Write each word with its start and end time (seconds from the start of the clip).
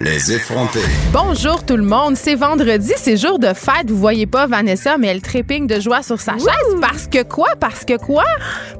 Les 0.00 0.32
effrontés. 0.32 0.80
Bonjour 1.12 1.64
tout 1.66 1.76
le 1.76 1.82
monde, 1.84 2.16
c'est 2.16 2.34
vendredi, 2.34 2.92
c'est 2.96 3.18
jour 3.18 3.38
de 3.38 3.48
fête. 3.48 3.88
Vous 3.90 3.98
voyez 3.98 4.24
pas 4.26 4.46
Vanessa, 4.46 4.96
mais 4.96 5.08
elle 5.08 5.20
trépigne 5.20 5.66
de 5.66 5.78
joie 5.80 6.02
sur 6.02 6.18
sa 6.18 6.32
chaise. 6.32 6.76
Parce 6.80 7.06
que 7.06 7.22
quoi? 7.22 7.48
Parce 7.60 7.84
que 7.84 7.98
quoi? 7.98 8.24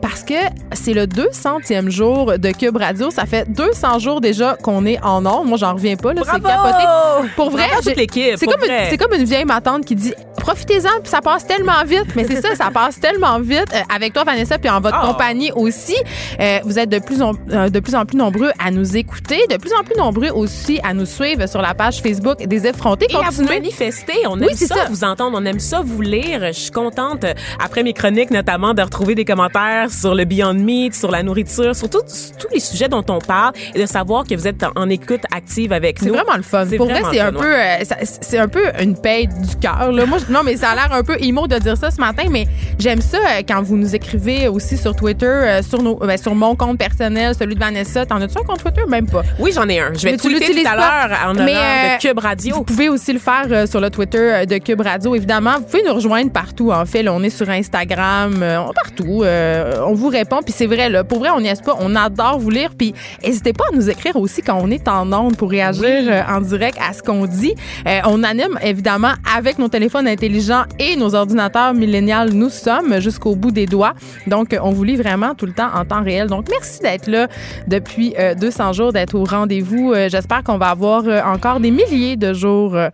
Parce 0.00 0.22
que 0.22 0.34
c'est 0.72 0.95
le 0.95 1.06
200e 1.06 1.90
jour 1.90 2.38
de 2.38 2.50
Cube 2.52 2.78
Radio. 2.78 3.10
Ça 3.10 3.27
fait 3.27 3.46
200 3.52 3.98
jours 3.98 4.20
déjà 4.23 4.56
qu'on 4.62 4.87
est 4.87 4.98
en 5.04 5.24
ondes. 5.27 5.46
Moi, 5.48 5.59
j'en 5.59 5.74
reviens 5.74 5.96
pas. 5.96 6.14
Là, 6.14 6.23
c'est 6.24 6.40
capoté. 6.42 7.29
Pour 7.37 7.51
vrai, 7.51 7.65
Bravo 7.66 7.73
à 7.74 7.82
toute 7.82 7.88
j'ai- 7.90 7.95
l'équipe, 7.95 8.34
c'est 8.38 8.46
comme, 8.46 8.65
une- 8.65 8.96
comme 8.98 9.12
une 9.12 9.24
vieille 9.24 9.45
matante 9.45 9.84
qui 9.84 9.95
dit 9.95 10.15
profitez-en, 10.38 11.01
puis 11.02 11.10
ça 11.10 11.20
passe 11.20 11.46
tellement 11.46 11.84
vite. 11.87 12.06
Mais 12.16 12.24
c'est 12.24 12.40
ça, 12.40 12.54
ça 12.56 12.70
passe 12.74 12.98
tellement 12.98 13.38
vite. 13.38 13.66
Euh, 13.74 13.80
avec 13.95 14.15
toi, 14.15 14.24
Vanessa, 14.24 14.56
puis 14.59 14.70
en 14.70 14.80
votre 14.80 14.98
Oh. 15.04 15.09
compagnie 15.09 15.52
aussi. 15.54 15.95
Euh, 16.40 16.59
vous 16.65 16.79
êtes 16.79 16.88
de 16.88 16.98
plus, 17.01 17.20
en, 17.20 17.32
euh, 17.51 17.68
de 17.68 17.80
plus 17.80 17.95
en 17.95 18.06
plus 18.06 18.16
nombreux 18.16 18.51
à 18.59 18.70
nous 18.70 18.96
écouter, 18.96 19.40
de 19.51 19.56
plus 19.59 19.73
en 19.79 19.84
plus 19.84 19.95
nombreux 19.96 20.30
aussi 20.30 20.80
à 20.82 20.95
nous 20.95 21.02
suivre 21.06 21.47
sur 21.48 21.61
la 21.62 21.74
page 21.74 22.01
Facebook 22.01 22.47
des 22.47 22.66
effrontés. 22.66 23.06
Et 23.10 23.15
à 23.15 23.19
vous 23.19 23.24
Continuez. 23.27 23.48
manifester. 23.60 24.12
On 24.29 24.41
aime 24.41 24.48
c'est 24.55 24.66
ça, 24.66 24.74
ça. 24.74 24.84
vous 24.91 25.05
entendre, 25.05 25.38
on 25.41 25.45
aime 25.45 25.60
ça 25.60 25.80
vous 25.84 26.01
lire. 26.01 26.47
Je 26.48 26.52
suis 26.52 26.70
contente, 26.70 27.24
euh, 27.24 27.34
après 27.65 27.83
mes 27.83 27.93
chroniques 27.93 28.30
notamment, 28.30 28.74
de 28.74 28.83
retrouver 28.83 29.15
des 29.15 29.24
commentaires 29.24 29.91
sur 29.91 30.15
le 30.15 30.24
Beyond 30.24 30.55
Meat, 30.55 30.95
sur 30.95 31.10
la 31.10 31.23
nourriture, 31.23 31.74
sur, 31.74 31.88
tout- 31.91 32.01
sur 32.07 32.37
tous 32.37 32.48
les 32.52 32.60
sujets 32.60 32.88
dont 32.88 33.05
on 33.09 33.19
parle 33.19 33.52
et 33.74 33.80
de 33.80 33.87
savoir 33.87 34.24
que 34.24 34.34
vous 34.34 34.46
êtes 34.46 34.62
en, 34.62 34.70
en 34.77 34.88
écoute 34.88 35.23
active 35.35 35.73
avec 35.73 35.99
C'est 35.99 36.07
nous. 36.07 36.15
vraiment 36.15 36.37
le 36.37 36.43
fun. 36.43 36.65
C'est 36.68 36.76
Pour 36.76 36.87
vrai, 36.87 37.01
vraiment 37.01 37.13
c'est 37.13 37.19
le 37.19 37.29
un 37.29 37.32
fun, 37.32 37.38
peu, 37.38 37.54
euh, 38.01 38.04
c'est 38.21 38.38
un 38.38 38.48
peu 38.48 38.65
une 38.80 38.96
paye 38.96 39.26
du 39.29 39.57
cœur. 39.60 39.93
là. 39.93 40.07
Moi, 40.07 40.19
je- 40.26 40.32
non, 40.32 40.41
mais 40.45 40.57
ça 40.57 40.71
a 40.71 40.74
l'air 40.74 40.93
un 40.93 41.02
peu 41.02 41.16
emo 41.21 41.46
de 41.46 41.59
dire 41.59 41.76
ça 41.76 41.91
ce 41.91 42.01
matin, 42.01 42.24
mais 42.30 42.46
j'aime 42.79 43.01
ça 43.01 43.19
euh, 43.19 43.43
quand 43.46 43.63
vous 43.63 43.76
nous 43.76 43.95
écrivez 43.95 44.48
aussi 44.48 44.76
sur 44.76 44.95
Twitter, 44.96 45.26
euh, 45.26 45.63
sur 45.63 45.82
nos, 45.82 45.96
ben, 45.96 46.16
sur 46.16 46.35
mon 46.35 46.54
compte 46.57 46.79
personnel, 46.79 47.35
celui 47.38 47.54
de 47.54 47.60
Vanessa. 47.60 48.07
T'en 48.07 48.21
as-tu 48.21 48.38
un 48.38 48.43
compte 48.45 48.63
Twitter? 48.63 48.82
Même 48.88 49.07
pas 49.07 49.23
Oui, 49.38 49.52
j'en 49.54 49.69
ai 49.69 49.80
un. 49.80 49.93
Je 49.95 50.02
vais 50.04 50.13
Mais 50.13 50.16
tweeter 50.16 50.63
tout 50.63 50.69
à 50.69 50.76
pas. 50.76 50.91
En 51.26 51.30
honneur 51.30 51.48
euh, 51.48 51.96
de 51.96 52.01
Cube 52.01 52.18
Radio. 52.18 52.57
Vous 52.57 52.65
pouvez 52.65 52.88
aussi 52.88 53.12
le 53.12 53.18
faire 53.18 53.46
euh, 53.51 53.66
sur 53.66 53.80
le 53.80 53.90
Twitter 53.90 54.18
euh, 54.18 54.45
de 54.45 54.59
Cube 54.59 54.80
Radio, 54.80 55.15
évidemment. 55.15 55.54
Vous 55.59 55.65
pouvez 55.65 55.82
nous 55.87 55.95
rejoindre 55.95 56.30
partout, 56.30 56.71
en 56.71 56.85
fait. 56.87 57.02
Là, 57.02 57.12
on 57.12 57.23
est 57.23 57.30
sur 57.30 57.48
Instagram, 57.48 58.35
euh, 58.43 58.59
partout. 58.74 59.23
euh, 59.23 59.82
on 59.87 59.95
vous 59.95 60.09
répond. 60.09 60.40
Puis 60.45 60.52
c'est 60.57 60.66
vrai, 60.66 60.88
là, 60.88 61.04
pour 61.04 61.18
vrai, 61.18 61.30
on 61.30 61.40
n'y 61.40 61.48
est 61.48 61.65
pas. 61.65 61.76
On 61.80 61.95
adore 61.96 62.38
vous 62.38 62.51
lire. 62.51 62.70
Puis 62.76 62.95
n'hésitez 63.24 63.52
pas 63.52 63.65
à 63.73 63.76
nous 63.76 63.88
écrire 63.90 64.16
aussi 64.16 64.43
quand 64.43 64.59
on 64.62 64.70
est 64.70 64.87
en 64.88 65.12
onde 65.12 65.37
pour 65.37 65.50
réagir 65.50 65.82
euh, 65.88 66.22
en 66.28 66.41
direct 66.41 66.78
à 66.87 66.93
ce 66.93 67.03
qu'on 67.03 67.26
dit. 67.26 67.54
Euh, 67.87 68.00
on 68.06 68.22
anime, 68.22 68.59
évidemment, 68.62 69.12
avec 69.37 69.59
nos 69.59 69.69
téléphones 69.69 70.06
intelligents 70.09 70.65
et 70.78 70.97
nos 70.97 71.15
ordinateurs 71.15 71.75
millénials. 71.75 72.31
Nous 72.32 72.50
sommes 72.50 73.00
jusqu'au 73.00 73.34
bout 73.34 73.50
des 73.50 73.66
doigts. 73.66 73.94
Donc, 74.26 74.53
euh, 74.53 74.59
on 74.62 74.70
vous 74.70 74.84
lit 74.84 74.97
vraiment 74.97 75.34
tout 75.34 75.47
le 75.47 75.53
temps 75.53 75.70
en 75.75 75.84
temps 75.84 76.03
réel. 76.03 76.28
Donc, 76.28 76.47
merci 76.50 76.81
d'être 76.81 77.06
là 77.09 77.28
depuis 77.66 78.15
euh, 78.19 78.34
200 78.34 78.72
jours, 78.72 78.93
d'être 78.93 79.15
au 79.15 79.25
rendez-vous. 79.25 79.93
Euh, 79.93 80.09
J'espère 80.09 80.43
qu'on 80.43 80.59
va 80.59 80.66
avoir 80.69 80.81
euh, 80.84 81.22
encore 81.22 81.61
des 81.61 81.71
milliers 81.71 82.16
de 82.16 82.33
jours 82.33 82.75
euh, 82.75 82.88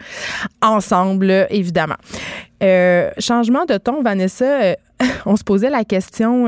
ensemble, 0.63 1.47
évidemment. 1.51 1.97
Euh, 2.63 3.11
changement 3.19 3.65
de 3.67 3.77
ton, 3.79 4.03
Vanessa. 4.03 4.75
on 5.27 5.37
se 5.37 5.45
posait 5.45 5.71
la 5.71 5.85
question, 5.85 6.47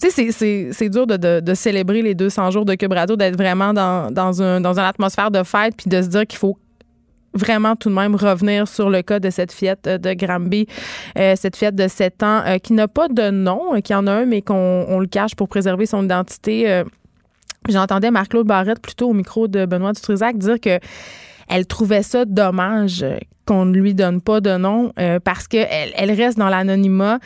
tu 0.00 0.10
sais, 0.10 0.32
c'est- 0.72 0.88
dur 0.88 1.06
de, 1.06 1.40
de- 1.40 1.54
célébrer 1.54 2.00
les 2.00 2.14
200 2.14 2.50
jours 2.50 2.64
de 2.64 2.74
Cube 2.74 2.94
d'être 2.94 3.36
vraiment 3.36 3.74
dans, 3.74 4.10
dans, 4.10 4.40
un, 4.42 4.60
dans 4.62 4.72
une 4.78 4.84
atmosphère 4.86 5.30
de 5.30 5.42
fête, 5.42 5.74
puis 5.76 5.90
de 5.90 6.00
se 6.00 6.06
dire 6.08 6.26
qu'il 6.26 6.38
faut 6.38 6.56
vraiment 7.34 7.76
tout 7.76 7.90
de 7.90 7.94
même 7.94 8.14
revenir 8.14 8.66
sur 8.66 8.88
le 8.90 9.02
cas 9.02 9.20
de 9.20 9.28
cette 9.30 9.52
fillette 9.52 9.84
de 9.86 10.12
Granby, 10.14 10.66
cette 11.14 11.56
fillette 11.56 11.74
de 11.74 11.86
7 11.88 12.22
ans 12.22 12.42
qui 12.62 12.72
n'a 12.72 12.88
pas 12.88 13.08
de 13.08 13.30
nom, 13.30 13.78
qui 13.82 13.94
en 13.94 14.06
a 14.06 14.12
un, 14.12 14.24
mais 14.26 14.40
qu'on 14.42 14.86
on 14.88 14.98
le 14.98 15.06
cache 15.06 15.34
pour 15.34 15.48
préserver 15.48 15.84
son 15.86 16.04
identité. 16.04 16.82
J'entendais 17.68 18.10
Marc-Claude 18.10 18.46
Barrette 18.46 18.80
plutôt 18.80 19.10
au 19.10 19.12
micro 19.12 19.48
de 19.48 19.66
Benoît 19.66 19.92
Dutrisac 19.92 20.36
dire 20.36 20.60
que 20.60 20.78
elle 21.48 21.66
trouvait 21.66 22.02
ça 22.02 22.24
dommage 22.24 23.04
qu'on 23.46 23.64
ne 23.64 23.76
lui 23.76 23.94
donne 23.94 24.20
pas 24.20 24.40
de 24.40 24.56
nom 24.56 24.92
euh, 24.98 25.18
parce 25.18 25.48
qu'elle 25.48 25.92
elle 25.96 26.12
reste 26.12 26.38
dans 26.38 26.48
l'anonymat. 26.48 27.18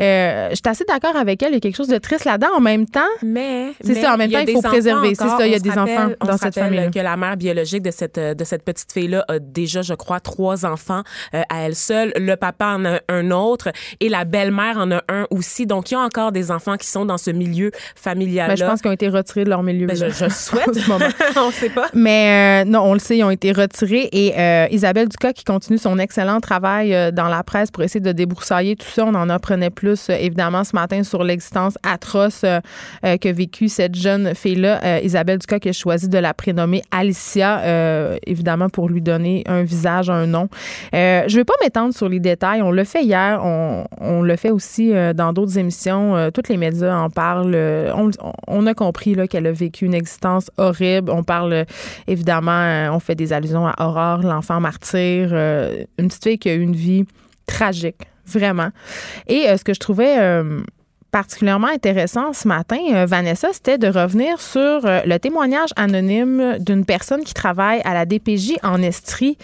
Euh, 0.00 0.48
je 0.50 0.54
suis 0.56 0.62
assez 0.66 0.84
d'accord 0.84 1.16
avec 1.16 1.42
elle. 1.42 1.50
Il 1.50 1.54
y 1.54 1.56
a 1.56 1.60
quelque 1.60 1.76
chose 1.76 1.88
de 1.88 1.98
triste 1.98 2.24
là-dedans. 2.24 2.48
En 2.56 2.60
même 2.60 2.86
temps, 2.86 3.00
Mais 3.22 3.68
C'est 3.80 3.94
ça, 3.94 4.14
en 4.14 4.16
même 4.16 4.30
temps, 4.30 4.40
il 4.46 4.52
faut 4.52 4.62
préserver, 4.62 5.14
c'est 5.14 5.28
ça, 5.28 5.46
il 5.46 5.52
y 5.52 5.54
a 5.54 5.58
des 5.58 5.70
rappelle- 5.70 5.98
enfants 5.98 6.10
dans 6.26 6.36
cette 6.36 6.54
famille-là. 6.54 6.88
que 6.90 6.98
la 6.98 7.16
mère 7.16 7.36
biologique 7.36 7.82
de 7.82 7.90
cette 7.90 8.18
de 8.18 8.44
cette 8.44 8.64
petite 8.64 8.92
fille 8.92 9.08
là 9.08 9.24
a 9.28 9.38
déjà 9.38 9.82
je 9.82 9.94
crois 9.94 10.20
trois 10.20 10.64
enfants 10.66 11.02
euh, 11.34 11.42
à 11.48 11.62
elle 11.66 11.74
seule, 11.74 12.12
le 12.16 12.34
papa 12.36 12.66
en 12.76 12.84
a 12.84 12.98
un 13.08 13.30
autre 13.30 13.68
et 14.00 14.08
la 14.08 14.24
belle-mère 14.24 14.76
en 14.78 14.90
a 14.90 15.02
un 15.08 15.26
aussi. 15.30 15.66
Donc 15.66 15.90
il 15.90 15.94
y 15.94 15.96
a 15.96 16.00
encore 16.00 16.32
des 16.32 16.50
enfants 16.50 16.76
qui 16.76 16.86
sont 16.88 17.04
dans 17.04 17.18
ce 17.18 17.30
milieu 17.30 17.70
familial 17.94 18.48
là. 18.48 18.54
ben, 18.54 18.58
je 18.58 18.64
pense 18.64 18.80
qu'ils 18.80 18.90
ont 18.90 18.94
été 18.94 19.08
retirés 19.08 19.44
de 19.44 19.50
leur 19.50 19.62
milieu. 19.62 19.86
Ben, 19.86 19.96
je, 19.96 20.08
je 20.08 20.24
le 20.24 20.30
souhaite. 20.30 20.68
en 20.68 20.72
ce 20.74 20.88
moment. 20.88 21.06
on 21.36 21.50
sait 21.50 21.70
pas. 21.70 21.88
Mais 21.94 22.64
non, 22.64 22.80
on 22.80 22.92
le 22.94 22.98
sait, 22.98 23.16
ils 23.18 23.24
ont 23.24 23.30
été 23.30 23.52
retirés. 23.52 24.08
Et 24.12 24.34
Isabelle 24.74 25.08
Ducas 25.08 25.32
qui 25.32 25.44
continue 25.60 25.78
son 25.78 25.98
excellent 25.98 26.40
travail 26.40 26.94
euh, 26.94 27.10
dans 27.10 27.28
la 27.28 27.42
presse 27.42 27.70
pour 27.70 27.82
essayer 27.82 28.00
de 28.00 28.12
débroussailler 28.12 28.76
tout 28.76 28.86
ça. 28.88 29.04
On 29.04 29.14
en 29.14 29.28
apprenait 29.28 29.68
plus, 29.68 30.08
euh, 30.08 30.14
évidemment, 30.18 30.64
ce 30.64 30.74
matin 30.74 31.02
sur 31.02 31.22
l'existence 31.22 31.76
atroce 31.82 32.44
euh, 32.44 32.60
que 33.02 33.28
vécu 33.28 33.68
cette 33.68 33.94
jeune 33.94 34.34
fille-là. 34.34 35.02
Isabelle 35.02 35.38
Ducas 35.38 35.58
qui 35.58 35.68
a 35.68 35.72
choisi 35.72 36.08
de 36.08 36.16
la 36.16 36.32
prénommer 36.32 36.82
Alicia, 36.90 37.60
euh, 37.60 38.16
évidemment, 38.26 38.70
pour 38.70 38.88
lui 38.88 39.02
donner 39.02 39.44
un 39.46 39.62
visage, 39.62 40.08
un 40.08 40.26
nom. 40.26 40.48
Euh, 40.94 41.24
je 41.26 41.34
ne 41.34 41.40
vais 41.40 41.44
pas 41.44 41.52
m'étendre 41.62 41.92
sur 41.94 42.08
les 42.08 42.20
détails. 42.20 42.62
On 42.62 42.72
l'a 42.72 42.86
fait 42.86 43.02
hier. 43.02 43.40
On, 43.44 43.84
on 44.00 44.22
le 44.22 44.36
fait 44.36 44.50
aussi 44.50 44.92
dans 45.14 45.34
d'autres 45.34 45.58
émissions. 45.58 46.30
Tous 46.32 46.48
les 46.48 46.56
médias 46.56 46.96
en 46.96 47.10
parlent. 47.10 47.54
On, 47.94 48.10
on 48.48 48.66
a 48.66 48.72
compris 48.72 49.14
qu'elle 49.28 49.46
a 49.46 49.52
vécu 49.52 49.84
une 49.84 49.94
existence 49.94 50.50
horrible. 50.56 51.10
On 51.10 51.22
parle, 51.22 51.66
évidemment, 52.06 52.90
on 52.94 53.00
fait 53.00 53.14
des 53.14 53.34
allusions 53.34 53.66
à 53.66 53.74
Aurore, 53.86 54.22
l'enfant 54.22 54.60
martyr. 54.60 55.28
Euh, 55.50 55.84
une 55.98 56.08
petite 56.08 56.24
fille 56.24 56.38
qui 56.38 56.48
a 56.48 56.54
eu 56.54 56.60
une 56.60 56.76
vie 56.76 57.04
tragique, 57.46 57.98
vraiment. 58.26 58.70
Et 59.26 59.48
euh, 59.48 59.56
ce 59.56 59.64
que 59.64 59.74
je 59.74 59.80
trouvais... 59.80 60.18
euh, 60.18 60.60
particulièrement 61.12 61.66
intéressant 61.66 62.32
ce 62.32 62.46
matin, 62.46 63.04
Vanessa, 63.04 63.48
c'était 63.52 63.78
de 63.78 63.88
revenir 63.88 64.40
sur 64.40 64.82
le 64.84 65.18
témoignage 65.18 65.70
anonyme 65.74 66.58
d'une 66.60 66.84
personne 66.84 67.24
qui 67.24 67.34
travaille 67.34 67.80
à 67.84 67.94
la 67.94 68.06
DPJ 68.06 68.52
en 68.62 68.80
Estrie. 68.80 69.36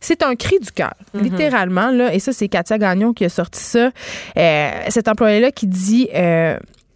C'est 0.00 0.22
un 0.22 0.34
cri 0.34 0.58
du 0.60 0.72
cœur, 0.72 0.94
littéralement. 1.12 1.90
Là, 1.90 2.14
et 2.14 2.20
ça, 2.20 2.32
c'est 2.32 2.48
Katia 2.48 2.78
Gagnon 2.78 3.12
qui 3.12 3.26
a 3.26 3.28
sorti 3.28 3.60
ça. 3.60 3.90
Cet 4.88 5.08
employé-là 5.08 5.50
qui 5.50 5.66
dit... 5.66 6.08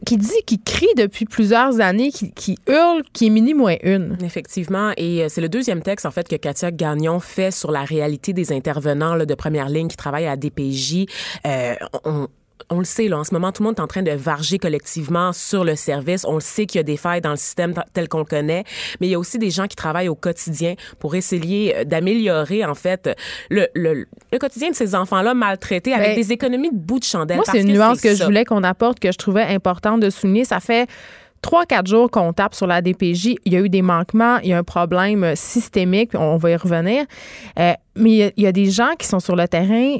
qui 0.04 0.16
dit, 0.16 0.42
qui 0.46 0.60
crie 0.60 0.86
depuis 0.96 1.24
plusieurs 1.24 1.80
années, 1.80 2.10
qui, 2.10 2.58
hurle, 2.68 3.02
qui 3.12 3.26
est 3.26 3.30
mini 3.30 3.54
moins 3.54 3.76
une. 3.82 4.16
Effectivement, 4.22 4.92
et 4.96 5.24
euh, 5.24 5.28
c'est 5.28 5.40
le 5.40 5.48
deuxième 5.48 5.82
texte 5.82 6.06
en 6.06 6.10
fait 6.10 6.28
que 6.28 6.36
Katia 6.36 6.70
Gagnon 6.70 7.20
fait 7.20 7.50
sur 7.50 7.70
la 7.70 7.84
réalité 7.84 8.32
des 8.32 8.52
intervenants 8.52 9.16
de 9.16 9.34
première 9.34 9.68
ligne 9.68 9.88
qui 9.88 9.96
travaillent 9.96 10.26
à 10.26 10.36
DPJ. 10.36 11.06
Euh, 11.46 11.74
on, 12.04 12.28
on 12.70 12.78
le 12.78 12.84
sait, 12.84 13.08
là, 13.08 13.18
en 13.18 13.24
ce 13.24 13.34
moment, 13.34 13.52
tout 13.52 13.62
le 13.62 13.68
monde 13.68 13.78
est 13.78 13.82
en 13.82 13.86
train 13.86 14.02
de 14.02 14.10
varger 14.12 14.58
collectivement 14.58 15.32
sur 15.32 15.64
le 15.64 15.76
service. 15.76 16.24
On 16.26 16.34
le 16.34 16.40
sait 16.40 16.66
qu'il 16.66 16.78
y 16.78 16.80
a 16.80 16.84
des 16.84 16.96
failles 16.96 17.20
dans 17.20 17.30
le 17.30 17.36
système 17.36 17.74
tel 17.92 18.08
qu'on 18.08 18.18
le 18.20 18.24
connaît, 18.24 18.64
mais 19.00 19.08
il 19.08 19.10
y 19.10 19.14
a 19.14 19.18
aussi 19.18 19.38
des 19.38 19.50
gens 19.50 19.66
qui 19.66 19.76
travaillent 19.76 20.08
au 20.08 20.14
quotidien 20.14 20.74
pour 20.98 21.14
essayer 21.14 21.76
euh, 21.76 21.84
d'améliorer, 21.84 22.64
en 22.64 22.74
fait, 22.74 23.10
le, 23.50 23.66
le, 23.74 24.06
le 24.32 24.38
quotidien 24.38 24.70
de 24.70 24.74
ces 24.74 24.94
enfants-là 24.94 25.34
maltraités 25.34 25.92
avec 25.92 26.10
Ben, 26.10 26.16
des 26.16 26.32
économies 26.32 26.70
de 26.70 26.76
bout 26.76 26.98
de 27.00 27.04
chandelle. 27.04 27.36
Moi, 27.36 27.44
c'est 27.50 27.60
une 27.60 27.72
nuance 27.72 28.00
que, 28.00 28.14
je 28.14 28.24
voulais 28.24 28.44
qu'on 28.44 28.62
apporte, 28.62 28.98
que 29.00 29.12
je 29.12 29.18
trouvais 29.18 29.42
importante 29.42 30.00
de 30.00 30.08
souligner. 30.10 30.44
Ça 30.44 30.60
fait 30.60 30.88
trois, 31.42 31.66
quatre 31.66 31.86
jours 31.88 32.10
qu'on 32.10 32.32
tape 32.32 32.54
sur 32.54 32.66
la 32.66 32.80
DPJ. 32.80 33.34
Il 33.44 33.52
y 33.52 33.56
a 33.56 33.60
eu 33.60 33.68
des 33.68 33.82
manquements, 33.82 34.38
il 34.38 34.48
y 34.48 34.52
a 34.54 34.58
un 34.58 34.62
problème 34.64 35.24
euh, 35.24 35.34
systémique, 35.34 36.12
on 36.14 36.36
va 36.38 36.50
y 36.52 36.56
revenir. 36.56 37.04
Euh, 37.58 37.72
mais 37.96 38.10
il 38.10 38.16
y 38.16 38.22
a- 38.22 38.30
il 38.36 38.42
y, 38.44 38.46
a 38.46 38.52
des 38.52 38.70
gens 38.70 38.92
qui 38.98 39.06
sont 39.06 39.20
sur 39.20 39.36
le 39.36 39.46
terrain 39.48 39.96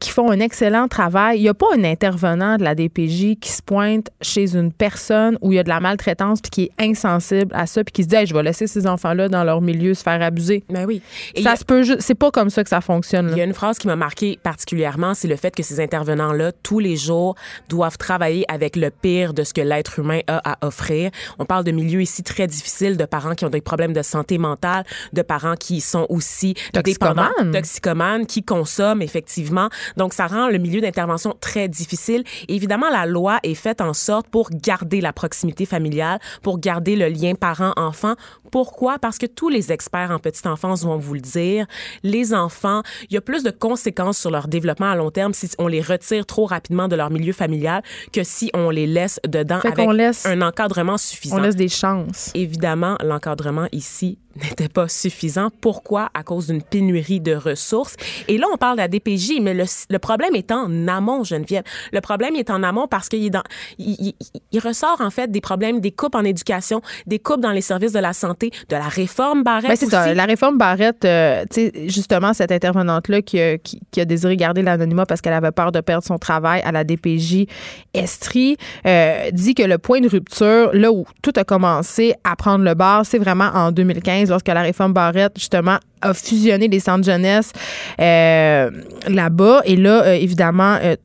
qui 0.00 0.10
font 0.10 0.30
un 0.30 0.40
excellent 0.40 0.88
travail. 0.88 1.38
Il 1.38 1.42
n'y 1.42 1.48
a 1.48 1.54
pas 1.54 1.66
un 1.76 1.84
intervenant 1.84 2.56
de 2.56 2.64
la 2.64 2.74
DPJ 2.74 3.36
qui 3.38 3.50
se 3.50 3.62
pointe 3.62 4.08
chez 4.22 4.56
une 4.56 4.72
personne 4.72 5.36
où 5.42 5.52
il 5.52 5.56
y 5.56 5.58
a 5.58 5.62
de 5.62 5.68
la 5.68 5.78
maltraitance 5.78 6.40
puis 6.40 6.50
qui 6.50 6.62
est 6.64 6.72
insensible 6.90 7.52
à 7.54 7.66
ça 7.66 7.84
puis 7.84 7.92
qui 7.92 8.02
se 8.04 8.08
dit 8.08 8.16
Hey, 8.16 8.26
je 8.26 8.34
vais 8.34 8.42
laisser 8.42 8.66
ces 8.66 8.86
enfants-là 8.86 9.28
dans 9.28 9.44
leur 9.44 9.60
milieu 9.60 9.92
se 9.94 10.02
faire 10.02 10.20
abuser. 10.22 10.64
Ben 10.70 10.86
oui. 10.86 11.02
Et 11.34 11.42
ça 11.42 11.52
a- 11.52 11.56
se 11.56 11.64
peut 11.64 11.82
c'est 12.00 12.14
pas 12.14 12.30
comme 12.30 12.50
ça 12.50 12.62
que 12.64 12.70
ça 12.70 12.80
fonctionne. 12.80 13.26
là. 13.26 13.32
Il 13.32 13.38
y 13.38 13.40
a 13.42 13.44
une 13.44 13.52
phrase 13.54 13.78
qui 13.78 13.86
m'a 13.86 13.96
marqué 13.96 14.38
particulièrement, 14.42 15.14
c'est 15.14 15.28
le 15.28 15.36
fait 15.36 15.54
que 15.54 15.62
ces 15.62 15.80
intervenants-là, 15.80 16.52
tous 16.62 16.78
les 16.78 16.96
jours, 16.96 17.34
doivent 17.68 17.98
travailler 17.98 18.44
avec 18.50 18.76
le 18.76 18.90
pire 18.90 19.34
de 19.34 19.44
ce 19.44 19.52
que 19.52 19.60
l'être 19.60 19.98
humain 19.98 20.20
a 20.26 20.40
à 20.52 20.66
offrir. 20.66 21.10
On 21.38 21.44
parle 21.44 21.64
de 21.64 21.72
milieux 21.72 22.00
ici 22.00 22.22
très 22.22 22.46
difficiles, 22.46 22.96
de 22.96 23.04
parents 23.04 23.34
qui 23.34 23.44
ont 23.44 23.50
des 23.50 23.60
problèmes 23.60 23.92
de 23.92 24.02
santé 24.02 24.38
mentale, 24.38 24.84
de 25.12 25.20
parents 25.22 25.56
qui 25.56 25.80
sont 25.82 26.06
aussi 26.08 26.54
Toxicomanes. 26.72 27.28
dépendants, 27.36 27.52
toxicomanes, 27.52 28.26
qui 28.26 28.42
consomment 28.42 29.02
effectivement. 29.02 29.68
Donc, 29.96 30.14
ça 30.14 30.26
rend 30.26 30.48
le 30.48 30.58
milieu 30.58 30.80
d'intervention 30.80 31.36
très 31.40 31.68
difficile. 31.68 32.24
évidemment, 32.48 32.90
la 32.90 33.06
loi 33.06 33.38
est 33.42 33.54
faite 33.54 33.80
en 33.80 33.92
sorte 33.92 34.26
pour 34.28 34.50
garder 34.50 35.00
la 35.00 35.12
proximité 35.12 35.66
familiale, 35.66 36.18
pour 36.42 36.58
garder 36.58 36.96
le 36.96 37.08
lien 37.08 37.34
parent-enfant. 37.34 38.14
Pourquoi? 38.50 38.98
Parce 38.98 39.18
que 39.18 39.26
tous 39.26 39.48
les 39.48 39.72
experts 39.72 40.10
en 40.10 40.18
petite 40.18 40.46
enfance 40.46 40.84
vont 40.84 40.96
vous 40.96 41.14
le 41.14 41.20
dire. 41.20 41.66
Les 42.02 42.34
enfants, 42.34 42.82
il 43.08 43.14
y 43.14 43.16
a 43.16 43.20
plus 43.20 43.42
de 43.42 43.50
conséquences 43.50 44.18
sur 44.18 44.30
leur 44.30 44.48
développement 44.48 44.90
à 44.90 44.96
long 44.96 45.10
terme 45.10 45.32
si 45.32 45.48
on 45.58 45.66
les 45.66 45.80
retire 45.80 46.26
trop 46.26 46.46
rapidement 46.46 46.88
de 46.88 46.96
leur 46.96 47.10
milieu 47.10 47.32
familial 47.32 47.82
que 48.12 48.24
si 48.24 48.50
on 48.54 48.70
les 48.70 48.86
laisse 48.86 49.20
dedans 49.26 49.60
avec 49.62 49.88
un 50.24 50.42
encadrement 50.42 50.98
suffisant. 50.98 51.36
On 51.36 51.40
laisse 51.40 51.56
des 51.56 51.68
chances. 51.68 52.30
Évidemment, 52.34 52.96
l'encadrement 53.02 53.66
ici 53.72 54.18
n'était 54.36 54.68
pas 54.68 54.88
suffisant. 54.88 55.50
Pourquoi? 55.60 56.10
À 56.14 56.22
cause 56.22 56.48
d'une 56.48 56.62
pénurie 56.62 57.20
de 57.20 57.34
ressources. 57.34 57.96
Et 58.28 58.38
là, 58.38 58.46
on 58.52 58.56
parle 58.56 58.76
de 58.76 58.82
la 58.82 58.88
DPJ, 58.88 59.40
mais 59.40 59.54
le, 59.54 59.98
problème 59.98 60.34
est 60.34 60.52
en 60.52 60.88
amont, 60.88 61.24
Geneviève. 61.24 61.64
Le 61.92 62.00
problème 62.00 62.36
est 62.36 62.50
en 62.50 62.62
amont 62.62 62.86
parce 62.86 63.08
qu'il 63.08 63.30
dans, 63.30 63.42
il, 63.78 64.14
ressort 64.62 65.00
en 65.00 65.10
fait 65.10 65.30
des 65.30 65.40
problèmes, 65.40 65.80
des 65.80 65.90
coupes 65.90 66.14
en 66.14 66.24
éducation, 66.24 66.80
des 67.06 67.18
coupes 67.18 67.40
dans 67.40 67.52
les 67.52 67.60
services 67.60 67.92
de 67.92 67.98
la 67.98 68.12
santé, 68.12 68.50
de 68.68 68.76
la 68.76 68.88
réforme 68.88 69.42
Barrette. 69.42 69.70
Ben, 69.70 69.76
c'est 69.76 69.90
ça. 69.90 70.14
La 70.14 70.24
réforme 70.24 70.58
Barrette, 70.58 71.04
euh, 71.04 71.44
tu 71.50 71.60
sais, 71.60 71.72
justement, 71.86 72.32
cette 72.32 72.52
intervenante-là 72.52 73.22
qui, 73.22 73.38
qui, 73.62 74.00
a 74.00 74.04
désiré 74.04 74.36
garder 74.36 74.62
l'anonymat 74.62 75.06
parce 75.06 75.20
qu'elle 75.20 75.32
avait 75.32 75.50
peur 75.50 75.72
de 75.72 75.80
perdre 75.80 76.04
son 76.04 76.18
travail 76.18 76.62
à 76.62 76.72
la 76.72 76.84
DPJ 76.84 77.46
Estrie, 77.94 78.56
euh, 78.86 79.30
dit 79.32 79.54
que 79.54 79.62
le 79.62 79.78
point 79.78 80.00
de 80.00 80.08
rupture, 80.08 80.70
là 80.72 80.92
où 80.92 81.04
tout 81.22 81.32
a 81.36 81.44
commencé 81.44 82.14
à 82.24 82.36
prendre 82.36 82.64
le 82.64 82.74
bar, 82.74 83.04
c'est 83.04 83.18
vraiment 83.18 83.50
en 83.54 83.72
2015 83.72 84.19
lorsque 84.28 84.48
la 84.48 84.62
réforme 84.62 84.92
Barrette, 84.92 85.32
justement, 85.36 85.78
a 86.00 86.14
fusionné 86.14 86.68
les 86.68 86.80
centres 86.80 87.00
de 87.00 87.04
jeunesse 87.04 87.52
euh, 88.00 88.70
là-bas. 89.08 89.62
Et 89.64 89.76
là, 89.76 90.02
euh, 90.04 90.12
évidemment, 90.12 90.76
euh, 90.82 90.96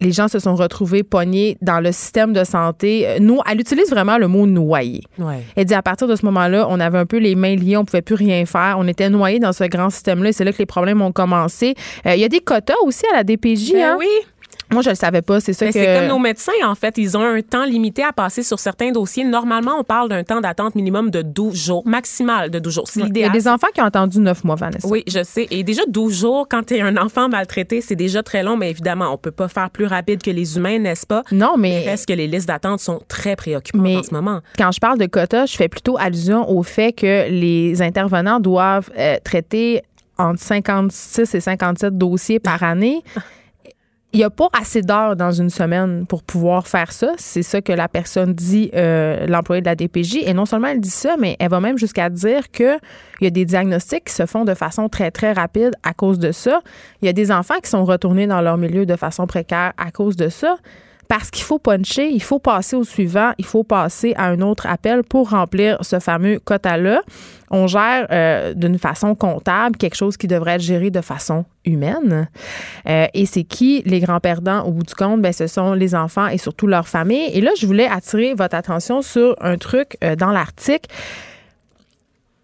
les 0.00 0.12
gens 0.12 0.28
se 0.28 0.38
sont 0.38 0.54
retrouvés 0.54 1.02
pognés 1.02 1.56
dans 1.62 1.80
le 1.80 1.92
système 1.92 2.32
de 2.32 2.44
santé. 2.44 3.06
Nous, 3.20 3.38
elle 3.50 3.60
utilise 3.60 3.88
vraiment 3.90 4.18
le 4.18 4.28
mot 4.28 4.46
noyer. 4.46 5.02
Elle 5.56 5.64
dit 5.64 5.74
à 5.74 5.82
partir 5.82 6.06
de 6.08 6.16
ce 6.16 6.26
moment-là, 6.26 6.66
on 6.68 6.78
avait 6.78 6.98
un 6.98 7.06
peu 7.06 7.16
les 7.18 7.34
mains 7.34 7.54
liées, 7.54 7.76
on 7.76 7.84
pouvait 7.84 8.02
plus 8.02 8.16
rien 8.16 8.44
faire. 8.44 8.76
On 8.78 8.86
était 8.86 9.08
noyés 9.08 9.38
dans 9.38 9.52
ce 9.52 9.64
grand 9.64 9.88
système-là 9.88 10.28
et 10.28 10.32
c'est 10.32 10.44
là 10.44 10.52
que 10.52 10.58
les 10.58 10.66
problèmes 10.66 11.00
ont 11.00 11.12
commencé. 11.12 11.74
Il 12.04 12.16
y 12.16 12.24
a 12.24 12.28
des 12.28 12.40
quotas 12.40 12.74
aussi 12.84 13.04
à 13.12 13.16
la 13.16 13.24
DPJ. 13.24 13.72
Ben 13.72 13.82
hein? 13.82 13.96
oui. 13.98 14.08
Moi, 14.74 14.82
je 14.82 14.90
le 14.90 14.96
savais 14.96 15.22
pas. 15.22 15.40
C'est 15.40 15.52
ça 15.52 15.66
que. 15.66 15.72
C'est 15.72 15.98
comme 15.98 16.08
nos 16.08 16.18
médecins, 16.18 16.52
en 16.64 16.74
fait. 16.74 16.98
Ils 16.98 17.16
ont 17.16 17.22
un 17.22 17.40
temps 17.40 17.64
limité 17.64 18.02
à 18.02 18.12
passer 18.12 18.42
sur 18.42 18.58
certains 18.58 18.90
dossiers. 18.90 19.24
Normalement, 19.24 19.76
on 19.78 19.84
parle 19.84 20.08
d'un 20.08 20.24
temps 20.24 20.40
d'attente 20.40 20.74
minimum 20.74 21.10
de 21.10 21.22
12 21.22 21.54
jours, 21.54 21.82
maximal 21.86 22.50
de 22.50 22.58
12 22.58 22.74
jours. 22.74 22.88
C'est 22.88 23.00
l'idéal. 23.00 23.30
Il 23.30 23.34
y 23.34 23.38
a 23.38 23.40
des 23.40 23.48
enfants 23.48 23.68
qui 23.72 23.80
ont 23.80 23.84
attendu 23.84 24.18
9 24.18 24.44
mois, 24.44 24.56
Vanessa. 24.56 24.86
Oui, 24.88 25.04
je 25.06 25.22
sais. 25.22 25.46
Et 25.50 25.62
déjà, 25.62 25.82
12 25.88 26.20
jours, 26.20 26.46
quand 26.50 26.64
tu 26.66 26.74
es 26.74 26.80
un 26.80 26.96
enfant 26.96 27.28
maltraité, 27.28 27.80
c'est 27.80 27.94
déjà 27.94 28.22
très 28.22 28.42
long. 28.42 28.56
Mais 28.56 28.70
évidemment, 28.70 29.12
on 29.12 29.16
peut 29.16 29.30
pas 29.30 29.48
faire 29.48 29.70
plus 29.70 29.86
rapide 29.86 30.22
que 30.22 30.30
les 30.30 30.56
humains, 30.56 30.78
n'est-ce 30.80 31.06
pas? 31.06 31.22
Non, 31.30 31.54
mais. 31.56 31.84
Est-ce 31.84 32.06
que 32.06 32.12
les 32.12 32.26
listes 32.26 32.48
d'attente 32.48 32.80
sont 32.80 33.00
très 33.06 33.36
préoccupantes 33.36 33.86
en 33.86 34.02
ce 34.02 34.12
moment? 34.12 34.40
Quand 34.58 34.72
je 34.72 34.80
parle 34.80 34.98
de 34.98 35.06
quotas, 35.06 35.46
je 35.46 35.56
fais 35.56 35.68
plutôt 35.68 35.96
allusion 35.98 36.50
au 36.50 36.62
fait 36.64 36.92
que 36.92 37.28
les 37.28 37.80
intervenants 37.80 38.40
doivent 38.40 38.90
euh, 38.98 39.16
traiter 39.22 39.82
entre 40.18 40.40
56 40.40 41.34
et 41.34 41.40
57 41.40 41.96
dossiers 41.96 42.40
par 42.40 42.62
année. 42.62 43.02
il 44.14 44.18
n'y 44.18 44.24
a 44.24 44.30
pas 44.30 44.48
assez 44.52 44.80
d'heures 44.80 45.16
dans 45.16 45.32
une 45.32 45.50
semaine 45.50 46.06
pour 46.06 46.22
pouvoir 46.22 46.68
faire 46.68 46.92
ça. 46.92 47.12
C'est 47.16 47.42
ça 47.42 47.60
que 47.60 47.72
la 47.72 47.88
personne 47.88 48.32
dit, 48.32 48.70
euh, 48.72 49.26
l'employé 49.26 49.60
de 49.60 49.66
la 49.66 49.74
DPJ. 49.74 50.18
Et 50.24 50.32
non 50.32 50.46
seulement 50.46 50.68
elle 50.68 50.80
dit 50.80 50.88
ça, 50.88 51.16
mais 51.18 51.36
elle 51.40 51.50
va 51.50 51.58
même 51.58 51.76
jusqu'à 51.76 52.08
dire 52.10 52.48
qu'il 52.52 52.78
y 53.20 53.26
a 53.26 53.30
des 53.30 53.44
diagnostics 53.44 54.04
qui 54.04 54.14
se 54.14 54.24
font 54.26 54.44
de 54.44 54.54
façon 54.54 54.88
très, 54.88 55.10
très 55.10 55.32
rapide 55.32 55.72
à 55.82 55.94
cause 55.94 56.20
de 56.20 56.30
ça. 56.30 56.60
Il 57.02 57.06
y 57.06 57.08
a 57.08 57.12
des 57.12 57.32
enfants 57.32 57.58
qui 57.60 57.68
sont 57.68 57.84
retournés 57.84 58.28
dans 58.28 58.40
leur 58.40 58.56
milieu 58.56 58.86
de 58.86 58.94
façon 58.94 59.26
précaire 59.26 59.72
à 59.78 59.90
cause 59.90 60.14
de 60.14 60.28
ça. 60.28 60.58
Parce 61.08 61.30
qu'il 61.30 61.44
faut 61.44 61.58
puncher, 61.58 62.08
il 62.08 62.22
faut 62.22 62.38
passer 62.38 62.76
au 62.76 62.84
suivant, 62.84 63.32
il 63.38 63.44
faut 63.44 63.64
passer 63.64 64.14
à 64.16 64.26
un 64.26 64.40
autre 64.40 64.66
appel 64.66 65.02
pour 65.02 65.30
remplir 65.30 65.78
ce 65.82 65.98
fameux 65.98 66.38
quota-là. 66.38 67.02
On 67.50 67.66
gère 67.66 68.06
euh, 68.10 68.54
d'une 68.54 68.78
façon 68.78 69.14
comptable 69.14 69.76
quelque 69.76 69.94
chose 69.94 70.16
qui 70.16 70.26
devrait 70.26 70.54
être 70.54 70.62
géré 70.62 70.90
de 70.90 71.00
façon 71.00 71.44
humaine. 71.64 72.28
Euh, 72.88 73.06
et 73.14 73.26
c'est 73.26 73.44
qui 73.44 73.82
les 73.86 74.00
grands 74.00 74.20
perdants 74.20 74.64
au 74.64 74.72
bout 74.72 74.82
du 74.82 74.94
compte? 74.94 75.20
Ben, 75.20 75.32
ce 75.32 75.46
sont 75.46 75.72
les 75.74 75.94
enfants 75.94 76.26
et 76.26 76.38
surtout 76.38 76.66
leurs 76.66 76.88
familles. 76.88 77.30
Et 77.32 77.40
là, 77.40 77.52
je 77.56 77.66
voulais 77.66 77.86
attirer 77.86 78.34
votre 78.34 78.56
attention 78.56 79.02
sur 79.02 79.36
un 79.40 79.56
truc 79.56 79.96
euh, 80.02 80.16
dans 80.16 80.30
l'article. 80.30 80.90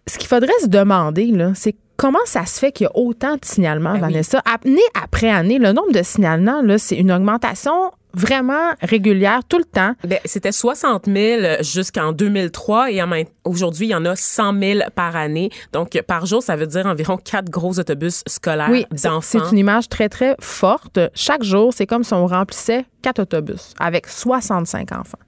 Ce 0.07 0.17
qu'il 0.17 0.27
faudrait 0.27 0.59
se 0.61 0.67
demander, 0.67 1.33
c'est 1.55 1.75
comment 1.97 2.19
ça 2.25 2.45
se 2.45 2.59
fait 2.59 2.71
qu'il 2.71 2.85
y 2.85 2.87
a 2.87 2.97
autant 2.97 3.35
de 3.35 3.45
signalements, 3.45 3.93
ben 3.93 4.01
Vanessa? 4.01 4.41
Année 4.45 4.81
après 5.01 5.29
année, 5.29 5.59
le 5.59 5.71
nombre 5.71 5.91
de 5.91 6.01
signalements, 6.03 6.61
c'est 6.77 6.97
une 6.97 7.11
augmentation 7.11 7.91
vraiment 8.13 8.71
régulière 8.81 9.41
tout 9.47 9.57
le 9.57 9.65
temps. 9.65 9.93
Ben, 10.07 10.19
c'était 10.25 10.51
60 10.51 11.05
000 11.05 11.61
jusqu'en 11.61 12.11
2003 12.11 12.91
et 12.91 13.01
aujourd'hui, 13.45 13.87
il 13.87 13.91
y 13.91 13.95
en 13.95 14.05
a 14.05 14.15
100 14.15 14.59
000 14.59 14.79
par 14.95 15.15
année. 15.15 15.49
Donc, 15.73 15.99
par 16.07 16.25
jour, 16.25 16.43
ça 16.43 16.55
veut 16.55 16.67
dire 16.67 16.85
environ 16.85 17.17
quatre 17.17 17.49
gros 17.49 17.79
autobus 17.79 18.23
scolaires 18.27 18.69
oui, 18.69 18.85
d'enfants. 18.91 19.21
C'est 19.21 19.51
une 19.51 19.57
image 19.57 19.89
très, 19.89 20.09
très 20.09 20.35
forte. 20.39 20.99
Chaque 21.13 21.43
jour, 21.43 21.73
c'est 21.73 21.85
comme 21.85 22.03
si 22.03 22.13
on 22.13 22.27
remplissait 22.27 22.85
quatre 23.01 23.19
autobus 23.19 23.73
avec 23.79 24.07
65 24.07 24.91
enfants. 24.91 25.19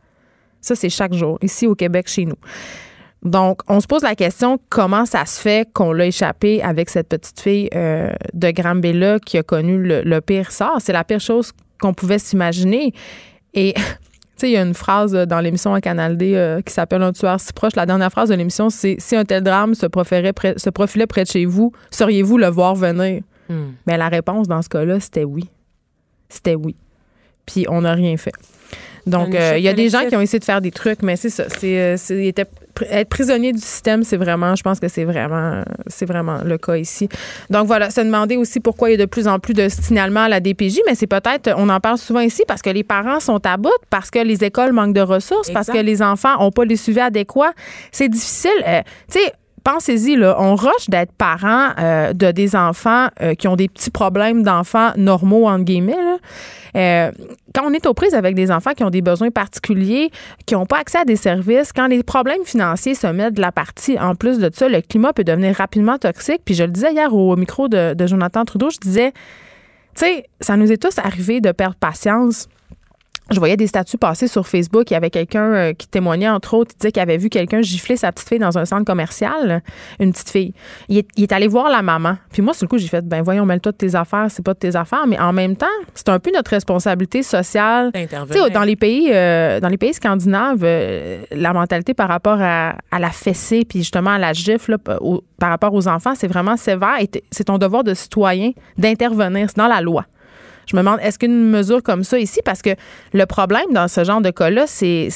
Ça, 0.62 0.75
c'est 0.75 0.89
chaque 0.89 1.13
jour, 1.13 1.38
ici 1.41 1.68
au 1.68 1.75
Québec, 1.75 2.07
chez 2.07 2.25
nous. 2.25 2.38
Donc, 3.24 3.62
on 3.69 3.79
se 3.79 3.88
pose 3.88 4.01
la 4.01 4.15
question 4.15 4.59
comment 4.69 5.06
ça 5.06 5.25
se 5.25 5.39
fait 5.39 5.68
qu'on 5.74 5.94
l'a 5.94 6.07
échappé 6.07 6.62
avec 6.62 6.89
cette 6.89 7.07
petite 7.07 7.39
fille 7.39 7.69
euh, 7.74 8.12
de 8.33 8.51
Grambella 8.51 9.19
qui 9.19 9.38
a 9.38 9.44
connu 9.44 9.81
le, 9.81 10.01
le 10.01 10.21
pire 10.21 10.51
sort? 10.51 10.77
C'est 10.79 10.91
la 10.91 11.06
pire 11.06 11.21
chose 11.21 11.53
qu'on 11.80 11.94
pouvait 11.94 12.20
s'imaginer. 12.20 12.94
Et 13.54 13.74
tu 13.75 13.81
sais, 14.38 14.50
il 14.50 14.54
y 14.54 14.58
a 14.58 14.62
une 14.62 14.74
phrase 14.74 15.14
dans 15.14 15.40
l'émission 15.40 15.74
à 15.74 15.81
Canal 15.81 16.18
D 16.18 16.34
euh, 16.36 16.62
qui 16.62 16.74
s'appelle 16.74 17.04
Un 17.04 17.14
tueur 17.14 17.40
si 17.40 17.54
proche. 17.54 17.75
La 17.75 17.86
dernière 17.86 18.12
phrase 18.12 18.30
de 18.30 18.36
l'émission, 18.36 18.70
c'est 18.70 18.96
Si 19.00 19.16
un 19.16 19.25
tel 19.25 19.44
drame 19.44 19.75
se, 19.75 19.86
près, 19.86 20.54
se 20.58 20.70
profilait 20.70 21.08
près 21.08 21.24
de 21.24 21.30
chez 21.30 21.46
vous, 21.46 21.72
sauriez-vous 21.92 22.38
le 22.38 22.48
voir 22.48 22.75
venir? 22.75 23.22
Mais 23.50 23.56
hmm. 23.56 23.74
ben, 23.86 23.98
la 23.98 24.10
réponse 24.10 24.48
dans 24.48 24.62
ce 24.62 24.70
cas-là, 24.70 25.00
c'était 25.00 25.25
oui. 25.25 25.50
C'était 26.30 26.56
oui. 26.56 26.75
Puis 27.46 27.66
on 27.70 27.81
n'a 27.81 27.94
rien 27.94 28.16
fait. 28.18 28.34
Donc, 29.06 29.36
euh, 29.36 29.58
il 29.58 29.64
y 29.64 29.68
a 29.68 29.74
des 29.74 29.90
gens 29.90 30.08
qui 30.08 30.16
ont 30.16 30.22
essayé 30.22 30.40
de 30.40 30.46
faire 30.46 30.62
des 30.62 30.72
trucs, 30.72 31.02
mais 31.02 31.16
c'est 31.16 31.30
ça. 31.30 31.46
C'est, 31.50 31.80
euh, 31.80 31.98
être 32.90 33.10
prisonnier 33.10 33.52
du 33.52 33.60
système, 33.60 34.04
c'est 34.04 34.18
vraiment, 34.18 34.56
je 34.56 34.64
pense 34.64 34.80
que 34.80 34.88
c'est 34.88 35.06
vraiment, 35.06 35.64
c'est 35.88 36.06
vraiment 36.06 36.40
le 36.44 36.58
cas 36.58 36.75
ici. 36.75 37.10
Donc 37.50 37.68
voilà, 37.68 37.90
se 37.90 38.02
demander 38.02 38.38
aussi 38.38 38.60
pourquoi 38.60 38.90
il 38.90 38.94
y 38.94 38.96
a 38.96 38.98
de 38.98 39.10
plus 39.10 39.28
en 39.28 39.40
plus 39.40 39.54
de 39.54 39.70
signalements 39.70 40.24
à 40.24 40.30
la 40.30 40.40
DPJ, 40.40 40.80
mais 40.88 40.96
c'est 40.96 41.08
peut-être, 41.08 41.54
on 41.58 41.70
en 41.70 41.80
parle 41.80 41.98
souvent 41.98 42.22
ici 42.22 42.44
parce 42.48 42.62
que 42.62 42.70
les 42.70 42.84
parents 42.84 43.20
sont 43.20 43.46
à 43.46 43.58
bout, 43.58 43.70
parce 43.90 44.10
que 44.10 44.20
les 44.20 44.44
écoles 44.44 44.74
manquent 44.74 44.96
de 44.96 45.02
ressources, 45.02 45.52
parce 45.52 45.68
que 45.68 45.78
les 45.78 46.02
enfants 46.02 46.38
n'ont 46.40 46.52
pas 46.52 46.66
les 46.66 46.78
suivis 46.78 47.02
adéquats. 47.02 47.54
C'est 47.92 48.10
difficile. 48.10 48.51
Euh, 48.68 48.82
tu 49.12 49.20
sais, 49.20 49.34
pensez-y, 49.63 50.15
là, 50.15 50.36
on 50.39 50.55
rush 50.55 50.89
d'être 50.89 51.12
parent 51.13 51.72
euh, 51.79 52.13
de 52.13 52.32
des 52.32 52.55
enfants 52.55 53.08
euh, 53.22 53.34
qui 53.36 53.48
ont 53.48 53.55
des 53.55 53.67
petits 53.67 53.91
problèmes 53.91 54.43
d'enfants 54.43 54.91
normaux, 54.98 55.48
entre 55.48 55.63
guillemets. 55.63 55.96
Euh, 56.75 57.12
quand 57.53 57.63
on 57.65 57.74
est 57.74 57.86
aux 57.86 57.93
prises 57.93 58.15
avec 58.15 58.36
des 58.36 58.51
enfants 58.51 58.72
qui 58.72 58.84
ont 58.84 58.89
des 58.89 59.01
besoins 59.01 59.29
particuliers, 59.29 60.12
qui 60.46 60.55
n'ont 60.55 60.65
pas 60.65 60.79
accès 60.79 61.00
à 61.00 61.05
des 61.05 61.15
services, 61.15 61.72
quand 61.72 61.88
les 61.88 62.03
problèmes 62.03 62.43
financiers 62.43 62.96
se 62.96 63.08
mettent 63.08 63.36
de 63.36 63.41
la 63.41 63.51
partie, 63.51 64.00
en 64.00 64.15
plus 64.15 64.39
de 64.39 64.50
ça, 64.53 64.67
le 64.67 64.82
climat 64.82 65.13
peut 65.13 65.24
devenir 65.24 65.55
rapidement 65.55 65.98
toxique. 65.98 66.41
Puis 66.43 66.55
je 66.55 66.63
le 66.63 66.72
disais 66.72 66.91
hier 66.93 67.13
au 67.13 67.36
micro 67.36 67.67
de, 67.67 67.93
de 67.93 68.08
Jonathan 68.08 68.43
Trudeau, 68.46 68.70
je 68.70 68.79
disais, 68.79 69.12
tu 69.96 70.05
sais, 70.05 70.25
ça 70.41 70.58
nous 70.58 70.72
est 70.72 70.82
tous 70.82 70.98
arrivé 70.98 71.41
de 71.41 71.51
perdre 71.51 71.75
patience 71.75 72.48
je 73.34 73.40
voyais 73.40 73.58
des 73.58 73.68
statuts 73.68 73.98
passer 73.98 74.28
sur 74.28 74.48
Facebook. 74.48 74.90
Il 74.92 74.94
y 74.94 74.98
avait 74.98 75.10
quelqu'un 75.10 75.54
euh, 75.54 75.74
qui 75.74 75.88
témoignait, 75.88 76.30
entre 76.30 76.54
autres, 76.54 76.72
il 76.75 76.78
disait 76.80 76.92
qu'il 76.92 77.02
avait 77.02 77.18
vu 77.18 77.30
quelqu'un 77.30 77.62
gifler 77.62 77.98
sa 77.98 78.12
petite 78.12 78.30
fille 78.30 78.40
dans 78.40 78.58
un 78.58 78.66
centre 78.66 78.86
commercial, 78.86 79.62
une 80.00 80.12
petite 80.12 80.30
fille. 80.30 80.54
Il 80.90 80.98
est, 80.98 81.32
allé 81.32 81.48
voir 81.48 81.70
la 81.70 81.82
maman. 81.82 82.18
Puis 82.32 82.42
moi, 82.42 82.54
sur 82.54 82.66
le 82.66 82.70
coup, 82.70 82.78
j'ai 82.78 82.88
fait, 82.88 83.02
ben 83.02 83.22
voyons, 83.22 83.46
mêle-toi 83.46 83.72
de 83.72 83.78
tes 83.78 83.96
affaires, 83.96 84.28
c'est 84.30 84.44
pas 84.44 84.54
de 84.54 84.60
tes 84.60 84.75
affaires. 84.75 85.06
Mais 85.08 85.20
en 85.20 85.34
même 85.34 85.56
temps, 85.56 85.66
c'est 85.94 86.10
un 86.10 86.20
peu 86.20 86.32
notre 86.34 86.52
responsabilité 86.52 87.24
sociale. 87.24 87.92
Dans 88.54 88.63
les 88.63 88.75
pays, 88.75 89.10
euh, 89.12 89.60
dans 89.60 89.70
les 89.70 89.78
pays 89.78 89.94
scandinaves, 89.94 90.62
euh, 90.63 91.24
la 91.32 91.54
mentalité 91.54 91.94
par 91.94 92.08
rapport 92.08 92.38
à, 92.40 92.75
la 92.98 93.10
fessée, 93.10 93.66
puis 93.66 93.80
justement 93.80 94.12
à 94.12 94.20
la 94.20 94.34
gifle, 94.34 94.78
par 94.78 95.50
rapport 95.50 95.74
aux 95.74 95.88
enfants, 95.88 96.13
c'est 96.16 96.28
vraiment 96.28 96.58
sévère. 96.58 96.98
Et 97.00 97.10
c'est 97.32 97.46
ton 97.46 97.58
devoir 97.58 97.84
de 97.84 97.94
citoyen 97.94 98.52
d'intervenir. 98.78 99.48
C'est 99.50 99.58
dans 99.58 99.68
la 99.68 99.82
loi. 99.82 100.06
Je 100.65 100.75
me 100.75 100.82
demande, 100.82 101.00
est-ce 101.01 101.20
qu'une 101.20 101.50
mesure 101.50 101.84
comme 101.84 102.03
ça 102.03 102.20
ici, 102.20 102.39
parce 102.43 102.62
que 102.62 102.72
le 103.13 103.25
problème 103.25 103.72
dans 103.72 103.88
ce 103.88 104.03
genre 104.03 104.22
de 104.22 104.29
cas-là, 104.29 104.65
c'est, 104.67 105.10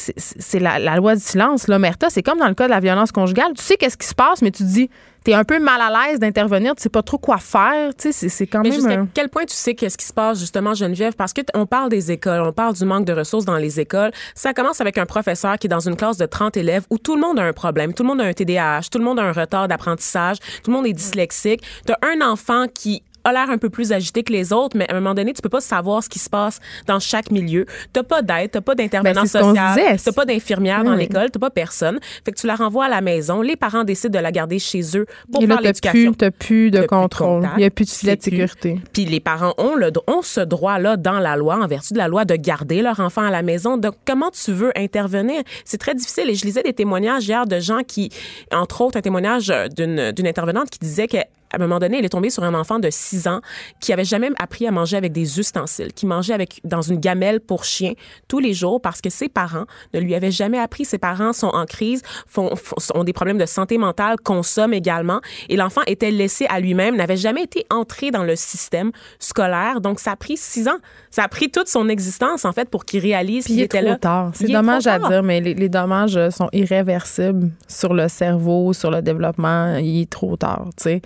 la, 0.59 0.95
loi 0.95 1.15
du 1.15 1.21
silence. 1.21 1.67
L'omerta, 1.67 2.09
c'est 2.09 2.23
comme 2.23 2.39
dans 2.39 2.47
le 2.47 2.53
cas 2.53 2.65
de 2.65 2.71
la 2.71 2.79
violence 2.79 3.11
conjugale. 3.11 3.53
Tu 3.55 3.63
sais 3.63 3.75
qu'est-ce 3.75 3.97
qui 3.97 4.07
se 4.07 4.15
passe, 4.15 4.41
mais 4.41 4.51
tu 4.51 4.63
te 4.63 4.67
dis, 4.67 4.89
tu 5.25 5.31
es 5.31 5.33
un 5.33 5.43
peu 5.43 5.59
mal 5.59 5.81
à 5.81 5.89
l'aise 5.89 6.19
d'intervenir, 6.19 6.75
tu 6.75 6.83
sais 6.83 6.89
pas 6.89 7.01
trop 7.01 7.17
quoi 7.17 7.37
faire. 7.37 7.93
Tu 7.95 8.11
sais, 8.11 8.29
c'est, 8.29 8.47
quand 8.47 8.61
mais 8.61 8.69
même. 8.69 8.79
Jusqu'à 8.79 9.05
quel 9.13 9.29
point 9.29 9.45
tu 9.45 9.55
sais 9.55 9.75
qu'est-ce 9.75 9.97
qui 9.97 10.05
se 10.05 10.13
passe, 10.13 10.39
justement, 10.39 10.73
Geneviève? 10.73 11.15
Parce 11.15 11.33
qu'on 11.33 11.65
parle 11.65 11.89
des 11.89 12.11
écoles, 12.11 12.41
on 12.41 12.53
parle 12.53 12.75
du 12.75 12.85
manque 12.85 13.05
de 13.05 13.13
ressources 13.13 13.45
dans 13.45 13.57
les 13.57 13.79
écoles. 13.79 14.11
Ça 14.35 14.53
commence 14.53 14.79
avec 14.81 14.97
un 14.97 15.05
professeur 15.05 15.57
qui 15.57 15.67
est 15.67 15.69
dans 15.69 15.87
une 15.87 15.95
classe 15.95 16.17
de 16.17 16.25
30 16.25 16.57
élèves 16.57 16.85
où 16.89 16.97
tout 16.97 17.15
le 17.15 17.21
monde 17.21 17.39
a 17.39 17.43
un 17.43 17.53
problème. 17.53 17.93
Tout 17.93 18.03
le 18.03 18.07
monde 18.07 18.21
a 18.21 18.25
un 18.25 18.33
TDAH, 18.33 18.83
tout 18.91 18.99
le 18.99 19.03
monde 19.03 19.19
a 19.19 19.23
un 19.23 19.33
retard 19.33 19.67
d'apprentissage, 19.67 20.37
tout 20.63 20.71
le 20.71 20.77
monde 20.77 20.87
est 20.87 20.93
dyslexique. 20.93 21.61
Tu 21.85 21.93
as 21.93 21.99
un 22.07 22.21
enfant 22.25 22.65
qui 22.73 23.03
a 23.27 23.33
l'air 23.33 23.49
un 23.49 23.57
peu 23.57 23.69
plus 23.69 23.91
agité 23.91 24.23
que 24.23 24.33
les 24.33 24.53
autres, 24.53 24.77
mais 24.77 24.89
à 24.89 24.95
un 24.95 24.99
moment 24.99 25.13
donné, 25.13 25.33
tu 25.33 25.41
peux 25.41 25.49
pas 25.49 25.61
savoir 25.61 26.03
ce 26.03 26.09
qui 26.09 26.19
se 26.19 26.29
passe 26.29 26.59
dans 26.85 26.99
chaque 26.99 27.31
milieu. 27.31 27.65
T'as 27.93 28.03
pas 28.03 28.21
d'aide, 28.21 28.51
t'as 28.51 28.61
pas 28.61 28.75
d'intervenant 28.75 29.21
Ben, 29.21 29.27
ce 29.27 29.37
qu'on 29.37 29.55
social, 29.55 29.97
t'as 30.03 30.11
pas 30.11 30.25
d'infirmière 30.25 30.83
dans 30.83 30.95
l'école, 30.95 31.29
t'as 31.31 31.39
pas 31.39 31.49
personne. 31.49 31.99
Fait 32.25 32.31
que 32.31 32.39
tu 32.39 32.47
la 32.47 32.55
renvoies 32.55 32.85
à 32.85 32.89
la 32.89 33.01
maison. 33.01 33.41
Les 33.41 33.55
parents 33.55 33.83
décident 33.83 34.17
de 34.17 34.23
la 34.23 34.31
garder 34.31 34.59
chez 34.59 34.81
eux 34.95 35.05
pour 35.31 35.43
Et 35.43 35.47
faire 35.47 35.61
l'éducation. 35.61 36.11
plus, 36.11 36.17
t'as 36.17 36.31
plus 36.31 36.71
de 36.71 36.77
plus 36.77 36.81
de 36.81 36.87
contrôle. 36.87 37.47
Il 37.57 37.59
n'y 37.59 37.65
a 37.65 37.69
plus 37.69 37.85
de 37.85 37.89
filet 37.89 38.17
sécurité. 38.19 38.79
Puis 38.93 39.05
les 39.05 39.19
parents 39.19 39.53
ont, 39.57 39.75
le, 39.75 39.91
ont 40.07 40.21
ce 40.21 40.41
droit-là 40.41 40.97
dans 40.97 41.19
la 41.19 41.35
loi, 41.35 41.57
en 41.57 41.67
vertu 41.67 41.93
de 41.93 41.97
la 41.97 42.07
loi, 42.07 42.25
de 42.25 42.35
garder 42.35 42.81
leur 42.81 42.99
enfant 42.99 43.23
à 43.23 43.31
la 43.31 43.41
maison. 43.41 43.77
Donc, 43.77 43.95
comment 44.05 44.31
tu 44.31 44.51
veux 44.51 44.71
intervenir? 44.77 45.41
C'est 45.65 45.77
très 45.77 45.95
difficile. 45.95 46.29
Et 46.29 46.35
je 46.35 46.45
lisais 46.45 46.63
des 46.63 46.73
témoignages 46.73 47.27
hier 47.27 47.45
de 47.45 47.59
gens 47.59 47.81
qui, 47.85 48.09
entre 48.51 48.81
autres, 48.81 48.97
un 48.97 49.01
témoignage 49.01 49.49
euh, 49.49 49.67
d'une 49.67 50.11
d'une 50.11 50.27
intervenante 50.27 50.69
qui 50.69 50.79
disait 50.79 51.07
que 51.07 51.17
à 51.51 51.55
un 51.55 51.59
moment 51.59 51.79
donné, 51.79 51.99
elle 51.99 52.05
est 52.05 52.09
tombée 52.09 52.29
sur 52.29 52.43
un 52.43 52.53
enfant 52.53 52.79
de 52.79 52.89
6 52.89 53.27
ans 53.27 53.41
qui 53.79 53.93
avait 53.93 54.03
jamais 54.05 54.29
appris 54.39 54.67
à 54.67 54.71
manger 54.71 54.97
avec 54.97 55.11
des 55.11 55.39
ustensiles, 55.39 55.93
qui 55.93 56.05
mangeait 56.05 56.33
avec 56.33 56.59
dans 56.63 56.81
une 56.81 56.97
gamelle 56.99 57.39
pour 57.39 57.63
chien 57.63 57.93
tous 58.27 58.39
les 58.39 58.53
jours 58.53 58.81
parce 58.81 59.01
que 59.01 59.09
ses 59.09 59.29
parents 59.29 59.65
ne 59.93 59.99
lui 59.99 60.15
avaient 60.15 60.31
jamais 60.31 60.59
appris. 60.59 60.85
Ses 60.85 60.97
parents 60.97 61.33
sont 61.33 61.47
en 61.47 61.65
crise, 61.65 62.01
font, 62.27 62.53
ont 62.93 63.03
des 63.03 63.13
problèmes 63.13 63.37
de 63.37 63.45
santé 63.45 63.77
mentale, 63.77 64.17
consomment 64.23 64.73
également, 64.73 65.21
et 65.49 65.55
l'enfant 65.55 65.81
était 65.87 66.11
laissé 66.11 66.45
à 66.47 66.59
lui-même, 66.59 66.95
n'avait 66.95 67.17
jamais 67.17 67.43
été 67.43 67.65
entré 67.69 68.11
dans 68.11 68.23
le 68.23 68.35
système 68.35 68.91
scolaire. 69.19 69.81
Donc, 69.81 69.99
ça 69.99 70.11
a 70.11 70.15
pris 70.15 70.37
6 70.37 70.67
ans. 70.67 70.77
Ça 71.11 71.23
a 71.23 71.27
pris 71.27 71.49
toute 71.49 71.67
son 71.67 71.89
existence, 71.89 72.45
en 72.45 72.51
fait, 72.51 72.69
pour 72.69 72.85
qu'il 72.85 72.99
réalise 73.01 73.45
qu'il 73.45 73.55
il 73.55 73.61
est 73.61 73.65
était 73.65 73.79
trop 73.79 73.89
là. 73.89 73.95
tard. 73.97 74.31
C'est 74.33 74.47
dommage 74.47 74.83
trop 74.83 74.93
à 74.93 74.99
tard. 74.99 75.09
dire, 75.09 75.23
mais 75.23 75.41
les, 75.41 75.53
les 75.53 75.69
dommages 75.69 76.17
euh, 76.17 76.29
sont 76.29 76.49
irréversibles 76.53 77.49
sur 77.67 77.93
le 77.93 78.07
cerveau, 78.07 78.73
sur 78.73 78.91
le 78.91 79.01
développement. 79.01 79.77
Il 79.77 80.01
est 80.01 80.09
trop 80.09 80.35
tard, 80.35 80.65
tu 80.77 80.83
sais. 80.83 81.01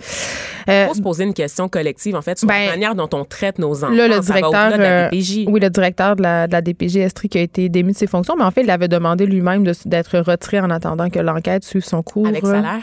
Euh, 0.68 0.86
faut 0.88 0.94
se 0.94 1.02
poser 1.02 1.24
une 1.24 1.34
question 1.34 1.68
collective, 1.68 2.14
en 2.14 2.22
fait, 2.22 2.38
sur 2.38 2.46
Ben, 2.48 2.66
la 2.66 2.70
manière 2.72 2.94
dont 2.94 3.08
on 3.12 3.24
traite 3.24 3.58
nos 3.58 3.84
enfants. 3.84 3.92
Là, 3.92 4.08
le 4.08 4.20
directeur, 4.20 4.72
de 4.72 4.76
la 4.78 5.06
euh, 5.06 5.08
DPJ. 5.10 5.44
oui, 5.48 5.60
le 5.60 5.70
directeur 5.70 6.16
de 6.16 6.22
la, 6.22 6.46
de 6.46 6.52
la 6.52 6.60
DPJ 6.62 6.96
Estrie 6.98 7.28
qui 7.28 7.38
a 7.38 7.42
été 7.42 7.68
démis 7.68 7.92
de 7.92 7.98
ses 7.98 8.06
fonctions, 8.06 8.34
mais 8.38 8.44
en 8.44 8.50
fait, 8.50 8.62
il 8.62 8.70
avait 8.70 8.88
demandé 8.88 9.26
lui-même 9.26 9.64
de- 9.64 9.74
d'être 9.86 10.18
retiré 10.20 10.60
en 10.60 10.70
attendant 10.70 11.10
que 11.10 11.18
l'enquête 11.18 11.64
suive 11.64 11.84
son 11.84 12.02
cours. 12.02 12.26
Avec 12.26 12.44
salaire. 12.46 12.80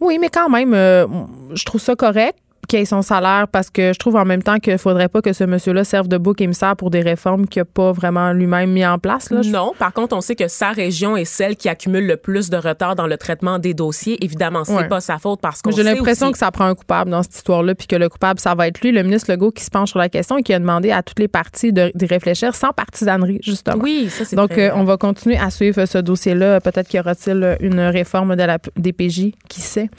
Oui, 0.00 0.18
mais 0.20 0.28
quand 0.28 0.48
même, 0.48 0.72
euh, 0.72 1.06
je 1.54 1.64
trouve 1.64 1.80
ça 1.80 1.94
correct 1.96 2.38
qu'il 2.70 2.78
ait 2.78 2.84
son 2.84 3.02
salaire 3.02 3.46
parce 3.48 3.68
que 3.68 3.92
je 3.92 3.98
trouve 3.98 4.16
en 4.16 4.24
même 4.24 4.42
temps 4.42 4.58
qu'il 4.58 4.78
faudrait 4.78 5.08
pas 5.08 5.20
que 5.20 5.32
ce 5.32 5.44
monsieur-là 5.44 5.82
serve 5.84 6.06
de 6.08 6.16
bouc 6.18 6.40
émissaire 6.40 6.76
pour 6.76 6.90
des 6.90 7.00
réformes 7.00 7.46
qu'il 7.46 7.60
n'a 7.60 7.64
pas 7.64 7.90
vraiment 7.92 8.32
lui-même 8.32 8.70
mis 8.70 8.86
en 8.86 8.98
place. 8.98 9.30
Là. 9.30 9.40
Non, 9.44 9.72
par 9.78 9.92
contre, 9.92 10.16
on 10.16 10.20
sait 10.20 10.36
que 10.36 10.46
sa 10.48 10.70
région 10.70 11.16
est 11.16 11.24
celle 11.24 11.56
qui 11.56 11.68
accumule 11.68 12.06
le 12.06 12.16
plus 12.16 12.48
de 12.48 12.56
retard 12.56 12.94
dans 12.94 13.06
le 13.08 13.16
traitement 13.16 13.58
des 13.58 13.74
dossiers. 13.74 14.22
Évidemment, 14.24 14.64
c'est 14.64 14.74
Ouais. 14.74 14.88
pas 14.88 15.00
sa 15.00 15.18
faute 15.18 15.40
parce 15.40 15.60
qu'on 15.62 15.72
J'ai 15.72 15.82
l'impression 15.82 16.26
aussi- 16.26 16.32
que 16.34 16.38
ça 16.38 16.50
prend 16.52 16.66
un 16.66 16.74
coupable 16.74 17.10
dans 17.10 17.22
cette 17.24 17.34
histoire-là, 17.34 17.74
puis 17.74 17.86
que 17.88 17.96
le 17.96 18.08
coupable, 18.08 18.38
ça 18.38 18.54
va 18.54 18.68
être 18.68 18.80
lui, 18.80 18.92
le 18.92 19.02
ministre 19.02 19.30
Legault, 19.32 19.50
qui 19.50 19.64
se 19.64 19.70
penche 19.70 19.90
sur 19.90 19.98
la 19.98 20.08
question 20.08 20.38
et 20.38 20.42
qui 20.42 20.54
a 20.54 20.58
demandé 20.60 20.92
à 20.92 21.02
toutes 21.02 21.18
les 21.18 21.28
parties 21.28 21.72
de, 21.72 21.90
d'y 21.96 22.06
réfléchir 22.06 22.54
sans 22.54 22.70
partisanerie, 22.72 23.40
justement. 23.42 23.82
Oui, 23.82 24.08
ça 24.10 24.24
c'est 24.24 24.36
Donc, 24.36 24.56
euh, 24.56 24.70
on 24.74 24.84
va 24.84 24.96
continuer 24.96 25.36
à 25.38 25.50
suivre 25.50 25.84
ce 25.86 25.98
dossier-là. 25.98 26.60
Peut-être 26.60 26.86
qu'il 26.88 26.98
y 26.98 27.00
aura-t-il 27.00 27.56
une 27.60 27.80
réforme 27.80 28.36
de 28.36 28.42
la 28.44 28.58
DPJ, 28.76 29.32
qui 29.48 29.60
sait? 29.60 29.90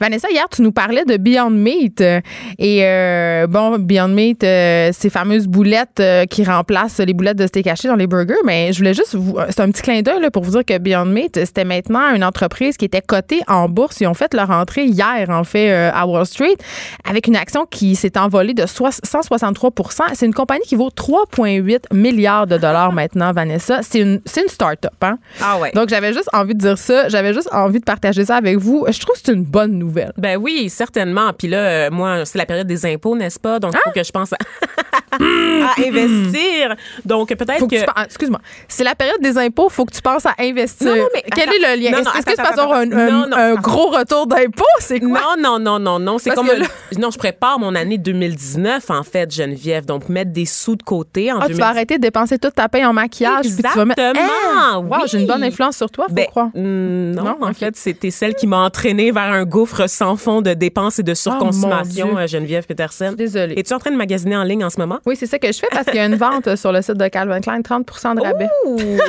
Vanessa, 0.00 0.28
hier, 0.30 0.46
tu 0.50 0.62
nous 0.62 0.72
parlais 0.72 1.04
de 1.04 1.18
Beyond 1.18 1.50
Meat. 1.50 2.00
euh, 2.00 2.20
Et 2.58 2.80
euh, 2.86 3.46
bon, 3.46 3.78
Beyond 3.78 4.08
Meat, 4.08 4.42
euh, 4.42 4.90
ces 4.94 5.10
fameuses 5.10 5.46
boulettes 5.46 6.00
euh, 6.00 6.24
qui 6.24 6.42
remplacent 6.42 7.00
les 7.00 7.12
boulettes 7.12 7.36
de 7.36 7.46
steak 7.46 7.66
haché 7.66 7.86
dans 7.88 7.96
les 7.96 8.06
burgers. 8.06 8.34
Mais 8.46 8.72
je 8.72 8.78
voulais 8.78 8.94
juste 8.94 9.14
vous. 9.14 9.36
C'est 9.50 9.60
un 9.60 9.70
petit 9.70 9.82
clin 9.82 10.00
d'œil 10.00 10.30
pour 10.32 10.42
vous 10.42 10.52
dire 10.52 10.64
que 10.64 10.78
Beyond 10.78 11.04
Meat, 11.04 11.44
c'était 11.44 11.66
maintenant 11.66 12.14
une 12.14 12.24
entreprise 12.24 12.78
qui 12.78 12.86
était 12.86 13.02
cotée 13.02 13.40
en 13.46 13.68
bourse. 13.68 14.00
Ils 14.00 14.06
ont 14.06 14.14
fait 14.14 14.32
leur 14.32 14.50
entrée 14.50 14.84
hier, 14.86 15.28
en 15.28 15.44
fait, 15.44 15.70
à 15.70 16.06
Wall 16.06 16.24
Street, 16.24 16.56
avec 17.06 17.26
une 17.26 17.36
action 17.36 17.66
qui 17.66 17.94
s'est 17.94 18.16
envolée 18.18 18.54
de 18.54 18.64
soix- 18.64 18.88
163% 18.90 20.04
C'est 20.14 20.24
une 20.24 20.32
compagnie 20.32 20.64
qui 20.64 20.76
vaut 20.76 20.88
3,8 20.90 21.92
milliards 21.92 22.46
de 22.46 22.56
dollars 22.56 22.92
maintenant, 22.92 23.32
Vanessa. 23.32 23.80
C'est 23.82 24.00
une, 24.00 24.22
une 24.34 24.48
start-up. 24.48 24.92
Hein? 25.02 25.18
Ah 25.42 25.58
ouais. 25.58 25.72
Donc, 25.74 25.90
j'avais 25.90 26.14
juste 26.14 26.30
envie 26.32 26.54
de 26.54 26.58
dire 26.60 26.78
ça. 26.78 27.08
J'avais 27.10 27.34
juste 27.34 27.50
envie 27.52 27.80
de 27.80 27.84
partager 27.84 28.24
ça 28.24 28.36
avec 28.36 28.56
vous. 28.56 28.86
Je 28.90 28.98
trouve 28.98 29.14
que 29.16 29.20
c'est 29.22 29.32
une 29.34 29.44
bonne 29.44 29.72
nouvelle. 29.72 29.89
Ben 30.16 30.36
oui, 30.36 30.68
certainement. 30.70 31.32
Puis 31.36 31.48
là, 31.48 31.58
euh, 31.58 31.90
moi, 31.90 32.24
c'est 32.24 32.38
la 32.38 32.46
période 32.46 32.66
des 32.66 32.86
impôts, 32.86 33.16
n'est-ce 33.16 33.38
pas? 33.38 33.58
Donc, 33.58 33.72
il 33.74 33.78
Ah! 33.78 33.80
faut 33.84 33.90
que 33.92 34.02
je 34.04 34.10
pense 34.12 34.32
à, 34.32 34.36
à 35.12 35.80
investir. 35.86 36.74
Donc, 37.04 37.28
peut-être 37.28 37.58
Faut 37.58 37.66
que 37.66 37.74
que... 37.76 37.80
tu 37.80 37.86
pen- 37.86 37.94
ah, 37.96 38.04
Excuse-moi. 38.04 38.40
C'est 38.68 38.84
la 38.84 38.94
période 38.94 39.20
des 39.20 39.36
impôts. 39.38 39.68
Faut 39.68 39.84
que 39.84 39.92
tu 39.94 40.02
penses 40.02 40.26
à 40.26 40.34
investir. 40.38 40.86
Non, 40.88 40.96
non, 40.96 41.08
mais 41.14 41.22
Quel 41.34 41.48
attends. 41.48 41.52
est 41.52 41.76
le 41.76 41.82
lien? 41.82 41.90
Non, 41.90 41.98
Est-ce 41.98 42.04
non, 42.08 42.14
est-ce 42.14 42.26
que 42.26 42.34
tu 42.34 42.40
attends, 42.40 42.62
avoir 42.62 42.78
un, 42.78 42.86
attends, 42.90 42.98
un- 42.98 43.10
non, 43.10 43.26
non, 43.28 43.36
un 43.36 43.52
attends. 43.52 43.60
gros 43.60 43.86
retour 43.90 44.26
d'impôts? 44.26 44.64
C'est 44.80 45.00
quoi? 45.00 45.08
Non, 45.36 45.36
non, 45.38 45.58
non, 45.58 45.78
non, 45.78 45.98
non. 45.98 46.18
C'est 46.18 46.30
Parce 46.30 46.46
comme... 46.46 46.56
que 46.56 46.60
là- 46.62 46.66
Non, 46.98 47.10
je 47.10 47.18
prépare 47.18 47.58
mon 47.58 47.74
année 47.74 47.98
2019, 47.98 48.90
en 48.90 49.02
fait, 49.02 49.30
Geneviève. 49.34 49.84
Donc, 49.84 50.08
mettre 50.08 50.32
des 50.32 50.46
sous 50.46 50.76
de 50.76 50.82
côté 50.82 51.32
en 51.32 51.36
Ah, 51.36 51.46
tu 51.46 51.52
2019. 51.54 51.58
vas 51.66 51.68
arrêter 51.70 51.96
de 51.96 52.02
dépenser 52.02 52.38
toute 52.38 52.54
ta 52.54 52.68
paye 52.68 52.84
en 52.84 52.92
maquillage. 52.92 53.46
puis 53.46 53.56
tu 53.56 53.62
vas 53.62 53.84
mettre. 53.84 54.00
Exactement, 54.00 54.32
Ah! 54.58 54.78
Wow, 54.78 54.88
oui. 54.90 55.08
j'ai 55.10 55.20
une 55.20 55.26
bonne 55.26 55.42
influence 55.44 55.76
sur 55.76 55.90
toi, 55.90 56.06
faut 56.08 56.14
Ben, 56.14 56.26
croire. 56.26 56.48
mm, 56.54 57.12
non, 57.12 57.24
Non? 57.24 57.36
en 57.40 57.50
Ok. 57.50 57.56
fait, 57.56 57.76
c'était 57.76 58.10
celle 58.10 58.34
qui 58.34 58.46
m'a 58.46 58.58
entraînée 58.58 59.10
vers 59.12 59.22
un 59.32 59.44
gouffre 59.44 59.79
sans 59.86 60.16
fond 60.16 60.42
de 60.42 60.54
dépenses 60.54 60.98
et 60.98 61.02
de 61.02 61.14
surconsommation, 61.14 62.08
Oh, 62.10 62.14
Dieu. 62.14 62.18
euh, 62.22 62.26
Geneviève 62.26 62.66
Peterson. 62.66 63.14
Désolée. 63.16 63.54
Es-tu 63.58 63.72
en 63.74 63.78
train 63.78 63.90
de 63.90 63.96
magasiner 63.96 64.36
en 64.36 64.42
ligne 64.44 64.64
en 64.64 64.70
ce 64.70 64.78
moment? 64.78 64.98
Oui, 65.06 65.16
c'est 65.16 65.26
ça 65.26 65.38
que 65.38 65.48
je 65.52 65.58
fais 65.58 65.68
parce 65.70 65.84
qu'il 65.86 65.96
y 65.96 65.98
a 65.98 66.06
une 66.06 66.14
vente 66.16 66.56
sur 66.56 66.72
le 66.72 66.82
site 66.82 66.96
de 66.96 67.08
Calvin 67.08 67.40
Klein, 67.40 67.62
30 67.62 67.86
de 68.16 68.20
rabais. 68.22 68.48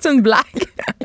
C'est 0.00 0.10
une 0.12 0.20
blague. 0.22 0.38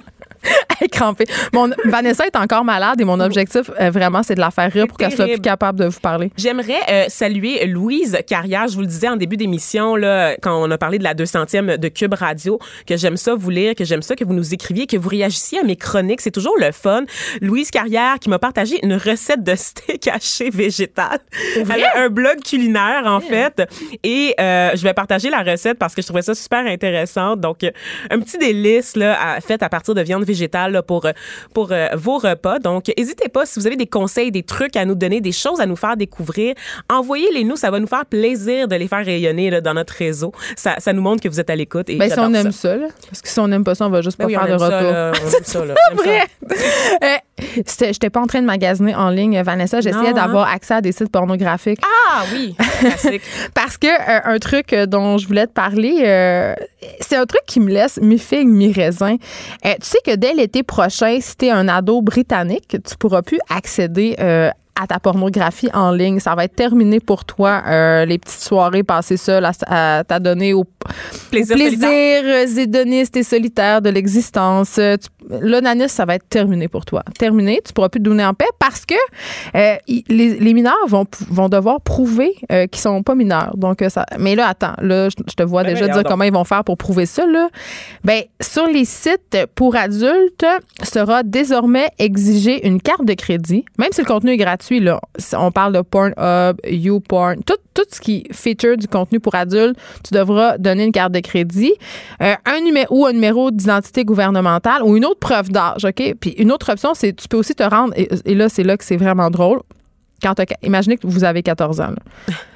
Elle 0.80 0.86
est 0.86 0.90
crampée. 0.90 1.26
Mon, 1.54 1.70
Vanessa 1.86 2.26
est 2.26 2.36
encore 2.36 2.64
malade 2.66 3.00
et 3.00 3.04
mon 3.04 3.20
objectif, 3.20 3.70
euh, 3.80 3.90
vraiment, 3.90 4.24
c'est 4.24 4.36
de 4.36 4.40
la 4.40 4.52
faire 4.52 4.72
rire 4.72 4.88
pour 4.88 4.98
qu'elle 4.98 5.16
soit 5.16 5.28
plus 5.28 5.40
capable 5.40 5.80
de 5.80 5.86
vous 5.86 6.00
parler. 6.00 6.32
J'aimerais 6.38 6.80
euh, 6.90 7.06
saluer 7.08 7.66
Louise 7.66 8.18
Carrière. 8.28 8.68
Je 8.68 8.76
vous 8.76 8.82
le 8.82 8.88
disais 8.88 9.08
en 9.10 9.16
début 9.16 9.38
d'émission, 9.38 9.96
là, 9.96 10.36
quand 10.42 10.62
on 10.62 10.70
a 10.72 10.78
parlé 10.78 10.98
de 10.98 11.04
la 11.04 11.14
200e 11.14 11.78
de 11.78 11.88
Cube 11.88 12.14
Radio, 12.14 12.60
que 12.88 12.98
j'aime 12.98 13.18
ça 13.18 13.36
vous 13.36 13.50
lire, 13.50 13.76
que 13.76 13.86
j'aime 13.86 14.02
ça 14.02 14.16
que 14.16 14.24
vous 14.26 14.34
nous 14.34 14.54
écriviez, 14.54 14.88
que 14.88 14.98
vous 14.98 15.10
réagissiez 15.10 15.60
à 15.60 15.64
mes 15.64 15.76
chroniques. 15.76 16.22
C'est 16.22 16.32
toujours 16.32 16.56
le 16.60 16.72
fun. 16.72 17.04
Louise 17.42 17.72
Carrière 17.72 18.16
qui 18.20 18.30
m'a 18.30 18.40
partagé 18.40 18.80
une 18.84 18.96
recette 18.96 19.44
de 19.44 19.56
steak 19.56 20.08
haché 20.08 20.50
végétal. 20.50 21.20
Elle 21.56 21.84
a 21.84 22.00
un 22.04 22.10
blog 22.10 22.42
culinaire, 22.44 23.04
en 23.06 23.20
fait. 23.22 23.62
Et 24.04 24.36
euh, 24.40 24.72
je 24.76 24.84
vais 24.84 24.94
partager 24.94 25.30
la 25.30 25.44
recette 25.44 25.78
parce 25.80 25.96
que 25.96 26.02
je 26.02 26.08
trouvais 26.08 26.22
ça 26.22 26.36
super 26.36 26.66
intéressant. 26.66 27.36
Donc, 27.36 27.60
un 28.10 28.20
petit 28.20 28.38
délice 28.38 28.96
là, 28.96 29.18
à- 29.22 29.42
fait 29.42 29.62
à 29.64 29.70
partir 29.70 29.94
de 29.96 30.02
viande 30.02 30.24
végétale 30.24 30.33
là, 30.70 30.82
pour, 30.84 31.06
euh, 31.06 31.12
pour 31.54 31.72
euh, 31.72 31.88
vos 31.96 32.18
repas. 32.18 32.60
Donc, 32.60 32.92
n'hésitez 32.98 33.30
pas 33.30 33.46
si 33.46 33.60
vous 33.60 33.68
avez 33.68 33.76
des 33.76 33.88
conseils, 33.88 34.32
des 34.32 34.44
trucs 34.44 34.76
à 34.76 34.86
nous 34.86 34.96
donner, 34.96 35.22
des 35.22 35.32
choses 35.32 35.60
à 35.62 35.66
nous 35.66 35.76
faire 35.76 35.98
découvrir. 35.98 36.56
Envoyez-les 36.90 37.44
nous. 37.44 37.56
Ça 37.56 37.72
va 37.72 37.80
nous 37.80 37.88
faire 37.88 38.06
plaisir 38.06 38.68
de 38.68 38.76
les 38.76 38.88
faire 38.88 39.06
rayonner 39.06 39.50
là, 39.50 39.62
dans 39.62 39.74
notre 39.74 39.94
réseau. 39.94 40.32
Ça, 40.56 40.76
ça 40.80 40.94
nous 40.94 41.02
montre 41.02 41.22
que 41.22 41.30
vous 41.30 41.40
êtes 41.40 41.50
à 41.50 41.56
l'écoute. 41.56 41.90
Et 41.90 41.96
Ben, 41.98 42.10
si 42.10 42.20
on 42.20 42.34
aime 42.34 42.52
ça. 42.52 42.70
ça, 42.70 42.76
là. 42.78 42.88
Parce 43.10 43.22
que 43.22 43.30
si 43.30 43.40
on 43.40 43.48
n'aime 43.48 43.64
pas 43.64 43.76
ça, 43.76 43.88
on 43.88 43.90
va 43.90 44.02
juste 44.02 44.18
Ben 44.18 44.26
pas 44.26 44.28
oui, 44.28 44.48
faire 44.48 44.58
de 44.58 44.64
retour. 44.64 45.40
ça. 45.44 45.60
vrai. 45.96 47.20
J'étais 47.82 48.10
pas 48.10 48.20
en 48.20 48.28
train 48.28 48.42
de 48.42 48.46
magasiner 48.46 48.96
en 48.96 49.10
ligne, 49.10 49.42
Vanessa. 49.42 49.82
J'essayais 49.82 50.10
hein? 50.10 50.14
d'avoir 50.14 50.48
accès 50.50 50.76
à 50.76 50.82
des 50.82 50.92
sites 50.92 51.12
pornographiques. 51.12 51.80
Ah 52.10 52.24
oui, 52.34 52.56
classique. 52.80 53.22
Parce 53.54 53.78
que 53.78 53.88
euh, 53.88 54.20
un 54.36 54.40
truc 54.40 54.72
euh, 54.74 54.86
dont 54.86 55.18
je 55.18 55.28
voulais 55.28 55.48
te 55.48 55.54
parler, 55.54 56.04
euh, 56.06 56.54
c'est 57.00 57.16
un 57.16 57.26
truc 57.26 57.42
qui 57.48 57.60
me 57.60 57.70
laisse 57.72 58.00
mi-figue, 58.02 58.48
mi-raisin. 58.48 59.16
Euh, 59.66 59.74
tu 59.82 59.88
sais 59.88 60.00
que 60.06 60.16
dès 60.16 60.34
l'été 60.34 60.64
prochain, 60.64 61.18
si 61.22 61.36
t'es 61.36 61.50
un 61.50 61.68
ado 61.68 62.02
britannique, 62.02 62.68
tu 62.70 62.98
pourras 62.98 63.22
plus 63.22 63.40
accéder 63.50 64.16
à 64.76 64.88
ta 64.88 65.00
pornographie 65.00 65.70
en 65.74 65.92
ligne. 65.92 66.20
Ça 66.20 66.36
va 66.36 66.46
être 66.46 66.56
terminé 66.56 67.00
pour 67.00 67.26
toi, 67.26 67.62
euh, 67.68 68.06
les 68.06 68.18
petites 68.18 68.42
soirées 68.42 68.84
passées 68.84 69.18
seules 69.18 69.46
à, 69.46 69.52
à 69.68 70.04
t'adonner 70.04 70.54
au 70.54 70.66
Plaisir, 71.30 71.56
plaisir 71.56 71.90
et 73.16 73.24
solitaire 73.24 73.82
de 73.82 73.90
l'existence. 73.90 74.74
Tu- 74.76 75.10
L'onanisme, 75.30 75.88
ça 75.88 76.06
va 76.06 76.16
être 76.16 76.28
terminé 76.30 76.68
pour 76.68 76.86
toi. 76.86 77.04
Terminé, 77.18 77.60
tu 77.66 77.74
pourras 77.74 77.90
plus 77.90 78.00
te 78.00 78.06
donner 78.06 78.26
en 78.26 78.34
paix 78.34 78.48
parce 78.60 78.86
que 78.86 78.96
euh, 79.56 79.76
les, 79.88 80.40
les 80.40 80.54
mineurs 80.54 80.88
vont, 80.88 81.06
vont 81.30 81.50
devoir 81.50 81.82
prouver 81.82 82.34
euh, 82.52 82.68
qu'ils 82.68 82.82
sont 82.82 83.04
pas 83.04 83.16
mineurs. 83.16 83.56
Donc, 83.58 83.82
euh, 83.82 83.90
ça, 83.90 84.06
mais 84.18 84.36
là, 84.36 84.48
attends, 84.48 84.74
là, 84.82 85.10
je, 85.10 85.16
je 85.28 85.34
te 85.36 85.44
vois 85.44 85.64
déjà 85.64 85.86
dire 85.88 85.96
donc. 85.98 86.08
comment 86.08 86.24
ils 86.24 86.34
vont 86.34 86.44
faire 86.44 86.64
pour 86.64 86.78
prouver 86.78 87.06
ça. 87.06 87.26
Là. 87.26 87.50
Ben, 88.04 88.24
sur 88.42 88.68
les 88.68 88.86
sites 88.86 89.38
pour 89.56 89.76
adultes, 89.76 90.46
sera 90.84 91.24
désormais 91.24 91.90
exigé 92.00 92.68
une 92.68 92.82
carte 92.82 93.06
de 93.06 93.14
crédit, 93.14 93.66
même 93.78 93.90
si 93.92 94.02
le 94.02 94.08
contenu 94.08 94.32
est 94.32 94.38
gratuit. 94.38 94.80
Là, 94.80 95.00
on 95.34 95.52
parle 95.52 95.74
de 95.74 95.82
Pornhub, 95.82 96.58
YouPorn, 96.66 97.44
tout, 97.44 97.58
tout 97.74 97.84
ce 97.92 98.00
qui 98.00 98.26
feature 98.32 98.78
du 98.78 98.88
contenu 98.88 99.20
pour 99.20 99.36
adultes, 99.36 99.78
tu 100.04 100.14
devras 100.14 100.58
donner 100.58 100.86
une 100.86 100.92
carte 100.92 101.12
de 101.12 101.20
crédit, 101.20 101.74
euh, 102.22 102.36
un 102.46 102.62
numéro 102.62 102.94
ou 102.94 103.06
un 103.06 103.14
numéro 103.14 103.50
d'identité 103.50 104.06
gouvernementale 104.06 104.84
ou 104.84 104.96
une 104.96 105.06
autre 105.06 105.13
preuve 105.16 105.50
d'âge, 105.50 105.86
OK? 105.86 106.16
Puis 106.20 106.32
une 106.32 106.52
autre 106.52 106.72
option, 106.72 106.94
c'est 106.94 107.14
tu 107.14 107.28
peux 107.28 107.38
aussi 107.38 107.56
te 107.56 107.64
rendre, 107.64 107.94
et, 107.96 108.10
et 108.26 108.36
là, 108.36 108.50
c'est 108.50 108.64
là 108.64 108.78
que 108.78 108.84
c'est 108.84 108.98
vraiment 108.98 109.30
drôle. 109.30 109.62
Quand 110.22 110.36
imaginez 110.62 110.98
que 110.98 111.06
vous 111.06 111.26
avez 111.26 111.44
14 111.44 111.82
ans. 111.82 111.94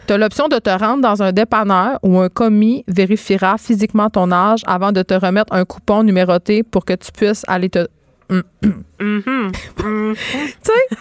Tu 0.07 0.13
as 0.13 0.17
l'option 0.17 0.47
de 0.47 0.57
te 0.57 0.69
rendre 0.69 1.01
dans 1.01 1.21
un 1.21 1.33
dépanneur 1.33 1.99
où 2.01 2.17
un 2.17 2.29
commis 2.29 2.85
vérifiera 2.87 3.57
physiquement 3.57 4.09
ton 4.09 4.31
âge 4.31 4.61
avant 4.65 4.93
de 4.93 5.03
te 5.03 5.13
remettre 5.13 5.53
un 5.53 5.65
coupon 5.65 6.03
numéroté 6.03 6.63
pour 6.63 6.85
que 6.85 6.93
tu 6.93 7.11
puisses 7.11 7.43
aller 7.47 7.69
te. 7.69 7.87
Hum. 8.29 8.43
Mhm. 8.99 9.51
tu 9.53 10.15
sais, 10.63 10.97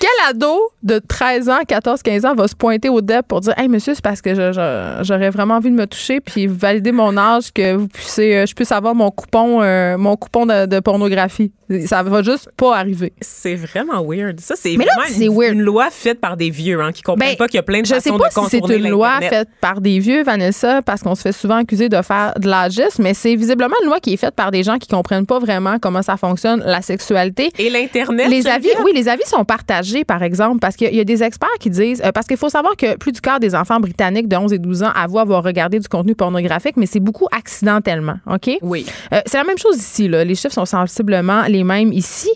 quel 0.00 0.10
ado 0.28 0.60
de 0.82 0.98
13 0.98 1.48
ans, 1.48 1.60
14, 1.66 2.02
15 2.02 2.24
ans 2.24 2.34
va 2.34 2.48
se 2.48 2.56
pointer 2.56 2.88
au 2.88 3.00
DEP 3.00 3.26
pour 3.26 3.40
dire 3.40 3.54
Hey, 3.56 3.68
monsieur, 3.68 3.94
c'est 3.94 4.02
parce 4.02 4.20
que 4.20 4.34
j'aurais 4.34 5.30
vraiment 5.30 5.54
envie 5.54 5.70
de 5.70 5.76
me 5.76 5.86
toucher 5.86 6.20
puis 6.20 6.46
valider 6.46 6.92
mon 6.92 7.16
âge 7.16 7.52
que 7.52 7.74
vous 7.74 7.88
puissiez, 7.88 8.38
euh, 8.38 8.46
je 8.46 8.54
puisse 8.54 8.72
avoir 8.72 8.94
mon 8.94 9.10
coupon, 9.10 9.62
euh, 9.62 9.96
mon 9.96 10.16
coupon 10.16 10.46
de, 10.46 10.66
de 10.66 10.80
pornographie. 10.80 11.52
Ça 11.86 12.02
va 12.02 12.22
juste 12.22 12.50
pas 12.56 12.76
arriver. 12.76 13.12
C'est 13.20 13.54
vraiment 13.54 14.04
weird. 14.04 14.40
Ça, 14.40 14.54
c'est 14.56 14.76
là, 14.76 14.84
vraiment 14.84 15.08
c'est 15.08 15.24
une, 15.24 15.38
weird. 15.38 15.54
une 15.54 15.62
loi 15.62 15.88
faite 15.90 16.20
par 16.20 16.36
des 16.36 16.50
vieux 16.50 16.80
hein, 16.80 16.92
qui 16.92 17.02
comprennent 17.02 17.30
Ben, 17.30 17.36
pas 17.36 17.46
qu'il 17.46 17.56
y 17.56 17.60
a 17.60 17.62
plein 17.62 17.80
de 17.80 17.86
Je 17.86 17.94
sais 17.94 18.00
façons 18.10 18.18
pas 18.18 18.28
de 18.28 18.48
si 18.50 18.60
c'est 18.60 18.76
une 18.76 18.88
loi 18.88 19.20
faite 19.20 19.48
par 19.60 19.80
des 19.80 19.98
vieux, 19.98 20.22
Vanessa, 20.22 20.82
parce 20.82 21.02
qu'on 21.02 21.14
se 21.14 21.22
fait 21.22 21.32
souvent 21.32 21.56
accuser 21.56 21.88
de 21.88 22.02
faire 22.02 22.34
de 22.38 22.48
l'agisme, 22.48 23.02
mais 23.02 23.14
c'est 23.14 23.34
visiblement 23.36 23.74
une 23.82 23.86
loi 23.86 24.00
qui 24.00 24.12
est 24.12 24.18
faite 24.18 24.34
par 24.34 24.50
des 24.50 24.62
gens 24.62 24.78
qui 24.78 24.88
comprennent 24.88 25.26
pas 25.26 25.38
vraiment 25.38 25.78
comment 25.80 26.02
ça 26.02 26.16
fonctionne, 26.16 26.62
la 26.66 26.82
sexualité. 26.82 27.50
Et 27.58 27.70
l'Internet. 27.70 28.28
Les 28.28 28.46
avis, 28.46 28.68
oui, 28.84 28.92
les 28.94 29.08
avis 29.08 29.24
sont 29.24 29.44
partagés, 29.44 29.71
par 30.06 30.22
exemple, 30.22 30.58
parce 30.60 30.76
qu'il 30.76 30.94
y 30.94 31.00
a 31.00 31.04
des 31.04 31.22
experts 31.22 31.48
qui 31.60 31.70
disent, 31.70 32.02
euh, 32.04 32.12
parce 32.12 32.26
qu'il 32.26 32.36
faut 32.36 32.48
savoir 32.48 32.76
que 32.76 32.96
plus 32.96 33.12
du 33.12 33.20
quart 33.20 33.40
des 33.40 33.54
enfants 33.54 33.80
britanniques 33.80 34.28
de 34.28 34.36
11 34.36 34.52
et 34.52 34.58
12 34.58 34.82
ans 34.82 34.92
avouent 34.94 35.18
avoir 35.18 35.42
regardé 35.42 35.78
du 35.78 35.88
contenu 35.88 36.14
pornographique, 36.14 36.76
mais 36.76 36.86
c'est 36.86 37.00
beaucoup 37.00 37.26
accidentellement, 37.32 38.16
OK? 38.30 38.58
Oui. 38.62 38.86
Euh, 39.12 39.20
c'est 39.26 39.38
la 39.38 39.44
même 39.44 39.58
chose 39.58 39.76
ici. 39.76 40.08
Là. 40.08 40.24
Les 40.24 40.34
chiffres 40.34 40.54
sont 40.54 40.66
sensiblement 40.66 41.42
les 41.48 41.64
mêmes 41.64 41.92
ici. 41.92 42.30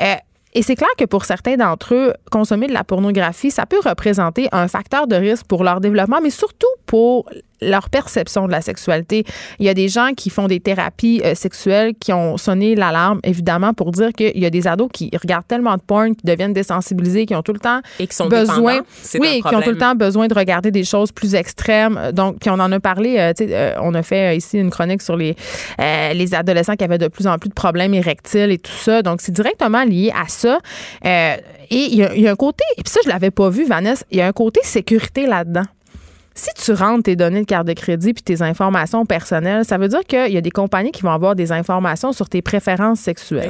Euh, 0.00 0.14
et 0.54 0.62
c'est 0.62 0.74
clair 0.74 0.88
que 0.96 1.04
pour 1.04 1.26
certains 1.26 1.56
d'entre 1.56 1.94
eux, 1.94 2.14
consommer 2.30 2.66
de 2.66 2.72
la 2.72 2.82
pornographie, 2.82 3.50
ça 3.50 3.66
peut 3.66 3.80
représenter 3.84 4.48
un 4.52 4.68
facteur 4.68 5.06
de 5.06 5.14
risque 5.14 5.46
pour 5.46 5.62
leur 5.62 5.80
développement, 5.80 6.20
mais 6.22 6.30
surtout 6.30 6.66
pour 6.86 7.28
leur 7.60 7.88
perception 7.90 8.46
de 8.46 8.52
la 8.52 8.60
sexualité. 8.60 9.24
Il 9.58 9.66
y 9.66 9.68
a 9.68 9.74
des 9.74 9.88
gens 9.88 10.10
qui 10.16 10.30
font 10.30 10.46
des 10.46 10.60
thérapies 10.60 11.20
euh, 11.24 11.34
sexuelles 11.34 11.94
qui 11.98 12.12
ont 12.12 12.36
sonné 12.36 12.74
l'alarme, 12.74 13.20
évidemment, 13.24 13.72
pour 13.74 13.92
dire 13.92 14.12
qu'il 14.12 14.38
y 14.38 14.46
a 14.46 14.50
des 14.50 14.66
ados 14.66 14.88
qui 14.92 15.10
regardent 15.20 15.46
tellement 15.46 15.76
de 15.76 15.82
porn, 15.82 16.14
qui 16.14 16.26
deviennent 16.26 16.52
désensibilisés, 16.52 17.26
qui 17.26 17.34
ont 17.34 17.42
tout 17.42 17.52
le 17.52 17.58
temps 17.60 17.80
Et 17.98 18.06
qui 18.06 18.14
sont 18.14 18.28
besoin, 18.52 18.74
oui, 19.20 19.40
qui 19.50 19.54
ont 19.54 19.60
tout 19.62 19.70
le 19.70 19.78
temps 19.78 19.94
besoin 19.94 20.26
de 20.28 20.34
regarder 20.34 20.70
des 20.70 20.84
choses 20.84 21.12
plus 21.12 21.34
extrêmes. 21.34 21.98
Donc, 22.12 22.38
puis 22.40 22.50
on 22.50 22.54
en 22.60 22.70
a 22.72 22.80
parlé, 22.80 23.16
euh, 23.18 23.32
euh, 23.40 23.74
on 23.80 23.94
a 23.94 24.02
fait 24.02 24.32
euh, 24.32 24.34
ici 24.34 24.58
une 24.58 24.70
chronique 24.70 25.02
sur 25.02 25.16
les, 25.16 25.34
euh, 25.80 26.12
les 26.12 26.34
adolescents 26.34 26.74
qui 26.76 26.84
avaient 26.84 26.98
de 26.98 27.08
plus 27.08 27.26
en 27.26 27.38
plus 27.38 27.48
de 27.48 27.54
problèmes 27.54 27.94
érectiles 27.94 28.50
et 28.50 28.58
tout 28.58 28.72
ça. 28.72 29.02
Donc, 29.02 29.20
c'est 29.20 29.32
directement 29.32 29.84
lié 29.84 30.12
à 30.14 30.28
ça. 30.28 30.58
Et 31.04 31.36
il 31.70 31.94
y, 31.96 32.04
a- 32.04 32.14
il 32.14 32.22
y 32.22 32.28
a 32.28 32.32
un 32.32 32.36
côté, 32.36 32.62
et 32.76 32.82
puis 32.82 32.92
ça, 32.92 33.00
je 33.04 33.08
l'avais 33.08 33.30
pas 33.30 33.48
vu, 33.48 33.64
Vanessa, 33.64 34.04
il 34.10 34.18
y 34.18 34.20
a 34.20 34.26
un 34.26 34.32
côté 34.32 34.60
sécurité 34.62 35.26
là-dedans. 35.26 35.64
Si 36.38 36.50
tu 36.62 36.72
rentres 36.72 37.04
tes 37.04 37.16
données 37.16 37.40
de 37.40 37.46
carte 37.46 37.66
de 37.66 37.72
crédit 37.72 38.12
puis 38.12 38.22
tes 38.22 38.42
informations 38.42 39.06
personnelles, 39.06 39.64
ça 39.64 39.78
veut 39.78 39.88
dire 39.88 40.02
qu'il 40.06 40.32
y 40.32 40.36
a 40.36 40.42
des 40.42 40.50
compagnies 40.50 40.92
qui 40.92 41.00
vont 41.00 41.10
avoir 41.10 41.34
des 41.34 41.50
informations 41.50 42.12
sur 42.12 42.28
tes 42.28 42.42
préférences 42.42 43.00
sexuelles. 43.00 43.48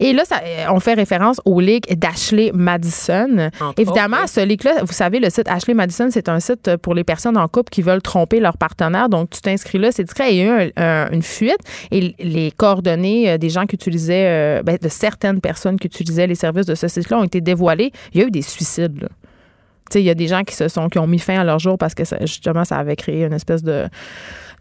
Et 0.00 0.12
là, 0.12 0.24
ça, 0.24 0.40
euh, 0.44 0.64
on 0.70 0.80
fait 0.80 0.94
référence 0.94 1.40
au 1.44 1.60
leak 1.60 1.96
d'Ashley 1.96 2.50
Madison. 2.52 3.50
Entre 3.60 3.80
Évidemment, 3.80 4.16
autres, 4.18 4.30
ce 4.30 4.40
leak-là, 4.40 4.82
vous 4.84 4.92
savez, 4.92 5.20
le 5.20 5.30
site 5.30 5.46
Ashley 5.48 5.74
Madison, 5.74 6.08
c'est 6.10 6.28
un 6.28 6.40
site 6.40 6.76
pour 6.78 6.94
les 6.94 7.04
personnes 7.04 7.36
en 7.36 7.46
couple 7.46 7.70
qui 7.70 7.82
veulent 7.82 8.02
tromper 8.02 8.40
leur 8.40 8.58
partenaire. 8.58 9.08
Donc, 9.08 9.30
tu 9.30 9.40
t'inscris 9.40 9.78
là, 9.78 9.92
c'est 9.92 10.02
discret. 10.02 10.34
Il 10.34 10.38
y 10.38 10.42
a 10.42 10.44
eu 10.66 10.72
un- 10.76 10.82
un- 10.84 11.10
une 11.12 11.22
fuite 11.22 11.60
et 11.92 12.16
les 12.18 12.50
coordonnées 12.50 13.30
euh, 13.30 13.38
des 13.38 13.48
gens 13.48 13.64
qui 13.66 13.76
utilisaient, 13.76 14.58
euh, 14.58 14.62
ben, 14.64 14.76
de 14.82 14.88
certaines 14.88 15.40
personnes 15.40 15.78
qui 15.78 15.86
utilisaient 15.86 16.26
les 16.26 16.34
services 16.34 16.66
de 16.66 16.74
ce 16.74 16.88
site-là 16.88 17.18
ont 17.20 17.24
été 17.24 17.40
dévoilées. 17.40 17.92
Il 18.12 18.20
y 18.20 18.24
a 18.24 18.26
eu 18.26 18.30
des 18.32 18.42
suicides, 18.42 19.02
là. 19.02 19.08
Il 19.94 20.02
y 20.02 20.10
a 20.10 20.14
des 20.14 20.28
gens 20.28 20.44
qui 20.44 20.54
se 20.54 20.68
sont 20.68 20.88
qui 20.88 20.98
ont 20.98 21.06
mis 21.06 21.18
fin 21.18 21.38
à 21.38 21.44
leur 21.44 21.58
jour 21.58 21.78
parce 21.78 21.94
que 21.94 22.04
justement 22.22 22.64
ça 22.64 22.76
avait 22.76 22.96
créé 22.96 23.24
une 23.24 23.32
espèce 23.32 23.62
de 23.62 23.88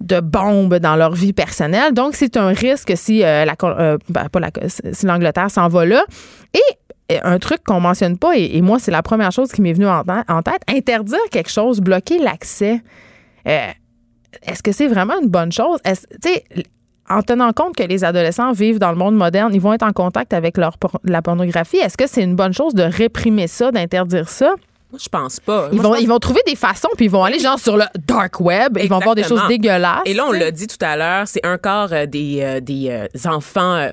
de 0.02 0.20
bombe 0.20 0.76
dans 0.76 0.96
leur 0.96 1.14
vie 1.14 1.34
personnelle. 1.34 1.94
Donc 1.94 2.16
c'est 2.16 2.38
un 2.38 2.50
risque 2.50 2.94
si 2.96 3.24
euh, 3.24 3.46
la 3.46 3.56
euh, 3.64 3.98
ben, 4.10 4.28
la 4.40 4.50
si 4.70 5.06
l'Angleterre 5.06 5.50
s'en 5.50 5.68
va 5.68 5.86
là 5.86 6.06
et 6.54 7.20
un 7.24 7.40
truc 7.40 7.64
qu'on 7.66 7.80
mentionne 7.80 8.18
pas 8.18 8.36
et, 8.36 8.62
moi 8.62 8.80
c'est 8.80 8.92
la 8.92 9.02
première 9.02 9.32
chose 9.32 9.52
qui 9.52 9.62
m'est 9.62 9.74
venue 9.74 9.88
en, 9.88 10.04
tête 10.42 10.62
interdire 10.68 11.20
quelque 11.32 11.50
chose 11.50 11.80
bloquer 11.80 12.20
l'accès 12.20 12.82
euh, 13.48 13.72
est-ce 14.46 14.62
que 14.62 14.72
c'est 14.72 14.88
vraiment 14.88 15.20
une 15.22 15.30
bonne 15.30 15.52
chose? 15.52 15.80
En 17.10 17.22
tenant 17.22 17.54
compte 17.54 17.76
que 17.76 17.84
les 17.84 18.04
adolescents 18.04 18.52
vivent 18.52 18.80
dans 18.80 18.92
le 18.92 18.98
monde 18.98 19.16
moderne, 19.16 19.54
ils 19.54 19.62
vont 19.62 19.72
être 19.72 19.84
en 19.84 19.94
contact 19.94 20.34
avec 20.34 20.58
leur 20.58 20.76
la 21.06 21.22
pornographie. 21.22 21.78
Est-ce 21.78 21.96
que 21.96 22.06
c'est 22.06 22.22
une 22.22 22.36
bonne 22.36 22.54
chose 22.54 22.74
de 22.74 22.84
réprimer 22.84 23.48
ça, 23.48 23.72
d'interdire 23.72 24.28
ça? 24.28 24.56
Moi, 24.90 25.00
je 25.04 25.10
pense 25.10 25.40
pas. 25.42 25.68
Ils 25.72 25.76
Moi, 25.76 25.84
vont, 25.84 25.90
pense- 25.92 26.02
ils 26.02 26.08
vont 26.08 26.20
trouver 26.20 26.42
des 26.48 26.56
façons, 26.56 26.88
puis 26.96 27.06
ils 27.06 27.12
vont 27.12 27.24
aller 27.24 27.40
genre 27.40 27.60
sur 27.60 27.76
le 27.76 27.84
dark 28.08 28.40
web, 28.40 28.78
ils 28.82 28.88
vont 28.90 29.00
voir 29.00 29.16
des 29.16 29.24
choses 29.24 29.32
Exactement. 29.34 29.50
dégueulasses. 29.50 30.02
Et 30.06 30.14
là, 30.14 30.26
on 30.28 30.32
l'a 30.32 30.50
dit 30.52 30.66
tout 30.68 30.78
à 30.80 30.96
l'heure, 30.96 31.28
c'est 31.28 31.46
un 31.46 31.58
quart 31.58 31.92
euh, 31.92 32.06
des, 32.06 32.40
euh, 32.42 32.60
des 32.62 32.88
euh, 32.90 33.30
enfants 33.30 33.90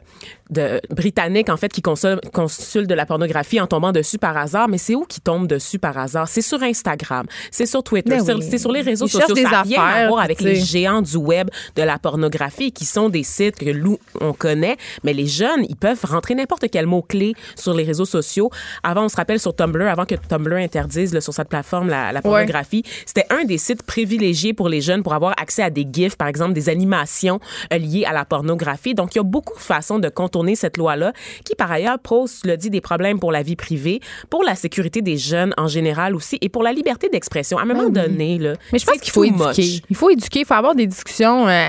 de, 0.51 0.81
britanniques, 0.91 1.49
en 1.49 1.57
fait, 1.57 1.73
qui 1.73 1.81
consul- 1.83 2.21
consultent 2.33 2.89
de 2.89 2.95
la 2.95 3.07
pornographie 3.07 3.61
en 3.61 3.67
tombant 3.67 3.93
dessus 3.93 4.19
par 4.19 4.37
hasard. 4.37 4.69
Mais 4.69 4.79
c'est 4.79 4.95
où 4.95 5.05
qu'ils 5.05 5.23
tombent 5.23 5.47
dessus 5.47 5.79
par 5.79 5.97
hasard? 5.99 6.29
C'est 6.29 6.43
sur 6.43 6.63
Instagram, 6.63 7.27
c'est 7.51 7.67
sur 7.67 7.83
Twitter, 7.83 8.11
Mais 8.11 8.21
c'est 8.21 8.35
oui. 8.35 8.47
c'est 8.51 8.59
sur 8.59 8.73
les 8.73 8.83
réseaux 8.83 9.07
Ils 9.07 9.11
sociaux. 9.11 9.35
des 9.35 9.43
Ça 9.45 9.51
n'a 9.51 9.63
rien 9.63 9.81
à 9.83 9.87
affaires, 9.89 10.09
voir 10.09 10.23
avec 10.23 10.41
les 10.41 10.57
géants 10.57 11.03
du 11.03 11.17
web 11.17 11.49
de 11.77 11.83
la 11.83 11.99
pornographie 11.99 12.73
qui 12.73 12.85
sont 12.85 13.09
des 13.09 13.23
sites 13.23 13.57
que 13.57 13.71
nous, 13.71 13.99
on 14.21 14.33
connaît. 14.33 14.77
Mais 15.03 15.13
les 15.15 15.27
jeunes, 15.27 15.65
ils 15.69 15.77
peuvent 15.77 16.05
rentrer 16.05 16.35
n'importe 16.35 16.67
quel 16.71 16.87
mot-clé 16.87 17.35
sur 17.57 17.73
les 17.75 17.85
réseaux 17.85 18.05
sociaux. 18.05 18.51
Avant, 18.83 19.05
on 19.05 19.09
se 19.09 19.17
rappelle 19.17 19.41
sur 19.41 19.55
Tumblr, 19.57 19.87
avant 19.89 20.05
que 20.05 20.15
Tumblr 20.15 20.57
interdise 20.57 21.15
là, 21.15 21.21
sur 21.21 21.33
cette 21.33 21.49
plateforme 21.49 21.89
la, 21.89 22.13
la 22.13 22.21
pornographie, 22.23 22.83
c'était 23.07 23.27
un 23.31 23.45
des 23.45 23.59
sites 23.59 23.83
privilégiés 23.83 24.53
pour 24.53 24.69
les 24.69 24.81
jeunes 24.81 25.03
pour 25.03 25.15
avoir 25.15 25.33
accès 25.41 25.63
à 25.63 25.71
des 25.71 25.87
GIFs, 25.91 26.17
par 26.17 26.29
exemple, 26.29 26.53
des 26.53 26.69
animations 26.69 27.41
euh, 27.73 27.79
liées 27.79 28.05
à 28.05 28.13
la 28.13 28.25
pornographie. 28.25 28.95
Donc, 28.95 29.15
il 29.15 29.19
y 29.19 29.21
a 29.21 29.25
beaucoup 29.25 29.55
de 29.55 29.61
façons 29.63 29.99
de 29.99 30.09
contourner 30.09 30.34
cette 30.55 30.77
loi-là 30.77 31.12
qui, 31.44 31.55
par 31.55 31.70
ailleurs, 31.70 31.99
pose, 31.99 32.40
l'as 32.44 32.57
dit, 32.57 32.70
des 32.70 32.81
problèmes 32.81 33.18
pour 33.20 33.33
la 33.33 33.42
vie 33.42 33.57
privée, 33.57 34.01
pour 34.31 34.42
la 34.42 34.55
sécurité 34.55 35.03
des 35.03 35.16
jeunes 35.16 35.55
en 35.57 35.68
général 35.68 36.14
aussi 36.14 36.38
et 36.40 36.49
pour 36.49 36.62
la 36.62 36.73
liberté 36.73 37.09
d'expression. 37.09 37.59
À 37.59 37.62
un 37.62 37.66
moment 37.66 37.88
donné, 37.88 38.38
là, 38.38 38.53
Ben 38.53 38.59
Mais 38.73 38.79
je 38.79 38.87
pense 38.87 38.99
qu'il 38.99 39.12
faut 39.12 39.25
éduquer. 39.25 39.62
much. 39.62 39.83
Il 39.90 39.97
faut 39.97 40.11
éduquer, 40.11 40.40
il 40.40 40.47
faut 40.47 40.55
avoir 40.55 40.75
des 40.75 40.87
discussions. 40.87 41.47
euh, 41.49 41.66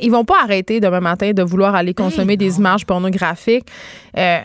ils 0.00 0.10
vont 0.10 0.24
pas 0.24 0.42
arrêter 0.42 0.80
demain 0.80 1.00
matin 1.00 1.32
de 1.32 1.42
vouloir 1.42 1.74
aller 1.74 1.94
consommer 1.94 2.36
des 2.36 2.56
images 2.58 2.84
pornographiques. 2.86 3.66
Euh, 4.16 4.40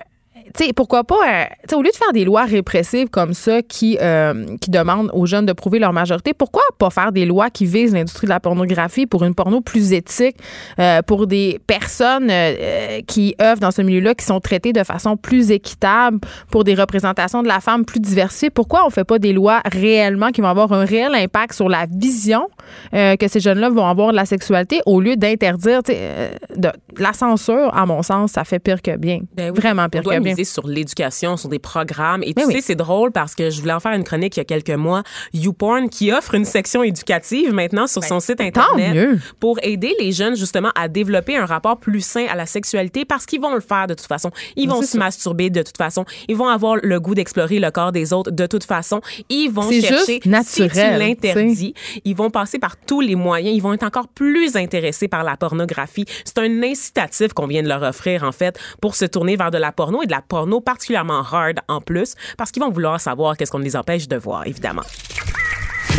tu 0.56 0.66
sais, 0.66 0.74
pourquoi 0.74 1.04
pas, 1.04 1.16
tu 1.62 1.70
sais, 1.70 1.76
au 1.76 1.82
lieu 1.82 1.90
de 1.90 1.96
faire 1.96 2.14
des 2.14 2.26
lois 2.26 2.46
répressives 2.46 3.10
comme 3.10 3.34
ça 3.34 3.62
qui, 3.62 3.98
euh, 4.02 4.46
qui 4.62 4.72
demandent 4.72 5.10
aux 5.14 5.26
jeunes 5.26 5.46
de 5.46 5.54
prouver 5.54 5.80
leur 5.80 5.94
majorité, 5.94 6.34
pourquoi 6.34 6.64
pas 6.78 6.90
faire 6.90 7.12
des 7.12 7.26
lois 7.26 7.50
qui 7.50 7.66
visent 7.66 7.94
l'industrie 7.94 8.28
de 8.28 8.32
la 8.32 8.40
pornographie 8.40 9.06
pour 9.06 9.24
une 9.24 9.36
porno 9.36 9.62
plus 9.62 9.94
éthique, 9.94 10.38
euh, 10.80 11.02
pour 11.02 11.28
des 11.28 11.60
personnes 11.68 12.30
euh, 12.30 13.02
qui 13.08 13.36
œuvrent 13.42 13.62
dans 13.62 13.72
ce 13.72 13.82
milieu-là, 13.82 14.16
qui 14.16 14.26
sont 14.26 14.40
traitées 14.40 14.74
de 14.74 14.84
façon 14.84 15.18
plus 15.18 15.52
équitable, 15.52 16.20
pour 16.52 16.64
des 16.64 16.76
représentations 16.76 17.44
de 17.44 17.48
la 17.48 17.60
femme 17.60 17.86
plus 17.86 18.00
diversifiées? 18.00 18.50
Pourquoi 18.50 18.86
on 18.86 18.90
fait 18.90 19.04
pas 19.04 19.20
des 19.20 19.34
lois 19.34 19.62
réellement 19.66 20.32
qui 20.32 20.42
vont 20.42 20.50
avoir 20.50 20.72
un 20.74 20.86
réel 20.86 21.14
impact 21.14 21.54
sur 21.54 21.70
la 21.70 21.86
vision 21.90 22.48
que 22.92 23.28
ces 23.28 23.40
jeunes-là 23.40 23.70
vont 23.70 23.86
avoir 23.86 24.12
de 24.12 24.16
la 24.16 24.26
sexualité 24.26 24.82
au 24.86 25.02
lieu 25.02 25.16
d'interdire, 25.16 25.84
tu 25.84 25.94
sais, 25.94 26.00
euh, 26.00 26.30
de, 26.56 26.70
la 26.98 27.14
censure, 27.14 27.76
à 27.76 27.86
mon 27.86 28.02
sens, 28.02 28.32
ça 28.32 28.44
fait 28.44 28.60
pire 28.60 28.82
que 28.82 28.96
bien. 28.98 29.20
Ben 29.36 29.52
oui. 29.52 29.60
Vraiment 29.60 29.90
pire 29.90 30.04
que 30.04 30.20
bien. 30.20 30.34
Sur 30.44 30.68
l'éducation, 30.68 31.38
sur 31.38 31.50
des 31.50 31.60
programmes. 31.60 32.24
Et 32.24 32.34
tu 32.34 32.46
Ben 32.46 32.52
sais, 32.52 32.62
c'est 32.62 32.76
drôle 32.76 33.12
parce 33.12 33.36
que 33.36 33.50
je 33.50 33.60
voulais 33.60 33.74
en 33.74 33.80
faire 33.80 33.94
une 33.94 34.04
chronique 34.04 34.36
il 34.38 34.40
y 34.40 34.42
a 34.42 34.46
quelques 34.46 34.70
mois. 34.72 35.04
YouPorn 35.34 35.90
qui 35.90 36.12
offre 36.12 36.34
une 36.36 36.46
section 36.46 36.84
éducative 36.84 37.54
maintenant 37.54 37.88
sur 37.88 38.04
son 38.04 38.20
site 38.20 38.38
Ben, 38.40 38.48
internet 38.48 39.20
pour 39.40 39.60
aider 39.64 39.96
les 40.00 40.12
jeunes 40.12 40.36
justement 40.36 40.70
à 40.76 40.88
développer 40.88 41.38
un 41.38 41.46
rapport 41.46 41.78
plus 41.78 42.02
sain 42.02 42.26
à 42.30 42.36
la 42.36 42.46
sexualité 42.46 43.06
parce 43.06 43.26
qu'ils 43.26 43.42
vont 43.42 43.54
le 43.54 43.62
faire 43.62 43.88
de 43.88 43.94
toute 43.94 44.08
façon. 44.08 44.32
Ils 44.56 44.70
vont 44.70 44.82
C'est 44.82 44.88
se 44.88 44.92
ça. 44.94 44.98
masturber 45.00 45.50
de 45.50 45.62
toute 45.62 45.78
façon. 45.78 46.06
Ils 46.28 46.36
vont 46.36 46.48
avoir 46.48 46.76
le 46.82 47.00
goût 47.00 47.16
d'explorer 47.16 47.60
le 47.60 47.72
corps 47.72 47.92
des 47.92 48.14
autres 48.14 48.32
de 48.32 48.46
toute 48.46 48.64
façon. 48.64 49.02
Ils 49.30 49.50
vont 49.50 49.70
chercher 49.72 50.20
naturel, 50.26 50.70
si 50.70 50.70
tu 50.70 51.00
l'interdis, 51.00 51.74
ils 52.06 52.16
vont 52.16 52.30
passer 52.30 52.60
par 52.60 52.78
tous 52.78 53.02
les 53.02 53.16
moyens. 53.16 53.56
Ils 53.56 53.62
vont 53.62 53.74
être 53.74 53.84
encore 53.84 54.08
plus 54.08 54.56
intéressés 54.56 55.08
par 55.08 55.24
la 55.24 55.38
pornographie. 55.38 56.06
C'est 56.26 56.38
un 56.40 56.64
incitatif 56.64 57.34
qu'on 57.34 57.48
vient 57.48 57.64
de 57.64 57.68
leur 57.68 57.84
offrir, 57.84 58.24
en 58.24 58.32
fait, 58.32 58.60
pour 58.82 58.96
se 58.96 59.06
tourner 59.06 59.36
vers 59.36 59.52
de 59.52 59.58
la 59.58 59.72
porno 59.72 60.02
et 60.02 60.06
de 60.06 60.12
la 60.12 60.22
porno 60.28 60.62
particulièrement 60.62 61.24
hard 61.32 61.60
en 61.68 61.82
plus, 61.82 62.16
parce 62.38 62.52
qu'ils 62.52 62.62
vont 62.62 62.70
vouloir 62.70 63.00
savoir 63.00 63.38
qu'est-ce 63.38 63.52
qu'on 63.52 63.60
les 63.60 63.76
empêche 63.76 64.08
de 64.08 64.18
voir, 64.18 64.46
évidemment. 64.46 64.84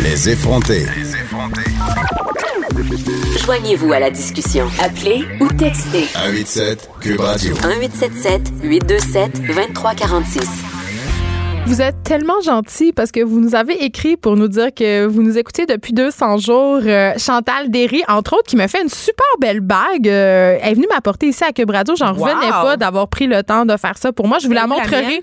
Les 0.03 0.29
effrontés. 0.29 0.85
Joignez-vous 3.43 3.91
à 3.91 3.99
la 3.99 4.09
discussion. 4.09 4.67
Appelez 4.79 5.25
ou 5.39 5.47
textez 5.47 6.05
187 6.05 6.89
Cube 7.01 7.19
Radio. 7.19 7.53
1877 7.55 8.53
827 8.63 9.41
2346. 9.47 10.78
Vous 11.65 11.83
êtes 11.83 12.01
tellement 12.03 12.41
gentil 12.41 12.91
parce 12.93 13.11
que 13.11 13.19
vous 13.23 13.39
nous 13.39 13.53
avez 13.53 13.83
écrit 13.85 14.17
pour 14.17 14.35
nous 14.35 14.47
dire 14.47 14.73
que 14.73 15.05
vous 15.05 15.21
nous 15.21 15.37
écoutez 15.37 15.67
depuis 15.67 15.93
200 15.93 16.37
jours. 16.39 16.79
Euh, 16.83 17.13
Chantal 17.17 17.69
Derry, 17.69 18.01
entre 18.07 18.33
autres, 18.33 18.47
qui 18.47 18.55
m'a 18.55 18.67
fait 18.67 18.81
une 18.81 18.89
super 18.89 19.23
belle 19.39 19.59
bague. 19.59 20.07
Euh, 20.09 20.57
elle 20.63 20.71
est 20.71 20.73
venue 20.73 20.87
m'apporter 20.89 21.27
ici 21.27 21.43
à 21.43 21.51
Cube 21.51 21.69
Radio. 21.69 21.95
J'en 21.95 22.13
Wow. 22.15 22.25
revenais 22.25 22.49
pas 22.49 22.75
d'avoir 22.75 23.07
pris 23.07 23.27
le 23.27 23.43
temps 23.43 23.65
de 23.67 23.77
faire 23.77 23.99
ça 23.99 24.11
pour 24.11 24.27
moi. 24.27 24.39
Je 24.39 24.47
vous 24.47 24.53
la 24.53 24.65
montrerai. 24.65 25.21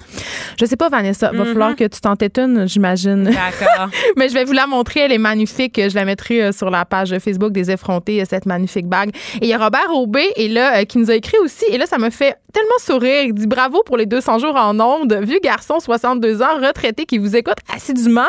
Je 0.58 0.64
sais 0.66 0.76
pas, 0.76 0.88
Vanessa. 0.88 1.32
Va 1.32 1.44
falloir 1.46 1.74
que 1.74 1.84
tu 1.84 2.00
t'en 2.00 2.14
une, 2.38 2.68
j'imagine. 2.68 3.24
D'accord. 3.24 3.88
Mais 4.16 4.28
je 4.28 4.34
vais 4.34 4.44
vous 4.44 4.52
la 4.52 4.68
montrer. 4.68 5.00
Elle 5.00 5.12
est 5.12 5.18
magnifique. 5.18 5.80
Je 5.88 5.94
la 5.96 6.04
mettrai 6.04 6.42
euh, 6.44 6.52
sur 6.52 6.70
la 6.70 6.84
page 6.84 7.18
Facebook 7.18 7.50
des 7.52 7.72
effrontés, 7.72 8.22
euh, 8.22 8.24
cette 8.30 8.46
magnifique 8.46 8.86
bague. 8.86 9.10
Et 9.40 9.46
il 9.46 9.48
y 9.48 9.52
a 9.52 9.58
Robert 9.58 9.90
Aubé 9.92 10.24
et 10.36 10.46
là, 10.48 10.84
qui 10.84 10.98
nous 10.98 11.10
a 11.10 11.14
écrit 11.16 11.38
aussi. 11.42 11.64
Et 11.70 11.76
là, 11.76 11.86
ça 11.86 11.98
me 11.98 12.10
fait 12.10 12.36
tellement 12.52 12.78
sourire. 12.78 13.24
Il 13.24 13.34
dit 13.34 13.48
bravo 13.48 13.82
pour 13.84 13.96
les 13.96 14.06
200 14.06 14.38
jours 14.38 14.54
en 14.54 14.78
ondes. 14.78 15.12
Vieux 15.22 15.40
garçon, 15.42 15.80
62 15.80 16.25
ans, 16.42 16.56
retraité, 16.60 17.06
qui 17.06 17.18
vous 17.18 17.34
écoute 17.36 17.58
assidûment. 17.74 18.26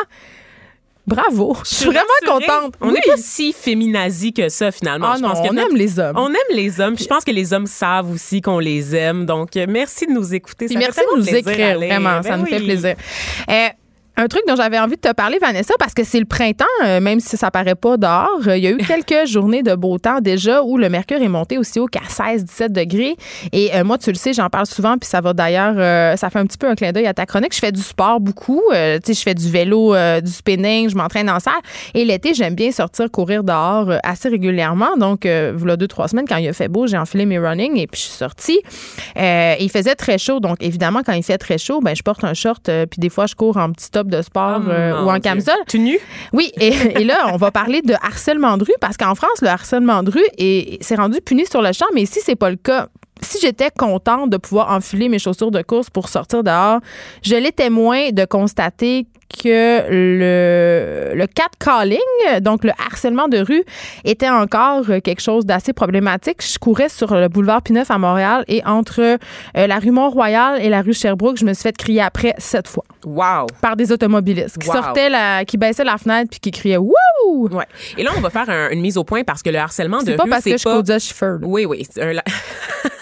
Bravo. 1.06 1.56
Je 1.64 1.74
suis 1.74 1.84
vraiment 1.86 2.02
rassurée. 2.28 2.46
contente. 2.46 2.74
On 2.82 2.88
oui. 2.88 2.94
n'est 2.94 3.00
pas 3.00 3.16
si 3.16 3.54
féminazi 3.54 4.34
que 4.34 4.50
ça, 4.50 4.70
finalement. 4.70 5.12
Ah 5.12 5.14
Je 5.16 5.22
non, 5.22 5.28
pense 5.30 5.40
que 5.40 5.50
on 5.50 5.54
notre- 5.54 5.70
aime 5.70 5.76
les 5.76 5.98
hommes. 5.98 6.16
On 6.18 6.28
aime 6.28 6.54
les 6.54 6.80
hommes. 6.82 6.94
Puis 6.96 7.04
je 7.04 7.08
pense 7.08 7.24
que 7.24 7.30
les 7.30 7.54
hommes 7.54 7.66
savent 7.66 8.10
aussi 8.12 8.42
qu'on 8.42 8.58
les 8.58 8.94
aime. 8.94 9.24
Donc, 9.24 9.54
merci 9.68 10.06
de 10.06 10.12
nous 10.12 10.34
écouter. 10.34 10.68
Ça 10.68 10.78
merci 10.78 11.00
de 11.00 11.16
nous 11.16 11.22
plaisir, 11.24 11.38
écrire, 11.48 11.66
Alain. 11.76 11.86
vraiment, 11.86 12.22
ça 12.22 12.28
Ben 12.30 12.36
nous 12.36 12.44
fait 12.46 12.58
oui. 12.58 12.64
plaisir. 12.66 12.94
Euh, 13.50 13.68
un 14.18 14.26
truc 14.26 14.42
dont 14.48 14.56
j'avais 14.56 14.80
envie 14.80 14.96
de 14.96 15.00
te 15.00 15.12
parler, 15.12 15.38
Vanessa, 15.38 15.74
parce 15.78 15.94
que 15.94 16.02
c'est 16.02 16.18
le 16.18 16.24
printemps, 16.24 16.64
euh, 16.84 17.00
même 17.00 17.20
si 17.20 17.36
ça 17.36 17.52
paraît 17.52 17.76
pas 17.76 17.96
dehors. 17.96 18.40
euh, 18.48 18.56
Il 18.56 18.64
y 18.64 18.66
a 18.66 18.70
eu 18.70 18.76
quelques 18.78 19.28
journées 19.28 19.62
de 19.62 19.76
beau 19.76 19.96
temps 19.98 20.20
déjà 20.20 20.60
où 20.64 20.76
le 20.76 20.88
mercure 20.88 21.22
est 21.22 21.28
monté 21.28 21.56
aussi 21.56 21.78
haut 21.78 21.86
qu'à 21.86 22.00
16-17 22.00 22.70
degrés. 22.70 23.14
Et 23.52 23.72
euh, 23.76 23.84
moi, 23.84 23.96
tu 23.96 24.10
le 24.10 24.16
sais, 24.16 24.32
j'en 24.32 24.48
parle 24.48 24.66
souvent, 24.66 24.98
puis 24.98 25.08
ça 25.08 25.20
va 25.20 25.34
d'ailleurs, 25.34 25.76
ça 26.18 26.30
fait 26.30 26.40
un 26.40 26.46
petit 26.46 26.58
peu 26.58 26.68
un 26.68 26.74
clin 26.74 26.90
d'œil 26.90 27.06
à 27.06 27.14
ta 27.14 27.26
chronique. 27.26 27.54
Je 27.54 27.60
fais 27.60 27.70
du 27.70 27.80
sport 27.80 28.18
beaucoup. 28.18 28.60
tu 28.70 28.76
sais, 28.76 29.14
je 29.14 29.22
fais 29.22 29.34
du 29.34 29.48
vélo, 29.48 29.94
du 30.20 30.30
spinning, 30.30 30.90
je 30.90 30.96
m'entraîne 30.96 31.30
en 31.30 31.38
salle. 31.38 31.52
Et 31.94 32.04
l'été, 32.04 32.34
j'aime 32.34 32.56
bien 32.56 32.72
sortir 32.72 33.08
courir 33.12 33.44
dehors 33.44 33.92
assez 34.02 34.28
régulièrement. 34.28 34.96
Donc, 34.96 35.28
voilà 35.54 35.76
deux, 35.76 35.86
trois 35.86 36.08
semaines, 36.08 36.26
quand 36.28 36.38
il 36.38 36.48
a 36.48 36.52
fait 36.52 36.68
beau, 36.68 36.88
j'ai 36.88 36.98
enfilé 36.98 37.24
mes 37.24 37.38
running 37.38 37.76
et 37.78 37.86
puis 37.86 38.00
je 38.00 38.06
suis 38.06 38.16
sortie. 38.16 38.60
Il 39.16 39.70
faisait 39.72 39.94
très 39.94 40.18
chaud. 40.18 40.40
Donc, 40.40 40.56
évidemment, 40.60 41.02
quand 41.06 41.12
il 41.12 41.22
fait 41.22 41.38
très 41.38 41.58
chaud, 41.58 41.80
ben, 41.80 41.94
je 41.94 42.02
porte 42.02 42.24
un 42.24 42.34
short, 42.34 42.64
puis 42.64 42.98
des 42.98 43.10
fois, 43.10 43.26
je 43.26 43.36
cours 43.36 43.56
en 43.56 43.70
petit 43.70 43.90
top 43.90 44.07
de 44.08 44.22
sport 44.22 44.62
Oh, 44.66 44.70
euh, 44.70 45.04
ou 45.04 45.10
en 45.10 45.20
camisole. 45.20 45.58
Tu 45.66 45.78
nu? 45.78 45.98
Oui, 46.32 46.50
et, 46.60 46.68
et 47.00 47.04
là, 47.04 47.30
on 47.32 47.36
va 47.36 47.50
parler 47.50 47.82
de 47.82 47.94
harcèlement 47.94 48.56
de 48.56 48.64
rue 48.64 48.74
parce 48.80 48.96
qu'en 48.96 49.14
France, 49.14 49.40
le 49.42 49.48
harcèlement 49.48 50.02
de 50.02 50.10
rue 50.10 50.26
est, 50.38 50.82
c'est 50.82 50.96
rendu 50.96 51.20
puni 51.20 51.46
sur 51.46 51.62
le 51.62 51.72
champ, 51.72 51.86
mais 51.94 52.02
ici, 52.02 52.20
c'est 52.22 52.36
pas 52.36 52.50
le 52.50 52.56
cas. 52.56 52.88
Si 53.20 53.38
j'étais 53.40 53.70
contente 53.76 54.30
de 54.30 54.36
pouvoir 54.36 54.70
enfiler 54.70 55.08
mes 55.08 55.18
chaussures 55.18 55.50
de 55.50 55.60
course 55.62 55.90
pour 55.90 56.08
sortir 56.08 56.44
dehors, 56.44 56.78
je 57.22 57.34
l'étais 57.34 57.68
moins 57.68 58.10
de 58.10 58.24
constater 58.24 59.06
que 59.42 59.82
le, 59.90 61.14
le 61.14 61.26
catcalling, 61.26 61.98
donc 62.40 62.64
le 62.64 62.72
harcèlement 62.84 63.28
de 63.28 63.38
rue, 63.38 63.62
était 64.04 64.28
encore 64.28 64.86
quelque 65.04 65.20
chose 65.20 65.44
d'assez 65.46 65.72
problématique. 65.72 66.38
Je 66.42 66.58
courais 66.58 66.88
sur 66.88 67.14
le 67.14 67.28
boulevard 67.28 67.62
Pineuf 67.62 67.90
à 67.90 67.98
Montréal 67.98 68.44
et 68.48 68.62
entre 68.64 69.00
euh, 69.02 69.16
la 69.66 69.78
rue 69.78 69.90
Mont-Royal 69.90 70.60
et 70.62 70.68
la 70.68 70.82
rue 70.82 70.94
Sherbrooke, 70.94 71.36
je 71.38 71.44
me 71.44 71.52
suis 71.54 71.62
fait 71.64 71.76
crier 71.76 72.00
après 72.02 72.34
sept 72.38 72.66
fois 72.68 72.84
Wow. 73.04 73.46
par 73.60 73.76
des 73.76 73.92
automobilistes 73.92 74.58
qui 74.58 74.68
Wow. 74.68 74.74
sortaient 74.74 75.08
la, 75.10 75.44
qui 75.44 75.56
baissaient 75.56 75.84
la 75.84 75.98
fenêtre 75.98 76.30
puis 76.30 76.40
qui 76.40 76.50
criaient 76.50 76.76
wouh 76.78 76.94
Ouais. 77.52 77.66
Et 77.96 78.02
là, 78.02 78.10
on 78.16 78.20
va 78.20 78.30
faire 78.30 78.48
un- 78.48 78.70
une 78.70 78.80
mise 78.80 78.96
au 78.96 79.04
point 79.04 79.22
parce 79.24 79.42
que 79.42 79.50
le 79.50 79.58
harcèlement 79.58 79.98
de 80.00 80.06
c'est 80.06 80.16
pas 80.16 80.24
rue, 80.24 80.30
parce 80.30 80.44
que 80.44 80.50
je 80.52 80.56
suis 80.56 81.14
là. 81.20 81.38
Oui, 81.42 81.64
oui. 81.66 81.86
un 82.00 82.12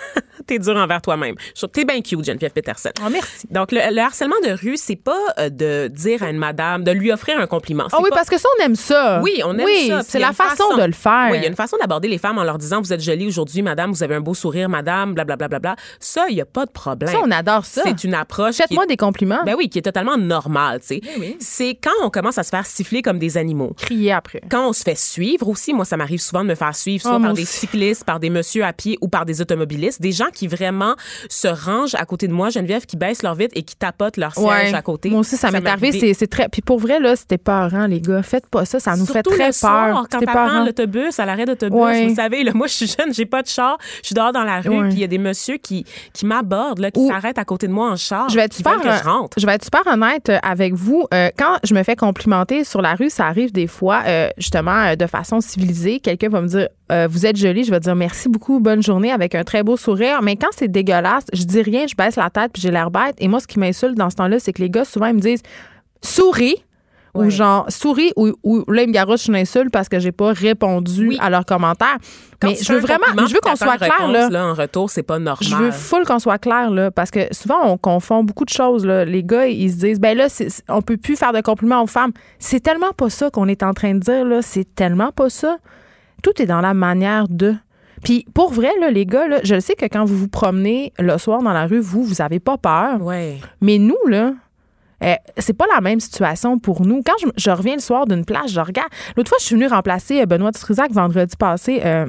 T'es 0.47 0.59
dur 0.59 0.77
envers 0.77 1.03
toi-même. 1.03 1.35
T'es 1.73 1.85
bien 1.85 2.01
cute, 2.01 2.25
Geneviève 2.25 2.53
Peterson. 2.53 2.91
Oh, 3.05 3.09
merci 3.11 3.47
Donc, 3.51 3.73
le, 3.73 3.81
le 3.93 4.01
harcèlement 4.01 4.37
de 4.45 4.51
rue, 4.53 4.77
c'est 4.77 4.97
pas 4.97 5.17
euh, 5.39 5.49
de 5.51 5.89
dire 5.89 6.23
à 6.23 6.31
une 6.31 6.39
madame, 6.39 6.85
de 6.85 6.91
lui 6.93 7.11
offrir 7.13 7.39
un 7.39 7.47
compliment. 7.47 7.85
ah 7.87 7.97
C'est 7.97 8.03
oui 8.03 8.11
pas- 8.11 8.17
parce 8.17 8.29
que 8.31 8.39
ça 8.39 8.49
on 8.59 8.65
aime 8.65 8.77
ça 8.77 9.21
Oui, 9.23 9.41
on 9.45 9.59
aime 9.59 9.65
oui, 9.65 9.89
ça. 9.89 10.03
C'est 10.03 10.19
la 10.19 10.33
façon, 10.33 10.77
de 10.77 10.85
le 10.85 10.93
faire 10.93 11.29
Oui, 11.31 11.39
il 11.39 11.43
y 11.43 11.47
a 11.47 11.49
une 11.49 11.57
façon 11.57 11.77
d'aborder 11.81 12.09
les 12.09 12.19
femmes 12.19 12.39
en 12.39 12.45
leur 12.45 12.59
disant 12.59 12.81
vous 12.81 12.93
êtes 12.93 13.03
jolie 13.03 13.27
aujourd'hui, 13.27 13.63
madame, 13.63 13.91
vous 13.93 14.03
avez 14.03 14.15
un 14.15 14.21
beau 14.21 14.35
sourire, 14.35 14.69
madame, 14.69 15.15
blablabla. 15.15 15.49
Bla, 15.49 15.59
bla, 15.59 15.75
bla. 15.75 15.83
Ça, 16.01 16.27
il 16.29 16.35
n'y 16.37 16.41
a 16.41 16.47
pas 16.47 16.65
de 16.67 16.71
problème. 16.71 17.11
ça 17.13 17.21
on 17.25 17.31
adore 17.31 17.65
ça 17.67 17.83
C'est 17.85 18.05
une 18.05 18.15
approche. 18.15 18.55
faites-moi 18.57 18.85
est- 18.85 18.89
des 18.89 18.97
compliments 18.97 19.43
Ben 19.45 19.55
oui, 19.59 19.69
qui 19.69 19.79
est 19.79 19.83
totalement 19.83 20.17
normale, 20.17 20.81
tu 20.81 20.87
sais. 20.87 21.01
oui. 21.19 21.37
C'est 21.41 21.75
quand 21.83 21.91
on 22.05 22.11
commence 22.11 22.39
à 22.39 22.43
se 22.43 22.51
faire 22.51 22.67
siffler 22.67 23.03
comme 23.03 23.19
des 23.19 23.37
animaux. 23.37 23.75
crier 23.77 24.13
après 24.13 24.41
Quand 24.51 24.69
on 24.69 24.73
se 24.73 24.83
fait 24.83 24.97
suivre 24.97 25.49
aussi, 25.49 25.73
moi, 25.75 25.85
ça 25.85 25.97
m'arrive 25.97 26.21
souvent 26.21 26.43
de 26.45 26.49
me 26.49 26.55
faire 26.55 26.75
suivre, 26.75 27.03
soit 27.03 27.17
Oh, 27.17 27.19
moi 27.19 27.29
par 27.29 27.35
des 27.35 27.45
cyclistes, 27.45 28.05
par 28.05 28.21
des 28.21 28.31
messieurs 28.31 28.65
à 28.65 28.73
pied 28.73 28.97
ou 29.01 29.09
par 29.09 29.25
des 29.27 29.41
automobilistes, 29.41 30.01
des 30.01 30.13
gens 30.13 30.31
qui 30.37 30.47
vraiment 30.47 30.95
se 31.29 31.49
rangent 31.49 31.95
à 31.95 32.05
côté 32.05 32.29
de 32.29 32.33
moi, 32.33 32.51
Geneviève, 32.51 32.85
qui 32.87 32.97
baissent 32.97 33.23
leur 33.23 33.35
vitre 33.35 33.53
et 33.57 33.63
qui 33.63 33.75
tapotent 33.75 34.19
leur 34.19 34.35
siège 34.35 34.45
Ouais. 34.47 34.75
à 34.75 34.83
côté. 34.83 35.09
Moi 35.11 35.21
aussi, 35.21 35.37
ça, 35.37 35.51
m'est 35.51 35.67
arrivé. 35.67 36.15
C'est, 36.15 36.27
très. 36.27 36.49
Puis 36.49 36.63
pour 36.63 36.79
vrai, 36.79 37.01
là, 37.01 37.17
c'était 37.17 37.39
peurant, 37.39 37.87
les 37.87 38.01
gars. 38.01 38.23
Faites 38.23 38.49
pas 38.49 38.65
ça. 38.65 38.79
Ça 38.79 38.95
nous 38.97 39.07
Surtout 39.07 39.31
fait 39.31 39.37
très 39.39 39.47
le 39.49 39.53
soir, 39.53 39.87
peur. 39.93 40.07
quand 40.11 40.19
t'attends 40.21 40.65
l'autobus, 40.65 41.19
à 41.19 41.25
l'arrêt 41.25 41.47
d'autobus, 41.47 41.77
Ouais. 41.79 42.07
vous 42.09 42.15
savez, 42.15 42.45
là, 42.45 42.53
moi, 42.55 42.67
je 42.67 42.73
suis 42.75 42.87
jeune, 42.87 43.13
j'ai 43.15 43.27
pas 43.27 43.43
de 43.43 43.49
char, 43.49 43.79
je 44.03 44.07
suis 44.09 44.15
dehors 44.15 44.33
dans 44.33 44.45
la 44.45 44.61
rue, 44.61 44.69
Ouais. 44.69 44.89
puis 44.89 44.99
il 44.99 45.01
y 45.01 45.05
a 45.05 45.09
des 45.09 45.19
messieurs 45.19 45.57
qui, 45.57 45.85
qui 46.13 46.27
m'abordent, 46.27 46.79
là, 46.81 46.91
qui 46.91 47.07
s'arrêtent 47.07 47.39
à 47.39 47.45
côté 47.45 47.67
de 47.67 47.73
moi 47.73 47.91
en 47.91 47.97
char. 47.97 48.29
Je 48.29 48.35
vais 48.37 48.43
être 48.43 48.55
super, 48.55 48.81
que 48.81 48.91
je 48.91 49.03
rentre. 49.05 49.39
je 49.41 49.47
vais 49.47 49.53
être 49.55 49.65
super 49.65 49.83
honnête 49.87 50.29
euh, 50.29 50.39
avec 50.43 50.75
vous. 50.75 51.07
Euh, 51.15 51.31
quand 51.39 51.57
je 51.65 51.75
me 51.75 51.83
fais 51.83 51.97
complimenter 51.97 52.65
sur 52.65 52.83
la 52.83 52.95
rue, 52.95 53.11
ça 53.11 53.27
arrive 53.27 53.53
des 53.53 53.67
fois, 53.67 54.03
euh, 54.07 54.29
justement, 54.39 54.87
euh, 54.89 54.97
de 54.97 55.07
façon 55.07 55.41
civilisée. 55.41 56.01
Quelqu'un 56.01 56.29
va 56.29 56.41
me 56.41 56.49
dire, 56.49 56.69
euh, 56.93 57.09
vous 57.11 57.27
êtes 57.27 57.37
jolie. 57.37 57.65
Je 57.65 57.71
vais 57.71 57.81
dire 57.81 57.95
merci 57.97 58.29
beaucoup, 58.29 58.61
bonne 58.61 58.83
journée, 58.83 59.11
avec 59.13 59.35
un 59.35 59.45
très 59.45 59.63
beau 59.63 59.77
sourire. 59.77 60.23
Mais 60.23 60.37
quand 60.37 60.51
c'est 60.57 60.69
dégueulasse, 60.69 61.25
je 61.33 61.45
dis 61.45 61.63
rien, 61.63 61.87
je 61.87 61.95
baisse 61.95 62.17
la 62.17 62.31
tête 62.31 62.53
puis 62.53 62.63
j'ai 62.63 62.71
l'air 62.71 62.91
bête. 62.91 63.17
Et 63.19 63.29
moi, 63.29 63.41
ce 63.41 63.47
qui 63.47 63.59
m'insulte 63.59 63.97
dans 63.97 64.11
ce 64.11 64.17
temps-là, 64.17 64.39
c'est 64.39 64.53
que 64.53 64.63
les 64.63 64.71
gars, 64.71 64.85
souvent, 64.85 65.07
ils 65.07 65.15
me 65.15 65.21
disent, 65.21 65.43
souris. 66.03 66.57
Ou 67.15 67.31
genre, 67.31 67.65
souris, 67.71 68.13
ou, 68.15 68.33
ou 68.43 68.63
là, 68.71 68.83
ils 68.83 68.89
me 68.89 68.93
garochent 68.93 69.29
une 69.29 69.37
insulte 69.37 69.71
parce 69.71 69.89
que 69.89 69.99
j'ai 69.99 70.13
pas 70.13 70.35
répondu 70.35 71.09
Oui. 71.09 71.19
à 71.19 71.31
leurs 71.31 71.47
commentaires. 71.47 71.97
Quand 72.39 72.49
Mais 72.49 72.57
je 72.61 72.71
veux 72.71 72.79
vraiment, 72.79 73.07
je 73.27 73.33
veux 73.33 73.41
qu'on 73.43 73.57
soit 73.57 73.79
clair, 73.79 74.07
là. 74.07 74.51
En 74.51 74.53
retour, 74.53 74.91
c'est 74.91 75.03
pas 75.03 75.19
normal. 75.19 75.39
Je 75.41 75.57
veux 75.57 75.71
full 75.71 76.05
qu'on 76.05 76.19
soit 76.19 76.37
clair, 76.37 76.71
là, 76.71 76.91
parce 76.91 77.11
que 77.11 77.21
souvent, 77.33 77.57
on 77.65 77.79
confond 77.79 78.23
beaucoup 78.23 78.45
de 78.45 78.51
choses. 78.51 78.85
Là. 78.85 79.07
Les 79.07 79.25
gars, 79.25 79.47
ils 79.47 79.71
se 79.73 79.77
disent, 79.77 79.99
ben 79.99 80.15
là, 80.15 80.27
on 80.69 80.83
peut 80.83 80.99
plus 80.99 81.17
faire 81.17 81.33
de 81.33 81.41
compliments 81.41 81.83
aux 81.83 81.87
femmes. 81.87 82.13
C'est 82.39 82.61
tellement 82.61 82.93
pas 82.95 83.09
ça 83.09 83.31
qu'on 83.31 83.49
est 83.49 83.63
en 83.63 83.73
train 83.73 83.95
de 83.95 84.01
dire, 84.01 84.27
là. 84.27 84.43
C'est 84.43 84.67
tellement 84.75 85.11
pas 85.11 85.31
ça. 85.31 85.57
Tout 86.27 86.43
est 86.43 86.47
dans 86.47 86.61
la 86.61 86.75
manière 86.75 87.29
de. 87.29 87.55
Puis 88.03 88.27
pour 88.35 88.53
vrai, 88.53 88.73
là, 88.81 88.91
les 88.91 89.07
gars, 89.07 89.29
là, 89.29 89.39
je 89.45 89.61
sais 89.61 89.75
que 89.77 89.85
quand 89.85 90.05
vous 90.05 90.17
vous 90.17 90.27
promenez 90.27 90.93
le 90.99 91.19
soir 91.19 91.41
dans 91.41 91.53
la 91.53 91.67
rue, 91.69 91.79
vous, 91.79 92.03
vous 92.03 92.21
avez 92.21 92.41
pas 92.41 92.59
peur. 92.59 93.01
Ouais. 93.01 93.37
Mais 93.61 93.79
nous, 93.79 93.95
là, 94.09 94.35
euh, 95.05 95.15
c'est 95.39 95.53
pas 95.53 95.67
la 95.73 95.81
même 95.81 96.01
situation 96.01 96.59
pour 96.59 96.85
nous. 96.85 97.01
Quand 97.07 97.13
je, 97.23 97.29
je 97.37 97.51
reviens 97.53 97.75
le 97.77 97.81
soir 97.81 98.07
d'une 98.07 98.25
plage, 98.25 98.51
je 98.51 98.61
regarde. 98.61 98.89
L'autre 99.17 99.29
fois, 99.29 99.39
je 99.41 99.45
suis 99.47 99.55
venue 99.55 99.69
remplacer 99.69 100.21
euh, 100.21 100.27
Benoît 100.27 100.51
Dutrisac 100.51 100.91
vendredi 100.91 101.37
passé. 101.37 101.81
euh, 101.85 102.07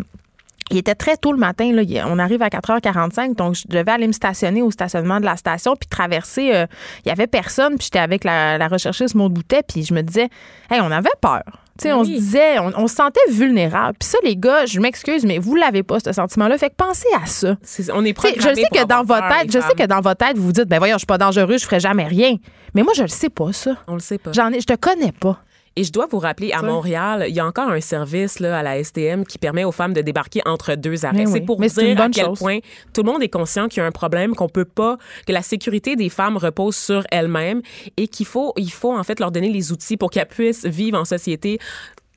il 0.71 0.77
était 0.77 0.95
très 0.95 1.17
tôt 1.17 1.31
le 1.31 1.37
matin. 1.37 1.71
Là. 1.73 1.83
On 2.07 2.19
arrive 2.19 2.41
à 2.41 2.49
4h45, 2.49 3.35
donc 3.35 3.55
je 3.55 3.63
devais 3.67 3.91
aller 3.91 4.07
me 4.07 4.11
stationner 4.11 4.61
au 4.61 4.71
stationnement 4.71 5.19
de 5.19 5.25
la 5.25 5.37
station 5.37 5.75
puis 5.75 5.87
traverser. 5.87 6.53
euh, 6.53 6.65
il 7.05 7.09
y 7.09 7.11
avait 7.11 7.27
personne, 7.27 7.75
puis 7.77 7.85
j'étais 7.85 7.99
avec 7.99 8.23
la, 8.23 8.57
la 8.57 8.67
recherchiste 8.67 9.15
Maud 9.15 9.33
Boutet, 9.33 9.61
puis 9.67 9.83
je 9.83 9.93
me 9.93 10.01
disais, 10.01 10.29
hey, 10.69 10.79
on 10.81 10.91
avait 10.91 11.09
peur. 11.21 11.43
Ben 11.83 11.93
on 11.93 12.03
se 12.03 12.09
disait, 12.09 12.57
on, 12.57 12.71
on 12.75 12.87
se 12.87 12.95
sentait 12.95 13.19
vulnérable. 13.29 13.95
Puis 13.99 14.09
ça, 14.09 14.17
les 14.23 14.35
gars, 14.35 14.65
je 14.65 14.79
m'excuse, 14.79 15.25
mais 15.25 15.37
vous 15.37 15.55
l'avez 15.55 15.83
pas, 15.83 15.99
ce 15.99 16.11
sentiment-là. 16.11 16.57
Fait 16.57 16.69
que 16.69 16.75
pensez 16.75 17.07
à 17.21 17.27
ça. 17.27 17.55
On 17.93 18.03
est 18.03 18.13
je 18.35 18.55
sais 18.55 18.63
que 18.73 18.83
dans 18.85 19.03
votre 19.03 19.27
peur, 19.27 19.39
tête, 19.41 19.51
je 19.51 19.59
sais 19.59 19.75
que 19.77 19.85
dans 19.85 20.01
votre 20.01 20.25
tête, 20.25 20.37
vous 20.37 20.45
vous 20.45 20.51
dites, 20.53 20.67
ben 20.67 20.79
voyons, 20.79 20.95
je 20.95 20.99
suis 20.99 21.05
pas 21.05 21.19
dangereux, 21.19 21.57
je 21.59 21.65
ferai 21.65 21.79
jamais 21.79 22.05
rien. 22.05 22.35
Mais 22.73 22.81
moi, 22.81 22.93
je 22.95 23.03
le 23.03 23.07
sais 23.09 23.29
pas, 23.29 23.53
ça. 23.53 23.75
On 23.87 23.93
le 23.93 23.99
sait 23.99 24.17
pas. 24.17 24.31
J'en 24.33 24.51
ai, 24.51 24.59
je 24.59 24.65
te 24.65 24.73
connais 24.75 25.11
pas. 25.11 25.39
Et 25.77 25.83
je 25.83 25.91
dois 25.91 26.07
vous 26.09 26.17
rappeler, 26.17 26.51
à. 26.51 26.63
Montréal, 26.63 27.25
il 27.29 27.35
y 27.35 27.39
a 27.39 27.45
encore 27.45 27.69
un 27.69 27.79
service 27.79 28.39
là, 28.39 28.57
à 28.57 28.63
la 28.63 28.83
STM 28.83 29.25
qui 29.25 29.37
permet 29.37 29.63
aux 29.63 29.71
femmes 29.71 29.93
de 29.93 30.01
débarquer 30.01 30.41
entre 30.45 30.73
deux 30.73 31.05
arrêts. 31.05 31.19
Mais 31.19 31.25
C'est 31.27 31.41
pour 31.41 31.59
Mais 31.59 31.69
dire 31.69 32.01
à 32.01 32.09
quel 32.09 32.25
chose. 32.25 32.39
point 32.39 32.59
tout 32.93 33.03
le 33.03 33.11
monde 33.11 33.21
est 33.21 33.29
conscient 33.29 33.67
qu'il 33.67 33.81
y 33.81 33.83
a 33.83 33.85
un 33.85 33.91
problème, 33.91 34.35
qu'on 34.35 34.49
peut 34.49 34.65
pas, 34.65 34.97
que 35.27 35.31
la 35.31 35.43
sécurité 35.43 35.95
des 35.95 36.09
femmes 36.09 36.35
repose 36.35 36.75
sur 36.75 37.03
elles-mêmes 37.11 37.61
et 37.95 38.07
qu'il 38.07 38.25
faut, 38.25 38.53
il 38.57 38.71
faut 38.71 38.97
en 38.97 39.03
fait 39.03 39.19
leur 39.19 39.31
donner 39.31 39.49
les 39.49 39.71
outils 39.71 39.97
pour 39.97 40.09
qu'elles 40.09 40.27
puissent 40.27 40.65
vivre 40.65 40.99
en 40.99 41.05
société. 41.05 41.59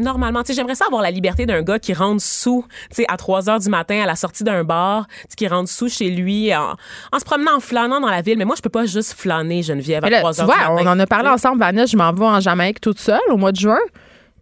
Normalement, 0.01 0.43
tu 0.43 0.49
sais, 0.49 0.55
j'aimerais 0.55 0.75
ça 0.75 0.87
avoir 0.87 1.03
la 1.03 1.11
liberté 1.11 1.47
d'un 1.47 1.63
gars 1.63 1.79
qui 1.79 1.93
rentre 1.95 2.23
sous, 2.23 2.65
tu 2.91 2.97
sais, 2.97 3.05
à 3.09 3.17
3 3.17 3.49
heures 3.51 3.59
du 3.61 3.69
matin 3.69 4.01
à 4.03 4.07
la 4.07 4.17
sortie 4.17 4.45
d'un 4.45 4.65
bar, 4.65 5.07
qui 5.37 5.47
rentre 5.49 5.69
sous 5.71 5.89
chez 5.89 6.11
lui 6.11 6.55
en, 6.55 6.75
en 7.13 7.19
se 7.19 7.25
promenant, 7.25 7.57
en 7.57 7.61
flânant 7.61 8.01
dans 8.01 8.09
la 8.09 8.23
ville. 8.23 8.39
Mais 8.39 8.45
moi, 8.45 8.57
je 8.57 8.63
peux 8.63 8.71
pas 8.71 8.87
juste 8.87 9.15
flâner, 9.15 9.63
Geneviève, 9.63 10.05
à 10.05 10.11
là, 10.11 10.19
3 10.21 10.35
tu 10.35 10.41
heures 10.41 10.47
vois, 10.47 10.55
du 10.57 10.61
matin. 10.61 10.83
on 10.85 10.87
en 10.87 10.99
a 10.99 11.07
parlé 11.07 11.29
ensemble, 11.29 11.59
Vanessa. 11.61 11.87
Je 11.87 11.97
m'en 11.97 12.13
vais 12.13 12.25
en 12.25 12.41
Jamaïque 12.41 12.81
toute 12.81 12.99
seule 12.99 13.21
au 13.31 13.37
mois 13.37 13.53
de 13.53 13.59
juin. 13.59 13.79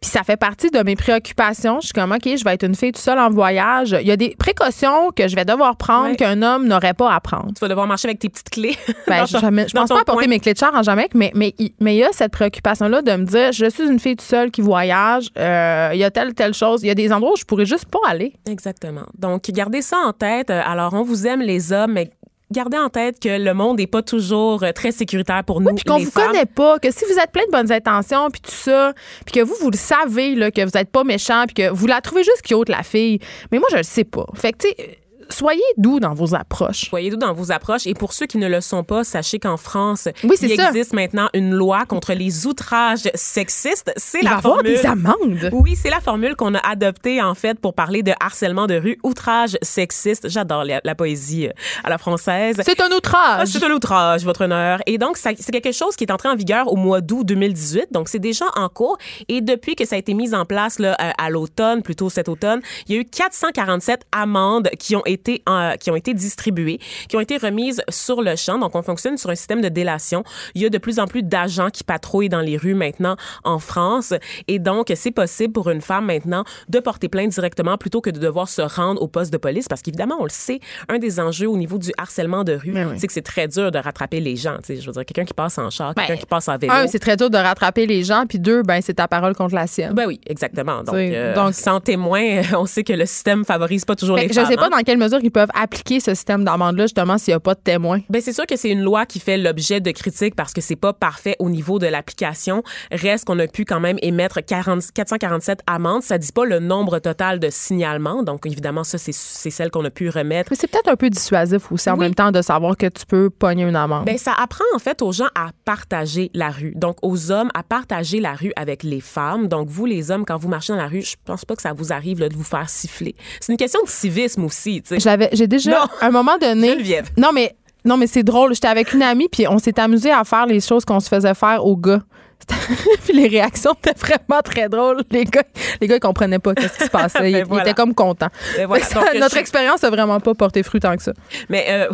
Puis 0.00 0.10
ça 0.10 0.22
fait 0.22 0.36
partie 0.36 0.70
de 0.70 0.80
mes 0.82 0.94
préoccupations. 0.96 1.80
Je 1.80 1.86
suis 1.86 1.92
comme, 1.92 2.12
OK, 2.12 2.22
je 2.24 2.44
vais 2.44 2.54
être 2.54 2.64
une 2.64 2.74
fille 2.74 2.92
toute 2.92 3.02
seule 3.02 3.18
en 3.18 3.30
voyage. 3.30 3.96
Il 4.00 4.06
y 4.06 4.10
a 4.12 4.16
des 4.16 4.36
précautions 4.38 5.10
que 5.14 5.26
je 5.28 5.34
vais 5.34 5.44
devoir 5.44 5.76
prendre 5.76 6.10
Ouais. 6.10 6.16
qu'un 6.16 6.40
homme 6.42 6.66
n'aurait 6.68 6.94
pas 6.94 7.12
à 7.12 7.20
prendre. 7.20 7.48
Tu 7.54 7.60
vas 7.60 7.68
devoir 7.68 7.86
marcher 7.86 8.08
avec 8.08 8.20
tes 8.20 8.28
petites 8.28 8.50
clés. 8.50 8.76
Ben, 9.08 9.26
je, 9.26 9.32
ton- 9.38 9.40
je, 9.50 9.68
je 9.68 9.74
dans 9.74 9.80
pense 9.82 9.88
pas 9.88 10.00
apporter 10.02 10.26
mes 10.28 10.38
clés 10.38 10.52
de 10.52 10.58
char 10.58 10.74
en 10.74 10.82
Jamaïque, 10.82 11.14
mais 11.14 11.32
mais 11.34 11.54
il 11.58 11.72
mais 11.80 11.94
il 11.96 11.98
y 11.98 12.04
a 12.04 12.12
cette 12.12 12.30
préoccupation-là 12.32 13.00
de 13.02 13.12
me 13.12 13.24
dire, 13.24 13.52
je 13.52 13.68
suis 13.70 13.84
une 13.88 13.98
fille 13.98 14.16
toute 14.16 14.26
seule 14.26 14.50
qui 14.50 14.60
voyage. 14.60 15.28
euh, 15.38 15.90
Il 15.94 15.98
y 15.98 16.04
a 16.04 16.10
telle 16.10 16.34
telle 16.34 16.52
chose. 16.54 16.82
Il 16.82 16.86
y 16.88 16.90
a 16.90 16.94
des 16.94 17.12
endroits 17.12 17.32
où 17.32 17.36
je 17.36 17.44
pourrais 17.44 17.64
juste 17.66 17.86
pas 17.86 17.98
aller. 18.06 18.34
Exactement. 18.48 19.06
Donc, 19.18 19.50
gardez 19.50 19.82
ça 19.82 19.96
en 20.06 20.12
tête. 20.12 20.50
Euh, 20.50 20.60
Alors, 20.64 20.92
on 20.94 21.02
vous 21.02 21.26
aime, 21.26 21.40
les 21.40 21.72
hommes, 21.72 21.92
mais 21.92 22.10
garder 22.50 22.78
en 22.78 22.88
tête 22.88 23.20
que 23.20 23.28
le 23.28 23.54
monde 23.54 23.78
n'est 23.78 23.86
pas 23.86 24.02
toujours 24.02 24.62
euh, 24.62 24.72
très 24.72 24.92
sécuritaire 24.92 25.44
pour 25.44 25.60
nous. 25.60 25.74
Puis 25.74 25.84
qu'on 25.84 25.98
vous 25.98 26.10
femmes. 26.10 26.28
connaît 26.28 26.46
pas, 26.46 26.78
que 26.78 26.90
si 26.90 27.04
vous 27.04 27.18
êtes 27.18 27.30
plein 27.30 27.44
de 27.46 27.52
bonnes 27.52 27.72
intentions, 27.72 28.30
puis 28.30 28.40
tout 28.40 28.50
ça, 28.50 28.92
puis 29.26 29.34
que 29.34 29.40
vous, 29.40 29.54
vous 29.60 29.70
le 29.70 29.76
savez, 29.76 30.34
là, 30.34 30.50
que 30.50 30.62
vous 30.62 30.76
êtes 30.76 30.90
pas 30.90 31.04
méchant, 31.04 31.44
puis 31.46 31.54
que 31.54 31.70
vous 31.70 31.86
la 31.86 32.00
trouvez 32.00 32.24
juste 32.24 32.42
cute, 32.42 32.68
la 32.68 32.82
fille. 32.82 33.18
Mais 33.52 33.58
moi, 33.58 33.68
je 33.70 33.76
le 33.76 33.82
sais 33.82 34.04
pas. 34.04 34.26
Fait 34.34 34.52
que, 34.52 34.58
tu 34.58 34.68
sais, 34.68 34.98
soyez 35.30 35.62
doux 35.76 36.00
dans 36.00 36.14
vos 36.14 36.34
approches. 36.34 36.88
Voyez-vous 36.90 37.16
dans 37.16 37.32
vos 37.32 37.52
approches. 37.52 37.86
Et 37.86 37.94
pour 37.94 38.12
ceux 38.12 38.26
qui 38.26 38.38
ne 38.38 38.48
le 38.48 38.60
sont 38.60 38.84
pas, 38.84 39.04
sachez 39.04 39.38
qu'en 39.38 39.56
France, 39.56 40.08
Oui, 40.24 40.36
il 40.42 40.56
ça. 40.56 40.68
existe 40.68 40.92
maintenant 40.92 41.28
une 41.34 41.52
loi 41.52 41.84
contre 41.86 42.12
les 42.12 42.46
outrages 42.46 43.08
sexistes. 43.14 43.92
C'est 43.96 44.18
Il 44.20 44.24
va 44.24 44.30
la 44.32 44.36
avoir 44.38 44.54
formule. 44.56 44.72
des 44.74 44.86
amendes. 44.86 45.50
Oui, 45.52 45.76
c'est 45.76 45.90
la 45.90 46.00
formule 46.00 46.36
qu'on 46.36 46.54
a 46.54 46.58
adoptée 46.66 47.22
en 47.22 47.34
fait 47.34 47.58
pour 47.58 47.74
parler 47.74 48.02
de 48.02 48.12
harcèlement 48.20 48.66
de 48.66 48.74
rue, 48.74 48.98
outrage 49.02 49.56
sexiste. 49.62 50.28
J'adore 50.28 50.64
la, 50.64 50.80
la 50.84 50.94
poésie 50.94 51.48
euh, 51.48 51.52
à 51.84 51.90
la 51.90 51.98
française. 51.98 52.56
C'est 52.64 52.80
un 52.80 52.88
Ah, 52.90 52.96
outrage. 52.96 53.48
c'est 53.48 53.62
un 53.64 53.70
outrage, 53.70 54.24
votre 54.24 54.44
honneur. 54.44 54.80
Et 54.86 54.98
donc, 54.98 55.16
c'est 55.16 55.34
quelque 55.50 55.72
chose 55.72 55.96
qui 55.96 56.04
est 56.04 56.12
entré 56.12 56.28
en 56.28 56.34
vigueur 56.36 56.72
au 56.72 56.76
mois 56.76 57.00
d'août 57.00 57.24
2018. 57.26 57.92
Donc, 57.92 58.08
c'est 58.08 58.18
déjà 58.18 58.44
en 58.56 58.68
cours. 58.68 58.98
Et 59.28 59.40
depuis 59.40 59.74
que 59.74 59.84
ça 59.84 59.96
a 59.96 59.98
été 59.98 60.14
mis 60.14 60.34
en 60.34 60.44
place 60.44 60.78
là, 60.78 60.96
euh, 61.00 61.10
à 61.18 61.30
l'automne, 61.30 61.82
plutôt 61.82 62.10
cet 62.10 62.28
automne, 62.28 62.60
il 62.88 62.94
y 62.94 62.98
a 62.98 63.00
eu 63.00 63.04
447 63.04 64.02
amendes 64.12 64.68
qui 64.78 64.96
ont 64.96 65.02
été 65.04 65.17
euh, 65.48 65.76
qui 65.76 65.90
ont 65.90 65.96
été 65.96 66.14
distribuées, 66.14 66.78
qui 67.08 67.16
ont 67.16 67.20
été 67.20 67.36
remises 67.36 67.82
sur 67.88 68.22
le 68.22 68.36
champ. 68.36 68.58
Donc, 68.58 68.74
on 68.74 68.82
fonctionne 68.82 69.16
sur 69.16 69.30
un 69.30 69.34
système 69.34 69.60
de 69.60 69.68
délation. 69.68 70.22
Il 70.54 70.62
y 70.62 70.66
a 70.66 70.70
de 70.70 70.78
plus 70.78 70.98
en 70.98 71.06
plus 71.06 71.22
d'agents 71.22 71.70
qui 71.70 71.84
patrouillent 71.84 72.28
dans 72.28 72.40
les 72.40 72.56
rues 72.56 72.74
maintenant 72.74 73.16
en 73.44 73.58
France. 73.58 74.12
Et 74.46 74.58
donc, 74.58 74.92
c'est 74.94 75.10
possible 75.10 75.52
pour 75.52 75.70
une 75.70 75.80
femme 75.80 76.06
maintenant 76.06 76.44
de 76.68 76.78
porter 76.80 77.08
plainte 77.08 77.30
directement 77.30 77.76
plutôt 77.78 78.00
que 78.00 78.10
de 78.10 78.18
devoir 78.18 78.48
se 78.48 78.62
rendre 78.62 79.00
au 79.02 79.08
poste 79.08 79.32
de 79.32 79.38
police. 79.38 79.68
Parce 79.68 79.82
qu'évidemment, 79.82 80.16
on 80.20 80.24
le 80.24 80.30
sait, 80.30 80.60
un 80.88 80.98
des 80.98 81.20
enjeux 81.20 81.48
au 81.48 81.56
niveau 81.56 81.78
du 81.78 81.90
harcèlement 81.98 82.44
de 82.44 82.52
rue, 82.54 82.72
oui. 82.74 82.82
c'est 82.98 83.06
que 83.06 83.12
c'est 83.12 83.22
très 83.22 83.48
dur 83.48 83.70
de 83.70 83.78
rattraper 83.78 84.20
les 84.20 84.36
gens. 84.36 84.56
tu 84.58 84.74
sais. 84.74 84.76
Je 84.80 84.86
veux 84.86 84.92
dire, 84.92 85.04
quelqu'un 85.04 85.24
qui 85.24 85.34
passe 85.34 85.58
en 85.58 85.70
char, 85.70 85.94
quelqu'un 85.94 86.14
Ben, 86.14 86.18
qui 86.20 86.26
passe 86.26 86.48
en 86.48 86.56
vélo. 86.58 86.72
Un, 86.72 86.86
c'est 86.86 86.98
très 86.98 87.16
dur 87.16 87.30
de 87.30 87.38
rattraper 87.38 87.86
les 87.86 88.02
gens, 88.04 88.24
puis 88.28 88.38
deux, 88.38 88.62
ben 88.62 88.80
c'est 88.82 88.94
ta 88.94 89.08
parole 89.08 89.34
contre 89.34 89.54
la 89.54 89.66
sienne. 89.66 89.92
ben 89.94 90.06
oui, 90.06 90.20
exactement. 90.26 90.82
Donc, 90.82 90.94
euh, 90.94 91.34
donc- 91.34 91.54
sans 91.54 91.80
témoin, 91.80 92.42
on 92.56 92.66
sait 92.66 92.84
que 92.84 92.92
le 92.92 93.06
système 93.06 93.44
favorise 93.44 93.84
pas 93.84 93.96
toujours 93.96 94.16
Fait 94.18 94.22
les 94.26 94.28
je 94.28 94.34
femmes. 94.34 94.46
sais 94.46 94.56
pas 94.56 94.66
hein. 94.66 94.70
dans 94.70 94.82
quelle 94.82 94.98
mesure 94.98 95.07
ils 95.22 95.30
peuvent 95.30 95.48
appliquer 95.54 96.00
ce 96.00 96.14
système 96.14 96.44
d'amende-là, 96.44 96.84
justement, 96.84 97.18
s'il 97.18 97.32
n'y 97.32 97.36
a 97.36 97.40
pas 97.40 97.54
de 97.54 97.60
témoins? 97.60 98.00
Ben 98.10 98.20
c'est 98.20 98.32
sûr 98.32 98.46
que 98.46 98.56
c'est 98.56 98.70
une 98.70 98.82
loi 98.82 99.06
qui 99.06 99.20
fait 99.20 99.38
l'objet 99.38 99.80
de 99.80 99.90
critiques 99.90 100.34
parce 100.34 100.52
que 100.52 100.60
c'est 100.60 100.76
pas 100.76 100.92
parfait 100.92 101.36
au 101.38 101.48
niveau 101.50 101.78
de 101.78 101.86
l'application. 101.86 102.62
Reste 102.90 103.24
qu'on 103.24 103.38
a 103.38 103.46
pu 103.46 103.64
quand 103.64 103.80
même 103.80 103.98
émettre 104.02 104.40
40, 104.44 104.82
447 104.92 105.60
amendes. 105.66 106.02
Ça 106.02 106.18
dit 106.18 106.32
pas 106.32 106.44
le 106.44 106.58
nombre 106.58 106.98
total 106.98 107.38
de 107.38 107.48
signalements. 107.50 108.22
Donc 108.22 108.46
évidemment 108.46 108.84
ça 108.84 108.98
c'est 108.98 109.12
c'est 109.12 109.50
celle 109.50 109.70
qu'on 109.70 109.84
a 109.84 109.90
pu 109.90 110.08
remettre. 110.10 110.50
Mais 110.50 110.56
c'est 110.58 110.66
peut-être 110.68 110.88
un 110.88 110.96
peu 110.96 111.10
dissuasif 111.10 111.70
aussi 111.72 111.88
en 111.90 111.94
Oui. 111.94 112.00
même 112.00 112.14
temps 112.14 112.30
de 112.32 112.42
savoir 112.42 112.76
que 112.76 112.86
tu 112.86 113.06
peux 113.06 113.30
pogner 113.30 113.64
une 113.64 113.76
amende. 113.76 114.04
Ben 114.06 114.18
ça 114.18 114.32
apprend 114.38 114.64
en 114.74 114.78
fait 114.78 115.02
aux 115.02 115.12
gens 115.12 115.28
à 115.34 115.50
partager 115.64 116.30
la 116.34 116.50
rue. 116.50 116.72
Donc 116.76 116.96
aux 117.02 117.30
hommes 117.30 117.50
à 117.54 117.62
partager 117.62 118.20
la 118.20 118.34
rue 118.34 118.52
avec 118.56 118.82
les 118.82 119.00
femmes. 119.00 119.48
Donc 119.48 119.68
vous 119.68 119.86
les 119.86 120.10
hommes 120.10 120.24
quand 120.24 120.36
vous 120.38 120.48
marchez 120.48 120.72
dans 120.72 120.78
la 120.78 120.88
rue, 120.88 121.02
je 121.02 121.16
pense 121.24 121.44
pas 121.44 121.54
que 121.56 121.62
ça 121.62 121.72
vous 121.72 121.92
arrive 121.92 122.20
là, 122.20 122.28
de 122.28 122.34
vous 122.34 122.44
faire 122.44 122.68
siffler. 122.68 123.14
C'est 123.40 123.52
une 123.52 123.58
question 123.58 123.80
de 123.82 123.88
civisme 123.88 124.44
aussi, 124.44 124.82
tu 124.82 124.88
sais. 124.88 124.97
J'avais, 124.98 125.28
j'ai 125.32 125.46
déjà, 125.46 125.70
Non. 125.70 125.86
un 126.00 126.10
moment 126.10 126.38
donné. 126.38 126.70
Geneviève. 126.72 127.08
Non, 127.16 127.30
mais, 127.32 127.54
non, 127.84 127.96
mais 127.96 128.06
c'est 128.06 128.22
drôle. 128.22 128.54
J'étais 128.54 128.68
avec 128.68 128.92
une 128.92 129.02
amie, 129.02 129.28
puis 129.30 129.46
on 129.48 129.58
s'est 129.58 129.78
amusé 129.80 130.10
à 130.10 130.24
faire 130.24 130.46
les 130.46 130.60
choses 130.60 130.84
qu'on 130.84 131.00
se 131.00 131.08
faisait 131.08 131.34
faire 131.34 131.64
aux 131.64 131.76
gars. 131.76 132.00
Puis 133.04 133.12
les 133.14 133.26
réactions 133.28 133.72
étaient 133.72 133.98
vraiment 133.98 134.40
très 134.42 134.68
drôles. 134.68 135.02
Les 135.10 135.24
gars, 135.24 135.42
les 135.80 135.86
gars, 135.88 135.96
ils 135.96 136.00
comprenaient 136.00 136.38
pas 136.38 136.52
ce 136.56 136.66
qui 136.78 136.84
se 136.84 136.88
passait. 136.88 137.18
Ils, 137.30 137.32
Ben 137.32 137.38
ils 137.40 137.44
voilà. 137.44 137.62
étaient 137.64 137.74
comme 137.74 137.94
contents. 137.94 138.28
Ben 138.56 138.66
voilà. 138.66 138.84
Ça- 138.86 139.02
je 139.12 139.18
notre 139.18 139.36
expérience 139.36 139.82
a 139.84 139.90
vraiment 139.90 140.18
pas 140.20 140.34
porté 140.34 140.62
fruit 140.62 140.80
tant 140.80 140.96
que 140.96 141.02
ça. 141.02 141.12
Mais 141.48 141.66
euh, 141.68 141.88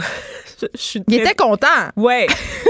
je, 0.60 0.66
je 0.74 0.80
suis 0.80 1.02
Ils 1.08 1.14
étaient 1.20 1.34
contents. 1.34 1.66
Ouais, 1.96 2.26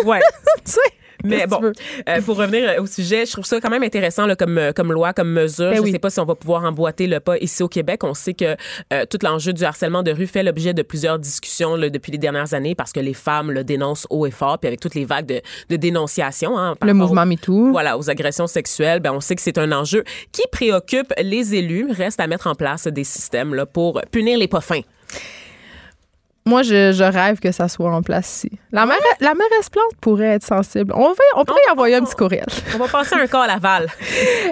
ouais. 0.07 0.21
Tu 0.65 0.73
sais? 0.73 0.81
Mais 1.25 1.47
bon, 1.47 1.61
euh, 2.09 2.21
pour 2.23 2.37
revenir 2.37 2.69
euh, 2.69 2.83
au 2.83 2.87
sujet, 2.87 3.27
je 3.27 3.33
trouve 3.33 3.45
ça 3.45 3.61
quand 3.61 3.71
même 3.71 3.83
intéressant 3.83 4.27
là, 4.27 4.37
comme, 4.37 4.59
euh, 4.59 4.73
comme 4.73 4.93
loi, 4.93 5.13
comme 5.13 5.31
mesure. 5.33 5.71
Ben 5.71 5.77
je 5.77 5.83
oui. 5.83 5.91
sais 5.93 5.99
pas 5.99 6.11
si 6.11 6.21
on 6.21 6.25
va 6.25 6.35
pouvoir 6.35 6.65
emboîter 6.65 7.07
le 7.07 7.21
pas 7.21 7.39
ici 7.39 7.63
au 7.63 7.69
Québec. 7.69 8.05
On 8.05 8.15
sait 8.15 8.35
que 8.35 8.57
euh, 8.93 9.05
tout 9.09 9.19
l'enjeu 9.23 9.53
du 9.53 9.65
harcèlement 9.65 10.03
de 10.03 10.13
rue 10.13 10.27
fait 10.27 10.43
l'objet 10.43 10.75
de 10.75 10.83
plusieurs 10.83 11.19
discussions 11.19 11.77
là, 11.77 11.89
depuis 11.91 12.13
les 12.13 12.19
dernières 12.19 12.55
années 12.55 12.75
parce 12.75 12.93
que 12.93 13.01
les 13.01 13.15
femmes 13.15 13.51
le 13.51 13.65
dénoncent 13.65 14.07
haut 14.11 14.27
et 14.27 14.31
fort, 14.31 14.59
puis 14.59 14.69
avec 14.69 14.81
toutes 14.81 14.95
les 14.95 15.05
vagues 15.05 15.27
de, 15.27 15.41
de 15.71 15.77
dénonciation. 15.77 16.59
Hein, 16.59 16.75
Le 16.83 16.93
mouvement 16.95 17.23
au- 17.23 17.27
MeToo. 17.27 17.71
Voilà, 17.73 17.97
aux 17.99 18.11
agressions 18.11 18.47
sexuelles, 18.47 19.01
ben 19.01 19.13
on 19.13 19.21
sait 19.21 19.35
que 19.35 19.43
c'est 19.43 19.59
un 19.59 19.73
enjeu 19.73 20.05
qui 20.33 20.43
préoccupe 20.53 21.13
les 21.23 21.55
élus. 21.55 21.87
Reste 21.91 22.21
à 22.21 22.27
mettre 22.27 22.47
en 22.47 22.55
place 22.55 22.87
des 22.87 23.05
systèmes 23.05 23.55
là, 23.55 23.67
pour 23.67 24.01
punir 24.11 24.39
les 24.39 24.49
pas 24.49 24.61
fins. 24.61 24.81
Moi, 26.47 26.63
je, 26.63 26.93
je 26.93 27.05
rêve 27.05 27.41
que 27.41 27.53
ça 27.53 27.69
soit 27.69 27.91
en 27.91 28.03
place 28.03 28.37
ici. 28.37 28.51
La, 28.71 28.85
maire, 28.85 28.99
la 29.21 29.33
mairesse 29.33 29.71
Plante 29.71 29.97
pourrait 30.03 30.35
être 30.35 30.45
sensible. 30.45 30.93
On, 30.95 31.09
va, 31.09 31.15
on 31.37 31.45
pourrait 31.47 31.63
y 31.67 31.71
envoyer 31.71 31.95
un 31.95 32.03
petit 32.03 32.15
courriel. 32.15 32.45
On 32.75 32.79
va 32.79 32.87
passer 32.87 33.15
un 33.15 33.27
cas 33.27 33.43
à 33.43 33.47
Laval. 33.47 33.87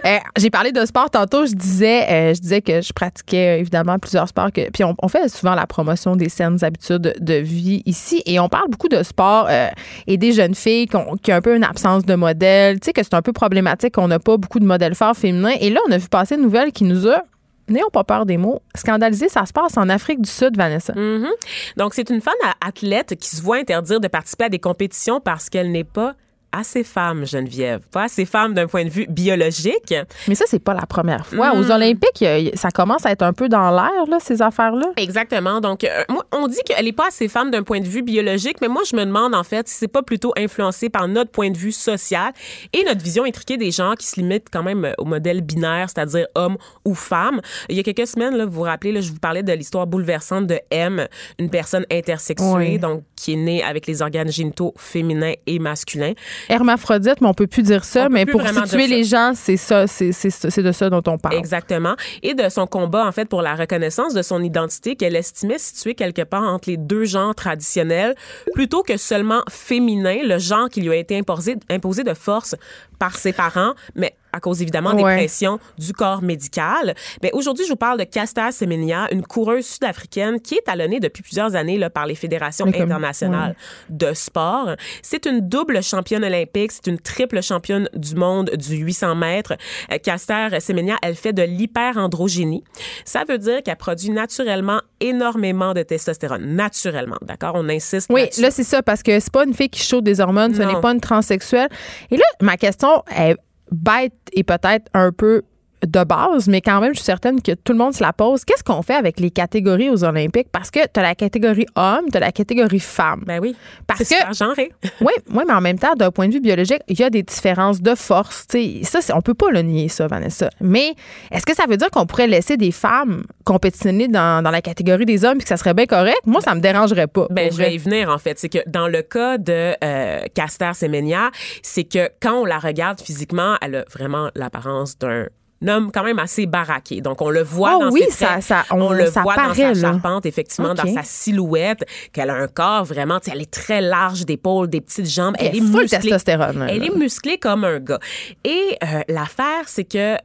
Euh, 0.04 0.18
j'ai 0.36 0.50
parlé 0.50 0.72
de 0.72 0.84
sport 0.84 1.10
tantôt. 1.10 1.46
Je 1.46 1.52
disais, 1.52 2.06
euh, 2.10 2.34
je 2.34 2.40
disais 2.40 2.60
que 2.60 2.80
je 2.80 2.92
pratiquais 2.92 3.56
euh, 3.56 3.60
évidemment 3.60 3.98
plusieurs 3.98 4.26
sports. 4.26 4.50
Que, 4.50 4.68
puis 4.70 4.82
on, 4.82 4.96
on 5.00 5.06
fait 5.06 5.28
souvent 5.28 5.54
la 5.54 5.66
promotion 5.66 6.16
des 6.16 6.28
saines 6.28 6.64
habitudes 6.64 7.14
de 7.20 7.34
vie 7.34 7.82
ici. 7.86 8.20
Et 8.26 8.40
on 8.40 8.48
parle 8.48 8.68
beaucoup 8.68 8.88
de 8.88 9.02
sport 9.04 9.46
euh, 9.48 9.68
et 10.08 10.16
des 10.16 10.32
jeunes 10.32 10.56
filles 10.56 10.88
qui 10.88 10.96
ont, 10.96 11.16
qui 11.22 11.32
ont 11.32 11.36
un 11.36 11.40
peu 11.40 11.54
une 11.54 11.62
absence 11.62 12.04
de 12.04 12.14
modèle. 12.14 12.80
Tu 12.80 12.86
sais, 12.86 12.92
que 12.92 13.02
c'est 13.02 13.14
un 13.14 13.22
peu 13.22 13.32
problématique 13.32 13.94
qu'on 13.94 14.08
n'a 14.08 14.18
pas 14.18 14.36
beaucoup 14.36 14.58
de 14.58 14.66
modèles 14.66 14.96
forts 14.96 15.16
féminins. 15.16 15.54
Et 15.60 15.70
là, 15.70 15.80
on 15.88 15.92
a 15.92 15.98
vu 15.98 16.08
passer 16.08 16.34
une 16.34 16.42
nouvelle 16.42 16.72
qui 16.72 16.84
nous 16.84 17.06
a, 17.06 17.22
n'ayons 17.68 17.90
pas 17.90 18.04
peur 18.04 18.26
des 18.26 18.36
mots, 18.36 18.62
scandalisé. 18.74 19.28
Ça 19.28 19.46
se 19.46 19.52
passe 19.52 19.76
en 19.76 19.88
Afrique 19.88 20.20
du 20.20 20.30
Sud, 20.30 20.56
Vanessa. 20.56 20.94
Mhm. 20.94 21.28
Donc, 21.76 21.94
c'est 21.94 22.10
une 22.10 22.20
femme 22.20 22.34
athlète 22.60 23.16
qui 23.16 23.34
se 23.34 23.42
voit 23.42 23.56
interdire 23.56 24.00
de 24.00 24.08
participer 24.08 24.44
à 24.44 24.48
des 24.48 24.58
compétitions 24.58 25.20
parce 25.20 25.48
qu'elle 25.48 25.70
n'est 25.70 25.84
pas 25.84 26.14
assez 26.52 26.84
femme, 26.84 27.26
Geneviève. 27.26 27.80
Pas 27.90 28.04
assez 28.04 28.24
femme 28.24 28.54
d'un 28.54 28.66
point 28.66 28.84
de 28.84 28.90
vue 28.90 29.06
biologique. 29.08 29.94
Mais 30.28 30.34
ça, 30.34 30.44
c'est 30.48 30.62
pas 30.62 30.74
la 30.74 30.86
première 30.86 31.26
fois. 31.26 31.54
Mm. 31.54 31.58
Aux 31.58 31.70
Olympiques, 31.70 32.20
il 32.20 32.24
y 32.44 32.48
a- 32.50 32.56
ça 32.56 32.70
commence 32.70 33.06
à 33.06 33.10
être 33.10 33.22
un 33.22 33.32
peu 33.32 33.48
dans 33.48 33.70
l'air, 33.70 34.06
là, 34.08 34.18
ces 34.20 34.42
affaires-là. 34.42 34.92
Exactement. 34.96 35.60
Donc, 35.60 35.84
euh, 35.84 36.02
moi, 36.08 36.24
on 36.32 36.46
dit 36.48 36.58
qu'elle 36.64 36.84
n'est 36.84 36.92
pas 36.92 37.08
assez 37.08 37.28
femme 37.28 37.50
d'un 37.50 37.62
point 37.62 37.80
de 37.80 37.86
vue 37.88 38.02
biologique, 38.02 38.58
mais 38.60 38.68
moi, 38.68 38.82
je 38.88 38.94
me 38.96 39.04
demande, 39.04 39.34
en 39.34 39.44
fait, 39.44 39.68
si 39.68 39.76
c'est 39.76 39.88
pas 39.88 40.02
plutôt 40.02 40.32
influencé 40.36 40.88
par 40.88 41.08
notre 41.08 41.30
point 41.30 41.50
de 41.50 41.56
vue 41.56 41.72
social 41.72 42.32
et 42.72 42.84
notre 42.84 43.02
vision 43.02 43.24
intriquée 43.24 43.56
des 43.56 43.70
gens 43.70 43.94
qui 43.98 44.06
se 44.06 44.20
limitent 44.20 44.48
quand 44.52 44.62
même 44.62 44.84
euh, 44.84 44.92
au 44.98 45.04
modèle 45.04 45.40
binaire, 45.40 45.88
c'est-à-dire 45.88 46.26
homme 46.34 46.56
ou 46.84 46.94
femme. 46.94 47.40
Il 47.68 47.76
y 47.76 47.80
a 47.80 47.82
quelques 47.82 48.06
semaines, 48.06 48.36
là, 48.36 48.44
vous 48.44 48.52
vous 48.52 48.62
rappelez, 48.62 48.92
là, 48.92 49.00
je 49.00 49.10
vous 49.10 49.18
parlais 49.18 49.42
de 49.42 49.52
l'histoire 49.52 49.86
bouleversante 49.86 50.46
de 50.46 50.58
M, 50.70 51.06
une 51.38 51.50
personne 51.50 51.86
intersexuée, 51.90 52.46
Oui. 52.54 52.78
donc 52.78 53.02
qui 53.16 53.32
est 53.34 53.36
née 53.36 53.62
avec 53.62 53.86
les 53.86 54.02
organes 54.02 54.30
génitaux 54.30 54.74
féminins 54.76 55.34
et 55.46 55.58
masculins. 55.58 56.12
Hermaphrodite, 56.48 57.20
mais 57.20 57.28
on 57.28 57.34
peut 57.34 57.46
plus 57.46 57.62
dire 57.62 57.84
ça. 57.84 58.06
On 58.06 58.10
Mais 58.10 58.26
pour 58.26 58.40
situer 58.46 58.86
les 58.86 59.04
gens, 59.04 59.32
c'est 59.34 59.56
ça, 59.56 59.86
c'est 59.86 60.12
c'est 60.12 60.30
ça- 60.30 60.50
c'est 60.50 60.62
de 60.62 60.72
ça 60.72 60.90
dont 60.90 61.02
on 61.06 61.18
parle. 61.18 61.34
Exactement. 61.36 61.94
Et 62.22 62.34
de 62.34 62.48
son 62.48 62.66
combat, 62.66 63.06
en 63.06 63.12
fait, 63.12 63.26
pour 63.26 63.42
la 63.42 63.54
reconnaissance 63.54 64.14
de 64.14 64.22
son 64.22 64.42
identité 64.42 64.96
qu'elle 64.96 65.16
estimait 65.16 65.58
située 65.58 65.94
quelque 65.94 66.22
part 66.22 66.42
entre 66.42 66.68
les 66.70 66.76
deux 66.76 67.04
genres 67.04 67.34
traditionnels, 67.34 68.14
plutôt 68.54 68.82
que 68.82 68.96
seulement 68.96 69.42
féminin, 69.50 70.18
le 70.24 70.38
genre 70.38 70.68
qui 70.68 70.80
lui 70.80 70.90
a 70.90 70.96
été 70.96 71.16
imposé, 71.18 71.56
imposé 71.70 72.04
de 72.04 72.14
force 72.14 72.54
par 73.02 73.16
ses 73.16 73.32
parents, 73.32 73.72
mais 73.96 74.14
à 74.32 74.38
cause 74.38 74.62
évidemment 74.62 74.94
des 74.94 75.02
Ouais. 75.02 75.16
pressions 75.16 75.58
du 75.76 75.92
corps 75.92 76.22
médical. 76.22 76.94
Mais 77.20 77.30
aujourd'hui, 77.34 77.64
je 77.66 77.70
vous 77.70 77.76
parle 77.76 77.98
de 77.98 78.04
Caster 78.04 78.50
Semenya, 78.52 79.08
une 79.10 79.26
coureuse 79.26 79.66
sud-africaine 79.66 80.40
qui 80.40 80.54
est 80.54 80.62
talonnée 80.64 81.00
depuis 81.00 81.22
plusieurs 81.24 81.56
années 81.56 81.78
là, 81.78 81.90
par 81.90 82.06
les 82.06 82.14
fédérations 82.14 82.70
comme- 82.70 82.80
internationales 82.80 83.56
de 83.90 84.14
sport. 84.14 84.76
C'est 85.02 85.26
une 85.26 85.40
double 85.48 85.82
championne 85.82 86.22
olympique, 86.24 86.70
c'est 86.70 86.86
une 86.86 86.98
triple 87.00 87.42
championne 87.42 87.88
du 87.94 88.14
monde 88.14 88.50
du 88.50 88.76
800 88.76 89.16
mètres. 89.16 89.54
Euh, 89.92 89.98
Caster 89.98 90.48
Semenya, 90.60 90.96
elle 91.02 91.16
fait 91.16 91.32
de 91.32 91.42
l'hyperandrogénie. 91.42 92.62
Ça 93.04 93.24
veut 93.28 93.38
dire 93.38 93.64
qu'elle 93.64 93.76
produit 93.76 94.10
naturellement 94.10 94.80
énormément 95.02 95.74
de 95.74 95.82
testostérone. 95.82 96.54
Naturellement, 96.54 97.18
d'accord? 97.22 97.52
On 97.54 97.68
insiste 97.68 98.08
Oui, 98.10 98.28
là, 98.38 98.50
c'est 98.50 98.64
ça, 98.64 98.82
parce 98.82 99.02
que 99.02 99.18
c'est 99.20 99.32
pas 99.32 99.44
une 99.44 99.54
fille 99.54 99.68
qui 99.68 99.82
chauffe 99.82 100.02
des 100.02 100.20
hormones, 100.20 100.54
ce 100.54 100.62
n'est 100.62 100.80
pas 100.80 100.92
une 100.92 101.00
transsexuelle. 101.00 101.68
Et 102.10 102.16
là, 102.16 102.24
ma 102.40 102.56
question 102.56 103.02
est 103.14 103.36
bête 103.70 104.14
et 104.32 104.44
peut-être 104.44 104.88
un 104.94 105.12
peu 105.12 105.42
de 105.86 106.04
base, 106.04 106.48
mais 106.48 106.60
quand 106.60 106.80
même, 106.80 106.92
je 106.94 106.98
suis 106.98 107.04
certaine 107.04 107.42
que 107.42 107.52
tout 107.52 107.72
le 107.72 107.78
monde 107.78 107.94
se 107.94 108.02
la 108.02 108.12
pose. 108.12 108.44
Qu'est-ce 108.44 108.62
qu'on 108.64 108.82
fait 108.82 108.94
avec 108.94 109.18
les 109.18 109.30
catégories 109.30 109.90
aux 109.90 110.04
Olympiques? 110.04 110.48
Parce 110.52 110.70
que 110.70 110.80
tu 110.80 111.00
as 111.00 111.02
la 111.02 111.14
catégorie 111.14 111.66
homme, 111.74 112.04
tu 112.10 112.16
as 112.16 112.20
la 112.20 112.32
catégorie 112.32 112.78
femme. 112.80 113.24
Ben 113.26 113.40
oui. 113.40 113.56
Parce 113.86 114.00
que- 114.00 114.06
super 114.06 114.32
genré. 114.32 114.72
Oui, 115.00 115.12
ouais, 115.34 115.44
mais 115.46 115.52
en 115.54 115.60
même 115.60 115.78
temps, 115.78 115.94
d'un 115.96 116.10
point 116.12 116.28
de 116.28 116.34
vue 116.34 116.40
biologique, 116.40 116.80
il 116.86 116.98
y 117.00 117.02
a 117.02 117.10
des 117.10 117.22
différences 117.24 117.80
de 117.82 117.94
force. 117.96 118.46
Tu 118.46 118.84
sais, 118.84 119.00
ça, 119.00 119.16
on 119.16 119.20
peut 119.22 119.34
pas 119.34 119.50
le 119.50 119.62
nier, 119.62 119.88
ça, 119.88 120.06
Vanessa. 120.06 120.48
Mais 120.60 120.94
est-ce 121.32 121.44
que 121.44 121.54
ça 121.54 121.64
veut 121.68 121.76
dire 121.76 121.90
qu'on 121.90 122.06
pourrait 122.06 122.28
laisser 122.28 122.56
des 122.56 122.70
femmes 122.70 123.24
compétitionner 123.44 124.06
dans, 124.06 124.42
dans 124.44 124.50
la 124.50 124.62
catégorie 124.62 125.04
des 125.06 125.24
hommes 125.24 125.38
et 125.38 125.42
que 125.42 125.48
ça 125.48 125.56
serait 125.56 125.74
bien 125.74 125.86
correct? 125.86 126.20
Moi, 126.26 126.40
ça 126.40 126.54
me 126.54 126.60
dérangerait 126.60 127.08
pas. 127.08 127.26
Ben, 127.30 127.50
je 127.50 127.56
vais 127.56 127.74
y 127.74 127.78
venir, 127.78 128.08
en 128.10 128.18
fait. 128.18 128.38
C'est 128.38 128.48
que 128.48 128.58
dans 128.68 128.86
le 128.86 129.02
cas 129.02 129.38
de 129.38 129.74
euh, 129.82 130.20
Caster 130.34 130.70
Semenya, 130.74 131.30
c'est 131.62 131.84
que 131.84 132.08
quand 132.20 132.42
on 132.42 132.44
la 132.44 132.58
regarde 132.58 133.00
physiquement, 133.00 133.56
elle 133.60 133.74
a 133.76 133.84
vraiment 133.92 134.30
l'apparence 134.36 134.96
d'un 134.98 135.26
homme 135.68 135.90
quand 135.92 136.04
même 136.04 136.18
assez 136.18 136.46
baraqué. 136.46 137.00
Donc, 137.00 137.20
on 137.22 137.30
le 137.30 137.42
voit 137.42 137.76
Oh 137.78 137.84
dans 137.84 137.90
oui, 137.90 138.02
ses 138.06 138.10
ça- 138.12 138.26
traits. 138.26 138.42
ça- 138.42 138.64
on- 138.70 138.92
le 138.92 139.06
ça 139.06 139.22
voit 139.22 139.34
paraît, 139.34 139.48
dans 139.48 139.74
sa 139.74 139.80
là. 139.80 139.92
charpente, 139.92 140.26
effectivement, 140.26 140.74
dans 140.74 140.94
sa 140.94 141.02
silhouette, 141.02 141.84
qu'elle 142.12 142.30
a 142.30 142.34
un 142.34 142.48
corps 142.48 142.84
vraiment, 142.84 143.20
tu 143.20 143.26
sais, 143.30 143.36
elle 143.36 143.42
est 143.42 143.50
très 143.50 143.80
large 143.80 144.24
d'épaules, 144.26 144.68
des 144.68 144.80
petites 144.80 145.08
jambes. 145.08 145.34
Elle, 145.38 145.48
Elle 145.48 145.56
est 145.56 145.60
musclée. 145.60 145.88
testostérone, 146.00 146.66
Elle 146.68 146.84
est 146.84 146.94
musclée 146.96 147.38
comme 147.38 147.64
un 147.64 147.78
gars. 147.80 147.98
Et 148.44 148.76
euh, 148.82 149.00
l'affaire, 149.08 149.64
c'est 149.66 149.84
que 149.84 150.16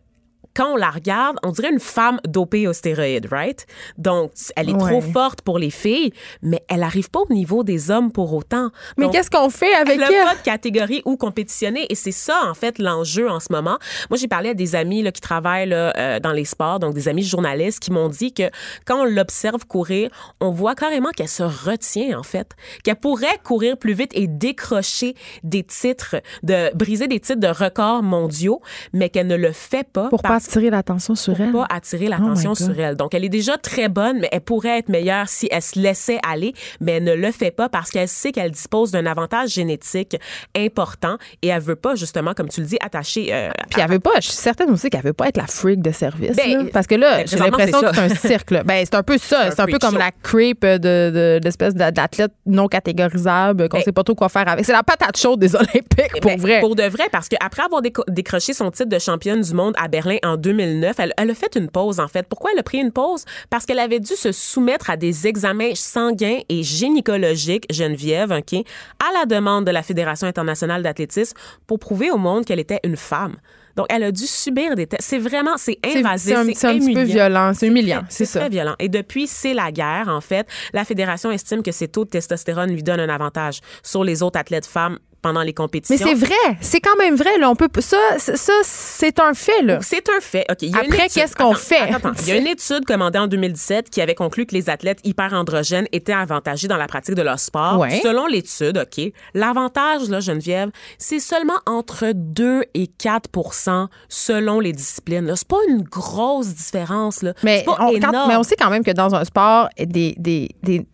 quand 0.58 0.74
on 0.74 0.76
la 0.76 0.90
regarde, 0.90 1.38
on 1.44 1.52
dirait 1.52 1.70
une 1.72 1.80
femme 1.80 2.20
dopée 2.28 2.68
aux 2.68 2.74
stéroïdes, 2.74 3.28
right? 3.32 3.66
Donc, 3.98 4.32
elle 4.56 4.70
est 4.70 4.74
Ouais. 4.74 4.90
trop 4.90 5.02
forte 5.02 5.42
pour 5.44 5.60
les 5.60 5.70
filles, 5.70 6.12
mais 6.42 6.64
elle 6.68 6.80
n'arrive 6.80 7.10
pas 7.12 7.20
au 7.20 7.32
niveau 7.34 7.64
des 7.64 7.92
hommes 7.92 8.12
pour 8.12 8.34
autant. 8.34 8.70
Mais 8.98 9.08
qu'est-ce 9.10 9.30
qu'on 9.30 9.50
fait 9.52 9.74
avec 9.76 9.94
elle 9.96 10.00
n'a 10.00 10.08
elle? 10.12 10.26
pas 10.26 10.36
de 10.36 10.42
catégorie 10.42 11.02
où 11.06 11.16
compétitionner 11.16 11.86
et 11.92 11.96
c'est 11.96 12.12
ça 12.12 12.42
en 12.50 12.54
fait 12.56 12.80
l'enjeu 12.80 13.30
en 13.30 13.40
ce 13.40 13.48
moment. 13.52 13.78
Moi 14.10 14.18
j'ai 14.18 14.28
parlé 14.28 14.50
à 14.50 14.54
des 14.56 14.76
amis 14.76 15.04
là, 15.04 15.12
qui 15.12 15.22
travaillent 15.22 15.70
là, 15.70 15.94
euh, 15.98 16.20
dans 16.20 16.32
les 16.32 16.46
sports, 16.46 16.80
donc 16.80 16.94
des 16.96 17.08
amis 17.08 17.24
journalistes 17.24 17.80
qui 17.80 17.92
m'ont 17.92 18.10
dit 18.10 18.34
que 18.34 18.50
quand 18.86 19.02
on 19.02 19.06
l'observe 19.06 19.66
courir, 19.68 20.10
on 20.42 20.50
voit 20.52 20.74
carrément 20.76 21.10
qu'elle 21.12 21.28
se 21.28 21.44
retient 21.44 22.18
en 22.18 22.24
fait, 22.24 22.52
qu'elle 22.84 22.96
pourrait 22.96 23.38
courir 23.44 23.78
plus 23.78 23.94
vite 23.94 24.12
et 24.16 24.28
décrocher 24.28 25.14
des 25.44 25.64
titres, 25.64 26.16
de 26.44 26.76
briser 26.76 27.08
des 27.08 27.20
titres 27.20 27.40
de 27.40 27.48
records 27.48 28.02
mondiaux, 28.04 28.62
mais 28.94 29.10
qu'elle 29.10 29.28
ne 29.28 29.36
le 29.36 29.52
fait 29.52 29.88
pas 29.88 30.10
Pour 30.10 30.22
pas 30.22 30.30
parce 30.30 30.47
attirer 30.48 30.70
l'attention 30.70 31.16
sur 31.16 31.34
pour 31.36 31.46
elle. 31.46 31.52
pas 31.52 31.68
attirer 31.70 32.08
l'attention 32.08 32.52
Oh 32.54 32.60
God. 32.60 32.74
sur 32.74 32.80
elle. 32.84 32.96
Donc, 32.96 33.14
elle 33.14 33.26
est 33.26 33.30
déjà 33.30 33.58
très 33.58 33.90
bonne, 33.90 34.20
mais 34.20 34.30
elle 34.32 34.42
pourrait 34.42 34.80
être 34.80 34.90
meilleure 34.90 35.28
si 35.30 35.48
elle 35.52 35.62
se 35.62 35.80
laissait 35.80 36.20
aller, 36.28 36.54
mais 36.82 36.94
elle 36.94 37.04
ne 37.04 37.14
le 37.14 37.32
fait 37.32 37.52
pas 37.52 37.70
parce 37.70 37.92
qu'elle 37.92 38.08
sait 38.08 38.32
qu'elle 38.32 38.52
dispose 38.52 38.92
d'un 38.92 39.06
avantage 39.06 39.50
génétique 39.50 40.16
important 40.58 41.18
et 41.42 41.48
elle 41.50 41.62
veut 41.62 41.76
pas, 41.76 41.96
justement, 41.96 42.34
comme 42.34 42.50
tu 42.50 42.62
le 42.62 42.68
dis, 42.68 42.78
attacher... 42.82 43.30
euh, 43.34 43.50
Puis 43.70 43.82
elle 43.82 43.90
veut 43.90 44.00
pas, 44.00 44.12
je 44.18 44.28
suis 44.28 44.34
certaine 44.38 44.70
aussi 44.72 44.90
qu'elle 44.90 45.04
veut 45.04 45.14
pas 45.14 45.28
être 45.28 45.38
la 45.38 45.48
freak 45.48 45.82
de 45.82 45.92
service. 45.92 46.36
Ben, 46.36 46.64
là. 46.66 46.70
parce 46.72 46.88
que 46.88 46.96
là, 46.96 47.18
ben, 47.18 47.28
j'ai 47.28 47.38
l'impression 47.38 47.82
que 47.82 47.94
c'est 47.96 48.00
un 48.02 48.10
cirque. 48.10 48.52
là. 48.52 48.64
Ben, 48.64 48.84
c'est 48.86 48.96
un 48.96 49.04
peu 49.04 49.18
ça. 49.18 49.52
C'est 49.52 49.60
un 49.60 49.66
peu 49.66 49.78
comme 49.80 49.92
show. 49.94 49.98
la 49.98 50.12
creep 50.24 50.62
de, 50.66 51.40
d'a- 51.42 51.92
d'athlète 51.92 52.32
non 52.46 52.68
catégorisable 52.68 53.70
qu'on 53.70 53.78
Ben, 53.78 53.84
sait 53.84 53.92
pas 53.92 54.04
trop 54.04 54.16
quoi 54.16 54.30
faire 54.30 54.48
avec. 54.48 54.66
C'est 54.66 54.72
la 54.72 54.84
patate 54.84 55.18
chaude 55.18 55.40
des 55.40 55.56
Olympiques, 55.56 56.22
pour 56.22 56.32
Ben, 56.32 56.40
vrai. 56.40 56.60
Pour 56.60 56.76
de 56.76 56.84
vrai, 56.84 57.06
parce 57.12 57.28
qu'après 57.30 57.64
avoir 57.64 57.82
décroché 58.08 58.54
son 58.54 58.72
titre 58.72 58.90
de 58.90 59.00
championne 59.00 59.42
du 59.42 59.54
monde 59.54 59.74
à 59.78 59.88
Berlin 59.88 60.18
en 60.24 60.37
2009, 60.38 61.00
elle, 61.00 61.14
elle 61.18 61.30
a 61.32 61.34
fait 61.34 61.56
une 61.56 61.70
pause, 61.70 62.00
en 62.00 62.08
fait. 62.08 62.28
Pourquoi 62.28 62.52
elle 62.54 62.60
a 62.60 62.64
pris 62.64 62.80
une 62.80 62.92
pause? 62.92 63.26
Parce 63.50 63.66
qu'elle 63.66 63.80
avait 63.80 64.00
dû 64.00 64.16
se 64.16 64.32
soumettre 64.32 64.90
à 64.90 64.98
des 64.98 65.28
examens 65.28 65.76
sanguins 65.76 66.40
et 66.50 66.64
gynécologiques, 66.64 67.66
Geneviève, 67.72 68.32
OK, 68.32 68.54
à 68.54 69.20
la 69.20 69.26
demande 69.26 69.66
de 69.66 69.72
la 69.72 69.84
Fédération 69.84 70.28
internationale 70.28 70.84
d'athlétisme 70.84 71.38
pour 71.66 71.80
prouver 71.80 72.12
au 72.12 72.18
monde 72.18 72.46
qu'elle 72.46 72.60
était 72.60 72.80
une 72.84 72.98
femme. 72.98 73.38
Donc, 73.78 73.86
elle 73.90 74.04
a 74.04 74.12
dû 74.12 74.26
subir 74.26 74.74
des 74.76 74.88
tests. 74.88 75.04
C'est 75.04 75.20
vraiment, 75.20 75.56
c'est 75.56 75.78
invasif, 75.86 76.36
c'est 76.56 76.68
un, 76.68 76.74
petit 76.74 76.86
peu 76.86 76.92
humiliant. 76.92 77.04
violent, 77.04 77.52
c'est 77.54 77.68
humiliant, 77.68 78.02
c'est 78.10 78.26
ça. 78.26 78.40
très 78.40 78.50
violent. 78.50 78.76
Et 78.80 78.90
depuis, 78.90 79.28
c'est 79.28 79.54
la 79.54 79.72
guerre, 79.72 80.08
en 80.10 80.20
fait. 80.20 80.48
La 80.74 80.84
fédération 80.84 81.30
estime 81.30 81.62
que 81.62 81.72
ses 81.72 81.88
taux 81.88 82.04
de 82.04 82.10
testostérone 82.10 82.72
lui 82.72 82.82
donnent 82.82 83.00
un 83.00 83.10
avantage 83.10 83.60
sur 83.84 84.04
les 84.04 84.24
autres 84.24 84.40
athlètes 84.40 84.66
femmes 84.66 84.98
pendant 85.28 85.42
les 85.44 85.54
compétitions. 85.54 86.06
Mais 86.08 86.16
c'est 86.16 86.26
vrai, 86.26 86.58
c'est 86.62 86.80
quand 86.80 86.96
même 86.96 87.16
vrai. 87.16 87.38
Là, 87.38 87.50
on 87.50 87.56
peut, 87.56 87.68
ça, 87.80 87.98
ça, 88.18 88.54
c'est 88.64 89.20
un 89.20 89.34
fait. 89.34 89.62
Là. 89.62 89.80
C'est 89.82 90.08
un 90.10 90.22
fait. 90.22 90.46
OK. 90.50 90.58
il 90.62 90.72
y 90.72 90.76
a 90.76 90.80
Après, 90.80 91.10
qu'est-ce 91.10 91.36
qu'on 91.36 91.54
fait? 91.54 91.80
attends, 91.80 92.10
attends. 92.10 92.22
Il 92.22 92.30
y 92.30 92.32
a 92.32 92.38
une 92.38 92.48
étude 92.48 92.86
commandée 92.86 93.20
en 93.20 93.28
2017 93.28 93.90
qui 93.90 94.00
avait 94.02 94.16
conclu 94.16 94.46
que 94.46 94.56
les 94.56 94.70
athlètes 94.70 95.00
hyperandrogènes 95.04 95.88
étaient 95.92 96.14
avantagés 96.14 96.70
dans 96.70 96.78
la 96.78 96.88
pratique 96.88 97.16
de 97.16 97.22
leur 97.22 97.40
sport. 97.40 97.80
Ouais. 97.80 98.00
Selon 98.02 98.26
l'étude, 98.26 98.78
OK, 98.78 99.12
l'avantage, 99.34 100.08
là, 100.10 100.22
Geneviève, 100.22 100.70
c'est 100.98 101.20
seulement 101.20 101.60
entre 101.66 102.12
2 102.14 102.64
et 102.74 102.86
4% 102.98 103.88
selon 104.08 104.60
les 104.62 104.72
disciplines. 104.72 105.30
C'est 105.36 105.48
pas 105.48 105.58
une 105.68 105.82
grosse 105.84 106.48
différence. 106.48 107.22
Là. 107.22 107.34
Mais 107.44 107.64
pas 107.66 107.74
on, 107.74 107.76
quand- 107.76 107.92
énorme. 108.12 108.30
mais 108.30 108.36
on 108.38 108.44
sait 108.44 108.56
quand 108.56 108.70
même 108.70 108.84
que 108.84 108.92
dans 108.92 109.14
un 109.14 109.26
sport, 109.26 109.68
des, 109.78 110.16
des, 110.18 110.50
des, 110.64 110.86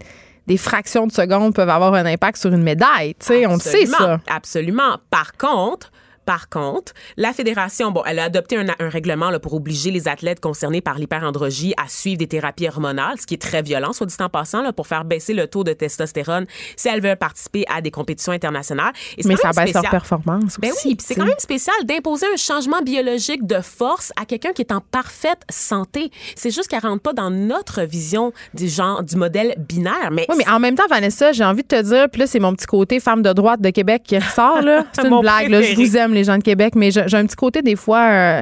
des 0.47 0.57
fractions 0.57 1.07
de 1.07 1.11
secondes 1.11 1.53
peuvent 1.53 1.69
avoir 1.69 1.93
un 1.93 2.05
impact 2.05 2.37
sur 2.37 2.51
une 2.51 2.63
médaille. 2.63 3.15
Tu 3.15 3.27
sais, 3.27 3.45
on 3.47 3.53
le 3.53 3.59
sait, 3.59 3.85
ça. 3.85 4.19
Absolument. 4.27 4.97
Par 5.09 5.33
contre, 5.37 5.91
par 6.25 6.49
contre, 6.49 6.93
la 7.17 7.33
fédération, 7.33 7.91
bon, 7.91 8.03
elle 8.05 8.19
a 8.19 8.25
adopté 8.25 8.57
un, 8.57 8.65
un 8.79 8.89
règlement 8.89 9.29
là, 9.29 9.39
pour 9.39 9.53
obliger 9.53 9.91
les 9.91 10.07
athlètes 10.07 10.39
concernés 10.39 10.81
par 10.81 10.97
l'hyperandrogie 10.97 11.73
à 11.83 11.87
suivre 11.87 12.17
des 12.17 12.27
thérapies 12.27 12.67
hormonales, 12.67 13.19
ce 13.19 13.25
qui 13.27 13.33
est 13.33 13.41
très 13.41 13.61
violent, 13.61 13.93
soit 13.93 14.07
dit 14.07 14.15
en 14.19 14.29
passant, 14.29 14.61
là, 14.61 14.73
pour 14.73 14.87
faire 14.87 15.05
baisser 15.05 15.33
le 15.33 15.47
taux 15.47 15.63
de 15.63 15.73
testostérone 15.73 16.45
si 16.75 16.87
elles 16.87 17.01
veulent 17.01 17.17
participer 17.17 17.65
à 17.73 17.81
des 17.81 17.91
compétitions 17.91 18.31
internationales. 18.31 18.93
Et 19.17 19.23
Mais 19.25 19.35
ça 19.35 19.49
baisse 19.49 19.55
leur 19.55 19.67
spécial. 19.67 19.89
performance 19.91 20.57
Ben 20.59 20.71
aussi. 20.71 20.89
oui, 20.89 20.95
puis 20.95 21.05
c'est 21.07 21.15
quand 21.15 21.25
même 21.25 21.33
spécial 21.39 21.75
d'imposer 21.85 22.25
un 22.33 22.37
changement 22.37 22.81
biologique 22.81 23.45
de 23.45 23.61
force 23.61 24.11
à 24.19 24.25
quelqu'un 24.25 24.51
qui 24.53 24.61
est 24.61 24.71
en 24.71 24.81
parfaite 24.81 25.41
santé. 25.49 26.11
C'est 26.35 26.51
juste 26.51 26.67
qu'elle 26.67 26.79
rentre 26.81 27.01
pas 27.01 27.13
dans 27.13 27.29
notre 27.29 27.83
vision 27.83 28.31
du 28.53 28.67
genre 28.67 29.03
du 29.03 29.15
modèle 29.15 29.55
binaire. 29.57 30.09
Mais 30.11 30.25
Oui, 30.29 30.35
mais 30.37 30.47
en 30.49 30.59
même 30.59 30.75
temps, 30.75 30.87
Vanessa, 30.89 31.31
j'ai 31.31 31.43
envie 31.43 31.63
de 31.63 31.67
te 31.67 31.81
dire, 31.81 32.09
puis 32.09 32.19
là, 32.21 32.27
c'est 32.27 32.39
mon 32.39 32.53
petit 32.53 32.65
côté 32.65 32.99
femme 32.99 33.21
de 33.21 33.33
droite 33.33 33.61
de 33.61 33.69
Québec 33.69 34.03
qui 34.05 34.17
ressort, 34.17 34.61
là. 34.61 34.85
C'est 34.93 35.07
une 35.07 35.19
blague, 35.21 35.49
là. 35.49 35.61
Je 35.61 35.75
vous 35.75 35.97
aime, 35.97 36.12
les 36.13 36.23
gens 36.23 36.37
de 36.37 36.43
Québec, 36.43 36.73
mais 36.75 36.91
j'ai 36.91 37.01
un 37.17 37.25
petit 37.25 37.35
côté, 37.35 37.61
des 37.61 37.75
fois. 37.75 37.99
euh, 38.09 38.41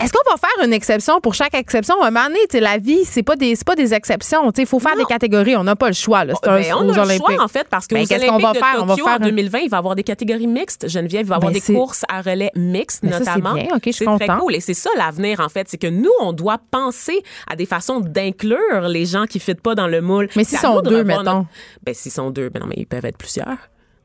Est-ce 0.00 0.12
qu'on 0.12 0.30
va 0.30 0.36
faire 0.36 0.64
une 0.66 0.72
exception 0.72 1.20
pour 1.20 1.34
chaque 1.34 1.54
exception? 1.54 1.94
À 2.02 2.08
un 2.08 2.10
moment 2.10 2.26
donné, 2.26 2.40
tu 2.50 2.56
sais, 2.56 2.60
la 2.60 2.78
vie, 2.78 3.04
c'est 3.04 3.22
pas 3.22 3.36
des, 3.36 3.54
pas 3.64 3.76
des 3.76 3.94
exceptions. 3.94 4.50
Il 4.56 4.66
faut 4.66 4.78
faire 4.80 4.92
Non. 4.96 4.98
des 5.02 5.04
catégories. 5.04 5.56
On 5.56 5.64
n'a 5.64 5.76
pas 5.76 5.88
le 5.88 5.94
choix, 5.94 6.24
là. 6.24 6.34
C'est 6.42 6.48
un, 6.50 6.60
Ben, 6.60 6.74
on 6.74 6.88
aux 6.88 6.98
a 6.98 7.04
le 7.06 7.16
choix, 7.16 7.42
en 7.42 7.48
fait, 7.48 7.66
parce 7.68 7.86
que 7.86 7.94
Ben, 7.94 8.06
qu'est-ce 8.06 8.26
qu'on 8.26 8.38
va 8.38 8.54
faire? 8.54 8.76
On 8.80 8.86
va 8.86 8.96
faire 8.96 9.06
en 9.06 9.10
un- 9.14 9.18
2020, 9.18 9.58
il 9.60 9.70
va 9.70 9.76
y 9.76 9.78
avoir 9.78 9.94
des 9.94 10.02
catégories 10.02 10.46
mixtes. 10.46 10.88
Geneviève, 10.88 11.22
il 11.26 11.28
va 11.28 11.34
y 11.34 11.38
avoir 11.38 11.52
Ben, 11.52 11.60
des 11.60 11.74
courses 11.74 12.04
à 12.08 12.20
relais 12.22 12.50
mixtes, 12.56 13.00
c'est 13.02 13.10
notamment. 13.10 13.54
C'est 13.80 13.92
très 13.92 14.04
contente. 14.26 14.40
cool. 14.40 14.54
Et 14.54 14.60
c'est 14.60 14.74
ça 14.74 14.90
l'avenir, 14.96 15.40
en 15.40 15.48
fait. 15.48 15.68
C'est 15.68 15.78
que 15.78 15.86
nous, 15.86 16.10
on 16.20 16.32
doit 16.32 16.58
penser 16.70 17.22
à 17.50 17.56
des 17.56 17.66
façons 17.66 18.00
d'inclure 18.00 18.88
les 18.88 19.04
gens 19.06 19.26
qui 19.26 19.38
ne 19.38 19.42
fitent 19.42 19.60
pas 19.62 19.74
dans 19.74 19.86
le 19.88 20.00
moule. 20.00 20.28
Mais 20.36 20.44
s'ils 20.44 20.58
sont 20.58 20.80
deux, 20.80 21.04
mettons. 21.04 21.46
Ben, 21.84 21.94
s'ils 21.94 22.12
sont 22.12 22.30
deux, 22.30 22.48
ben 22.48 22.60
non, 22.60 22.66
mais 22.66 22.76
ils 22.78 22.86
peuvent 22.86 23.04
être 23.04 23.18
plusieurs. 23.18 23.56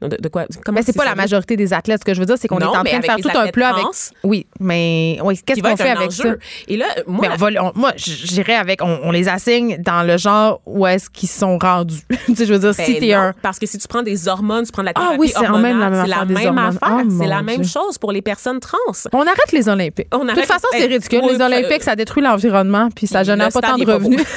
De, 0.07 0.17
de 0.19 0.27
quoi? 0.29 0.45
Comment 0.63 0.75
Mais 0.77 0.81
c'est 0.83 0.91
s'ils 0.91 0.99
pas 1.01 1.05
la 1.05 1.15
majorité 1.15 1.55
des 1.55 1.73
athlètes. 1.73 2.01
Ce 2.01 2.05
que 2.05 2.13
je 2.13 2.19
veux 2.19 2.25
dire, 2.25 2.35
c'est 2.39 2.47
qu'on 2.47 2.59
est 2.59 2.63
en 2.65 2.71
train 2.71 2.83
de 2.99 3.05
faire 3.05 3.17
tout 3.17 3.29
un 3.33 3.47
plat 3.47 3.69
avec. 3.69 3.85
Oui, 4.23 4.45
mais 4.59 5.19
oui, 5.23 5.39
qu'est-ce 5.45 5.61
qu'on 5.61 5.77
fait 5.77 5.89
avec 5.89 6.11
ça? 6.11 6.35
Et 6.67 6.77
là, 6.77 6.85
moi, 7.07 7.27
on- 7.61 7.71
moi, 7.75 7.91
j'irais 7.95 8.55
avec, 8.55 8.81
on, 8.81 9.11
les 9.11 9.27
assigne 9.29 9.77
dans 9.81 10.03
le 10.05 10.17
genre 10.17 10.61
où 10.65 10.85
est-ce 10.85 11.09
qu'ils 11.09 11.29
sont 11.29 11.57
rendus. 11.57 12.01
tu 12.25 12.35
sais, 12.35 12.45
je 12.45 12.53
veux 12.53 12.59
dire, 12.59 12.73
Ben 12.77 12.85
si 12.85 12.99
t'es 12.99 13.13
non, 13.13 13.17
un. 13.21 13.33
Parce 13.41 13.59
que 13.59 13.65
si 13.65 13.77
tu 13.77 13.87
prends 13.87 14.03
des 14.03 14.27
hormones, 14.27 14.65
tu 14.65 14.71
prends 14.71 14.81
de 14.81 14.87
la 14.87 14.91
Ah 14.95 14.99
thérapie 14.99 15.19
oui, 15.19 15.31
c'est 15.35 15.43
la 15.43 15.49
même 15.57 15.79
c'est 15.79 16.47
affaire. 16.47 17.03
Oh, 17.05 17.09
c'est 17.19 17.27
la 17.27 17.41
même 17.41 17.63
chose 17.63 17.97
pour 17.97 18.11
les 18.11 18.21
personnes 18.21 18.59
trans. 18.59 18.77
On 19.13 19.21
arrête 19.21 19.51
les 19.51 19.69
Olympiques. 19.69 20.11
De 20.11 20.17
toute 20.17 20.45
façon, 20.45 20.67
c'est 20.71 20.79
Ben, 20.87 20.89
ridicule. 20.93 21.21
les 21.29 21.41
Olympiques, 21.41 21.81
euh, 21.81 21.85
ça 21.85 21.95
détruit 21.95 22.23
l'environnement, 22.23 22.89
puis 22.95 23.07
ça 23.07 23.23
génère 23.23 23.49
pas 23.49 23.61
tant 23.61 23.77
de 23.77 23.85
revenus. 23.85 24.21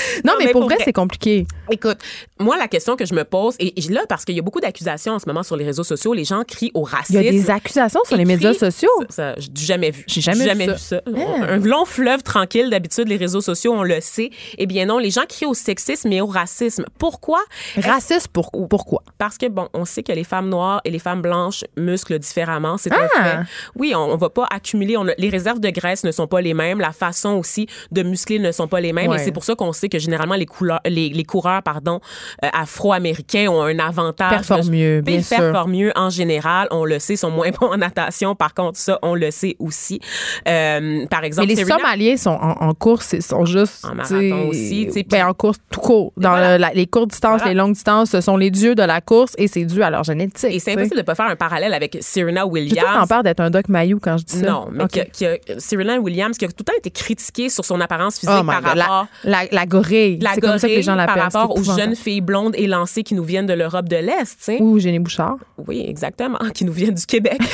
non, 0.24 0.34
mais, 0.38 0.46
mais 0.46 0.52
pour 0.52 0.60
pour 0.62 0.68
vrai, 0.68 0.76
vrai. 0.76 0.84
c'est 0.84 0.92
compliqué. 0.92 1.46
Écoute, 1.70 1.98
moi, 2.38 2.56
la 2.56 2.68
question 2.68 2.96
que 2.96 3.04
je 3.04 3.14
me 3.14 3.24
pose, 3.24 3.54
et 3.58 3.72
là, 3.90 4.02
parce 4.08 4.24
qu'il 4.24 4.34
y 4.34 4.38
a 4.38 4.42
beaucoup 4.42 4.60
d'accusations 4.60 5.14
en 5.14 5.18
ce 5.18 5.26
moment 5.26 5.42
sur 5.42 5.56
les 5.56 5.64
réseaux 5.64 5.84
sociaux, 5.84 6.12
les 6.14 6.24
gens 6.24 6.42
crient 6.44 6.70
au 6.74 6.86
Il 6.86 6.90
y 6.90 6.94
racisme. 6.94 7.18
a 7.18 7.22
des 7.22 7.50
accusations 7.50 8.00
sur 8.04 8.16
les 8.16 8.24
médias 8.24 8.54
sociaux. 8.54 8.88
Ça, 9.08 9.34
ça, 9.34 9.40
j'ai 9.54 9.66
jamais 9.66 9.90
vu. 9.90 10.04
J'ai 10.06 10.20
jamais 10.20 10.52
vu 10.54 10.64
ça. 10.66 10.74
vu 10.74 10.78
ça. 10.78 11.02
Ah. 11.16 11.44
Un 11.52 11.58
long 11.58 11.84
fleuve 11.84 12.22
tranquille, 12.22 12.70
d'habitude, 12.70 13.08
les 13.08 13.16
réseaux 13.16 13.40
sociaux, 13.40 13.72
on 13.74 13.82
le 13.82 14.00
sait. 14.00 14.30
Eh 14.58 14.66
bien 14.66 14.86
non, 14.86 14.98
les 14.98 15.10
gens 15.10 15.24
crient 15.28 15.46
au 15.46 15.54
sexisme 15.54 16.10
et 16.12 16.20
au 16.20 16.26
racisme. 16.26 16.84
Pourquoi? 16.98 17.40
Raciste, 17.76 18.28
pour, 18.28 18.50
pourquoi? 18.68 19.02
Parce 19.18 19.38
que, 19.38 19.46
bon, 19.46 19.68
on 19.74 19.84
sait 19.84 20.02
que 20.02 20.12
les 20.12 20.24
femmes 20.24 20.48
noires 20.48 20.80
et 20.84 20.90
les 20.90 20.98
femmes 20.98 21.22
blanches 21.22 21.64
musclent 21.76 22.18
différemment. 22.18 22.76
C'est 22.78 22.92
un 22.92 23.08
Ah! 23.16 23.22
fait. 23.44 23.50
Oui, 23.76 23.92
on, 23.94 24.00
on 24.12 24.16
va 24.16 24.30
pas 24.30 24.46
accumuler. 24.50 24.96
on 24.96 25.04
les 25.04 25.28
réserves 25.28 25.60
de 25.60 25.70
graisse 25.70 26.04
ne 26.04 26.10
sont 26.12 26.26
pas 26.26 26.40
les 26.40 26.54
mêmes. 26.54 26.80
La 26.80 26.92
façon 26.92 27.30
aussi 27.34 27.66
de 27.90 28.02
muscler 28.02 28.38
ne 28.38 28.52
sont 28.52 28.68
pas 28.68 28.80
les 28.80 28.92
mêmes. 28.92 29.10
Ouais. 29.10 29.20
Et 29.20 29.24
c'est 29.24 29.32
pour 29.32 29.44
ça 29.44 29.54
qu'on 29.54 29.72
sait 29.72 29.88
que 29.90 29.98
généralement, 29.98 30.36
les, 30.36 30.46
couleurs, 30.46 30.80
les, 30.86 31.10
les 31.10 31.24
coureurs 31.24 31.62
pardon, 31.62 32.00
euh, 32.44 32.48
afro-américains 32.52 33.48
ont 33.48 33.62
un 33.62 33.78
avantage. 33.78 34.30
Performent 34.30 34.70
mieux, 34.70 35.00
bien 35.02 35.16
ils 35.16 35.24
sûr. 35.24 35.36
performent 35.36 35.72
mieux 35.72 35.92
en 35.96 36.08
général. 36.10 36.68
On 36.70 36.84
le 36.84 36.98
sait, 36.98 37.16
sont 37.16 37.30
moins 37.30 37.50
bons 37.60 37.66
en 37.72 37.76
natation. 37.76 38.34
Par 38.34 38.54
contre, 38.54 38.78
ça, 38.78 38.98
on 39.02 39.14
le 39.14 39.30
sait 39.30 39.56
aussi. 39.58 40.00
Euh, 40.48 41.06
par 41.06 41.24
exemple, 41.24 41.48
Mais 41.48 41.54
les 41.54 41.64
Serena- 41.64 41.78
Somaliens 41.78 42.16
sont 42.16 42.30
en, 42.30 42.52
en 42.68 42.74
course, 42.74 43.12
ils 43.12 43.22
sont 43.22 43.44
juste. 43.44 43.84
En 43.84 43.94
marathon 43.94 44.48
aussi, 44.48 44.88
sais, 44.90 45.02
Ben, 45.08 45.26
en 45.26 45.34
course 45.34 45.58
tout 45.70 45.80
court. 45.80 46.12
Dans 46.16 46.30
voilà. 46.30 46.56
le- 46.56 46.60
la- 46.62 46.72
les 46.72 46.86
courtes 46.86 47.10
distances, 47.10 47.38
Voilà. 47.40 47.52
les 47.52 47.58
longues 47.58 47.74
distances, 47.74 48.10
ce 48.10 48.20
sont 48.20 48.36
les 48.36 48.50
dieux 48.50 48.74
de 48.74 48.82
la 48.82 49.00
course 49.00 49.34
et 49.38 49.48
c'est 49.48 49.64
dû 49.64 49.82
à 49.82 49.90
leur 49.90 50.04
génétique. 50.04 50.44
Et 50.52 50.58
c'est 50.58 50.72
impossible 50.72 50.96
de 50.98 51.02
pas 51.02 51.14
faire 51.14 51.26
un 51.26 51.36
parallèle 51.36 51.74
avec 51.74 51.98
Serena 52.00 52.42
J'ai 52.44 52.50
Williams. 52.50 52.86
le 52.94 53.00
temps 53.00 53.06
peur 53.06 53.22
d'être 53.22 53.40
un 53.40 53.50
Doc 53.50 53.68
Mayou 53.68 53.98
quand 54.00 54.16
je 54.18 54.24
dis 54.24 54.38
ça. 54.38 54.46
Non, 54.46 54.68
mais 54.72 54.84
a- 54.84 54.88
qui 54.88 55.26
a- 55.26 55.36
Serena 55.58 55.98
Williams 55.98 56.36
qui 56.38 56.44
a 56.44 56.48
tout 56.48 56.54
le 56.60 56.64
temps 56.64 56.76
été 56.78 56.90
critiquée 56.90 57.48
sur 57.48 57.64
son 57.64 57.80
apparence 57.80 58.18
physique 58.18 58.34
Oh 58.40 58.44
par 58.44 58.62
God, 58.62 58.74
la, 58.76 58.84
rapport 58.84 59.06
la, 59.24 59.38
la 59.50 59.66
gorille 59.66 59.79
gorille. 59.82 60.18
La 60.20 60.34
C'est 60.34 60.40
comme 60.40 60.58
ça 60.58 60.66
que 60.68 60.72
les 60.72 60.82
gens 60.82 60.94
gorille 60.94 61.06
par 61.06 61.16
rapport 61.32 61.56
aux 61.56 61.62
jeunes 61.62 61.96
filles 61.96 62.20
blondes 62.20 62.54
élancées 62.56 63.02
qui 63.02 63.14
nous 63.14 63.24
viennent 63.24 63.46
de 63.46 63.52
l'Europe 63.54 63.88
de 63.88 63.96
l'Est. 63.96 64.50
Oui, 64.60 64.76
Eugénie 64.78 64.98
Bouchard. 64.98 65.36
Oui, 65.66 65.84
exactement, 65.88 66.38
qui 66.54 66.64
nous 66.64 66.72
viennent 66.72 66.94
du 66.94 67.06
Québec. 67.06 67.40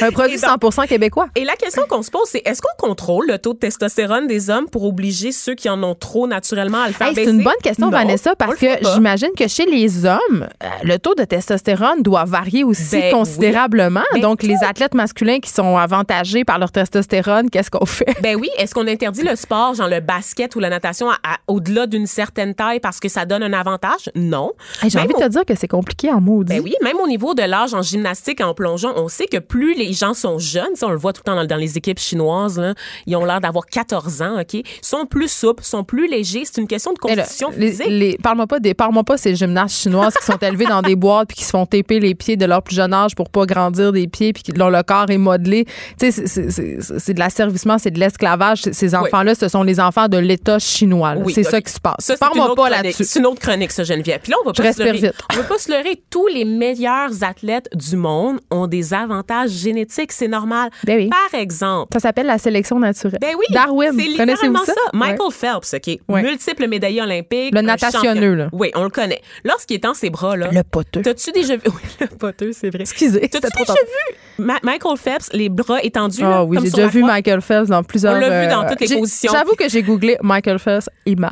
Un 0.00 0.10
produit 0.10 0.34
Et 0.36 0.40
donc- 0.40 0.72
100 0.72 0.86
québécois. 0.86 1.28
Et 1.34 1.44
la 1.44 1.54
question 1.54 1.82
qu'on 1.88 2.02
se 2.02 2.10
pose, 2.10 2.26
c'est 2.26 2.42
est-ce 2.46 2.60
qu'on 2.62 2.88
contrôle 2.88 3.26
le 3.28 3.38
taux 3.38 3.52
de 3.54 3.58
testostérone 3.58 4.26
des 4.26 4.50
hommes 4.50 4.68
pour 4.68 4.84
obliger 4.84 5.32
ceux 5.32 5.54
qui 5.54 5.68
en 5.68 5.82
ont 5.82 5.94
trop 5.94 6.26
naturellement 6.26 6.78
à 6.82 6.88
le 6.88 6.92
faire 6.94 7.08
Hey, 7.08 7.14
c'est 7.14 7.24
une 7.24 7.42
bonne 7.42 7.52
question, 7.62 7.86
Non, 7.86 7.92
Vanessa, 7.92 8.34
parce 8.36 8.56
que 8.56 8.66
j'imagine 8.94 9.30
que 9.36 9.48
chez 9.48 9.66
les 9.66 10.04
hommes, 10.04 10.48
euh, 10.62 10.66
le 10.82 10.98
taux 10.98 11.14
de 11.14 11.24
testostérone 11.24 12.02
doit 12.02 12.24
varier 12.24 12.64
aussi 12.64 12.96
Ben 12.96 13.12
considérablement. 13.12 14.00
oui. 14.14 14.20
Ben 14.20 14.28
Donc, 14.28 14.42
les 14.42 14.56
athlètes 14.66 14.94
masculins 14.94 15.38
qui 15.40 15.50
sont 15.50 15.76
avantagés 15.76 16.44
par 16.44 16.58
leur 16.58 16.70
testostérone, 16.70 17.50
qu'est-ce 17.50 17.70
qu'on 17.70 17.86
fait? 17.86 18.16
Ben 18.22 18.36
oui, 18.36 18.48
est-ce 18.58 18.74
qu'on 18.74 18.86
interdit 18.86 19.22
le 19.22 19.36
sport, 19.36 19.74
genre 19.74 19.88
le 19.88 20.00
basket 20.00 20.47
ou 20.56 20.60
la 20.60 20.70
natation, 20.70 21.10
à- 21.10 21.14
à- 21.24 21.36
au-delà 21.46 21.86
d'une 21.86 22.06
certaine 22.06 22.54
taille 22.54 22.80
parce 22.80 23.00
que 23.00 23.08
ça 23.08 23.24
donne 23.24 23.42
un 23.42 23.52
avantage? 23.52 24.10
Non. 24.14 24.52
Hey, 24.82 24.90
J'ai 24.90 24.98
envie 24.98 25.08
de 25.14 25.18
te 25.18 25.28
dire 25.28 25.44
que 25.44 25.54
c'est 25.54 25.68
compliqué 25.68 26.10
en 26.12 26.20
maudit. 26.20 26.54
Ben 26.54 26.62
oui, 26.62 26.74
même 26.82 26.96
au 27.02 27.06
niveau 27.06 27.34
de 27.34 27.42
l'âge 27.42 27.74
en 27.74 27.82
gymnastique 27.82 28.40
et 28.40 28.44
en 28.44 28.54
plongeon, 28.54 28.92
on 28.96 29.08
sait 29.08 29.26
que 29.26 29.38
plus 29.38 29.74
les 29.74 29.92
gens 29.92 30.14
sont 30.14 30.38
jeunes, 30.38 30.74
ça, 30.74 30.86
on 30.86 30.90
le 30.90 30.96
voit 30.98 31.12
tout 31.12 31.22
le 31.24 31.30
temps 31.30 31.36
dans, 31.36 31.46
dans 31.46 31.56
les 31.56 31.76
équipes 31.78 31.98
chinoises, 31.98 32.58
là, 32.58 32.74
ils 33.06 33.16
ont 33.16 33.24
l'air 33.24 33.40
d'avoir 33.40 33.66
14 33.66 34.22
ans, 34.22 34.40
OK? 34.40 34.54
Ils 34.54 34.64
sont 34.82 35.06
plus 35.06 35.30
souples, 35.30 35.62
sont 35.62 35.84
plus 35.84 36.08
légers. 36.08 36.42
C'est 36.44 36.60
une 36.60 36.66
question 36.68 36.92
de 36.92 36.98
là, 37.08 37.16
constitution 37.16 37.50
les- 37.56 37.70
physique. 37.70 37.86
les- 37.88 38.18
parle-moi 38.22 38.46
pas 38.46 38.60
des, 38.60 38.74
parle-moi 38.74 39.04
pas 39.04 39.16
ces 39.16 39.34
gymnastes 39.34 39.76
chinoises 39.76 40.14
qui 40.14 40.24
sont 40.24 40.38
élevés 40.38 40.66
dans 40.66 40.82
des 40.82 40.96
boîtes 40.96 41.28
puis 41.28 41.36
qui 41.38 41.44
se 41.44 41.50
font 41.50 41.66
taper 41.66 42.00
les 42.00 42.14
pieds 42.14 42.36
de 42.36 42.44
leur 42.46 42.62
plus 42.62 42.74
jeune 42.76 42.92
âge 42.94 43.14
pour 43.14 43.28
pas 43.30 43.46
grandir 43.46 43.92
des 43.92 44.08
pieds 44.08 44.32
puis 44.32 44.42
dont 44.54 44.68
le 44.70 44.82
corps 44.82 45.10
est 45.10 45.18
modelé. 45.18 45.64
Tu 45.98 46.10
sais, 46.12 46.26
c'est- 46.26 47.12
de 47.12 47.18
l'asservissement, 47.18 47.78
c'est 47.78 47.90
de 47.90 47.98
l'esclavage. 48.00 48.62
Ces- 48.62 48.72
Ces 48.72 48.94
enfants-là, 48.94 49.34
ce 49.34 49.48
sont 49.48 49.62
les 49.62 49.80
enfants 49.80 50.08
de 50.08 50.16
l'État 50.38 50.58
chinois. 50.58 51.14
là. 51.14 51.20
Oui, 51.24 51.32
c'est 51.32 51.42
ça 51.42 51.60
qui 51.60 51.72
se 51.72 51.80
passe. 51.80 51.94
Ça, 51.98 52.04
c'est 52.06 52.12
une 52.14 52.18
Parle-moi 52.18 52.46
autre 52.46 52.54
pas 52.56 52.62
chronique. 52.70 52.82
là-dessus. 52.84 53.04
C'est 53.04 53.18
une 53.18 53.26
autre 53.26 53.40
chronique, 53.40 53.72
ça, 53.72 53.84
Geneviève. 53.84 54.20
Puis 54.22 54.30
là, 54.32 54.38
on 54.42 54.46
va 54.46 54.52
pas 54.52 54.72
se 54.72 54.82
leurrer. 54.82 54.98
vite. 54.98 55.14
On 55.32 55.36
va 55.36 55.42
pas 55.42 55.58
se 55.58 55.70
leurrer. 55.70 56.02
Tous 56.10 56.26
les 56.28 56.44
meilleurs 56.44 57.22
athlètes 57.22 57.68
du 57.74 57.96
monde 57.96 58.38
ont 58.50 58.66
des 58.66 58.94
avantages 58.94 59.50
génétiques. 59.50 60.12
C'est 60.12 60.28
normal. 60.28 60.70
Ben 60.84 60.96
oui. 60.98 61.08
Par 61.10 61.38
exemple, 61.40 61.88
Ça 61.94 62.00
s'appelle 62.00 62.26
la 62.26 62.38
sélection 62.38 62.78
naturelle. 62.78 63.18
ben 63.20 63.34
oui, 63.38 63.44
Darwin. 63.50 63.92
C'est 63.96 64.04
littéralement 64.04 64.58
ça? 64.60 64.66
ça. 64.66 64.80
Ouais. 64.92 64.98
Michael 64.98 65.32
Phelps, 65.32 65.74
OK, 65.74 65.98
Ouais. 66.08 66.22
multiple 66.22 66.68
médaillé 66.68 67.02
olympique. 67.02 67.54
Le 67.54 67.60
natationneux, 67.62 68.34
là. 68.34 68.48
Oui, 68.52 68.70
on 68.74 68.84
le 68.84 68.90
connaît. 68.90 69.20
Lorsqu'il 69.44 69.76
est 69.76 69.82
dans 69.82 69.94
ses 69.94 70.10
bras, 70.10 70.36
là. 70.36 70.48
Le 70.52 70.62
poteux. 70.62 71.02
T'as-tu 71.02 71.32
déjà 71.32 71.56
vu? 71.56 71.62
Oui, 71.68 71.82
le 72.00 72.06
poteux, 72.08 72.50
c'est 72.52 72.70
vrai. 72.70 72.80
Excusez, 72.82 73.20
T'as-tu 73.28 73.48
déjà 73.58 73.72
vu? 73.74 74.44
Ma- 74.44 74.58
Michael 74.62 74.96
Phelps, 74.96 75.28
les 75.32 75.48
bras 75.48 75.82
étendus? 75.82 76.20
Ah 76.22 76.44
oui, 76.44 76.58
j'ai 76.62 76.70
déjà 76.70 76.86
vu? 76.86 77.02
Michael 77.02 77.40
Phelps 77.40 77.68
dans 77.68 77.82
plusieurs. 77.82 78.14
On 78.16 78.20
l'a 78.20 78.42
vu 78.44 78.48
dans 78.50 78.64
euh, 78.64 78.68
toutes 78.70 78.80
les 78.88 78.96
positions. 78.98 79.32
J'avoue 79.32 79.54
que 79.54 79.68
j'ai 79.68 79.82
googlé 79.82 80.16
Michael 80.28 80.58
Phelps 80.58 80.88
image. 81.06 81.30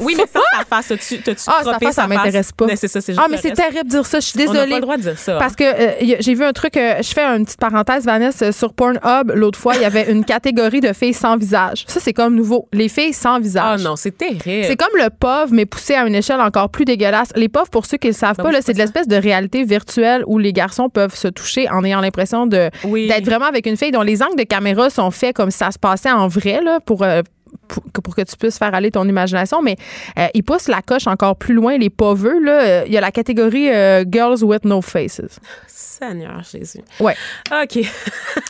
Oui, 0.00 0.14
mais 0.16 0.24
sans 0.26 0.40
sa 0.58 0.64
face, 0.64 0.88
t'as-tu 0.88 1.22
Ah, 1.46 1.60
sa 1.64 1.78
face, 1.78 1.94
ça 1.94 2.06
m'intéresse 2.06 2.52
pas. 2.52 2.66
Mais 2.66 2.76
c'est 2.76 2.88
ça, 2.88 3.00
c'est 3.00 3.14
Ah, 3.16 3.26
mais 3.30 3.36
c'est 3.38 3.50
reste. 3.50 3.60
terrible 3.60 3.84
de 3.84 3.88
dire 3.90 4.06
ça. 4.06 4.20
Je 4.20 4.26
suis 4.26 4.40
On 4.40 4.52
n'a 4.52 4.52
désolée. 4.52 4.70
pas 4.70 4.76
le 4.76 4.82
droit 4.82 4.96
de 4.96 5.02
dire 5.02 5.18
ça. 5.18 5.36
Parce 5.38 5.54
que 5.56 5.64
euh, 5.64 6.16
j'ai 6.20 6.34
vu 6.34 6.44
un 6.44 6.52
truc, 6.52 6.76
euh, 6.76 6.96
je 7.02 7.12
fais 7.12 7.22
une 7.24 7.44
petite 7.44 7.60
parenthèse, 7.60 8.04
Vanessa, 8.04 8.52
sur 8.52 8.72
Pornhub, 8.74 9.32
l'autre 9.34 9.58
fois, 9.58 9.74
il 9.76 9.82
y 9.82 9.84
avait 9.84 10.10
une 10.10 10.24
catégorie 10.24 10.80
de 10.80 10.92
filles 10.92 11.14
sans 11.14 11.36
visage. 11.36 11.84
Ça, 11.86 12.00
c'est 12.00 12.12
comme 12.12 12.34
nouveau. 12.34 12.68
Les 12.72 12.88
filles 12.88 13.12
sans 13.12 13.34
Ah 13.34 13.40
visage. 13.40 13.82
non, 13.84 13.96
c'est 13.96 14.16
terrible. 14.16 14.42
C'est 14.66 14.76
comme 14.76 14.96
le 14.96 15.08
POV, 15.10 15.52
mais 15.52 15.66
poussé 15.66 15.94
à 15.94 16.06
une 16.06 16.14
échelle 16.14 16.40
encore 16.40 16.68
plus 16.70 16.84
dégueulasse. 16.84 17.28
Les 17.36 17.48
POV, 17.48 17.70
pour 17.70 17.86
ceux 17.86 17.96
qui 17.98 18.08
ne 18.08 18.12
le 18.12 18.16
savent 18.18 18.36
Non, 18.38 18.44
pas, 18.50 18.60
c'est 18.62 18.72
de 18.74 18.78
l'espèce 18.78 19.08
de 19.08 19.16
réalité 19.16 19.64
virtuelle 19.64 20.24
où 20.26 20.38
les 20.38 20.52
garçons 20.52 20.88
peuvent 20.88 21.14
se 21.14 21.28
toucher 21.28 21.68
en 21.70 21.84
ayant 21.84 22.00
l'impression 22.00 22.46
de 22.46 22.70
Oui. 22.84 23.06
d'être 23.08 23.24
vraiment 23.24 23.46
avec 23.46 23.66
une 23.66 23.76
fille 23.76 23.92
dont 23.92 24.02
les 24.02 24.22
angles 24.22 24.36
de 24.38 24.44
caméra 24.44 24.90
sont 24.90 25.10
faits 25.10 25.34
comme 25.36 25.50
si 25.50 25.58
ça 25.58 25.70
se 25.70 25.78
passait 25.78 26.10
en 26.10 26.28
vrai 26.28 26.60
là, 26.62 26.80
pour, 26.84 27.02
euh, 27.02 27.22
pour, 27.68 27.82
que- 27.92 28.00
pour 28.00 28.14
que 28.16 28.22
tu 28.22 28.36
puisses 28.36 28.58
faire 28.58 28.74
aller 28.74 28.90
ton 28.90 29.08
imagination. 29.08 29.62
Mais 29.62 29.76
euh, 30.18 30.26
ils 30.34 30.42
poussent 30.42 30.68
la 30.68 30.82
coche 30.82 31.06
encore 31.06 31.36
plus 31.36 31.54
loin, 31.54 31.76
les 31.78 31.90
poveux. 31.90 32.38
Là. 32.42 32.62
Euh, 32.62 32.84
Il 32.86 32.92
y 32.92 32.98
a 32.98 33.00
la 33.00 33.10
catégorie 33.12 33.70
euh, 33.70 34.04
Girls 34.10 34.42
with 34.42 34.64
No 34.64 34.80
Faces. 34.82 35.38
Seigneur 35.66 36.42
Jésus. 36.50 36.80
Ouais. 37.00 37.14
OK. 37.62 37.78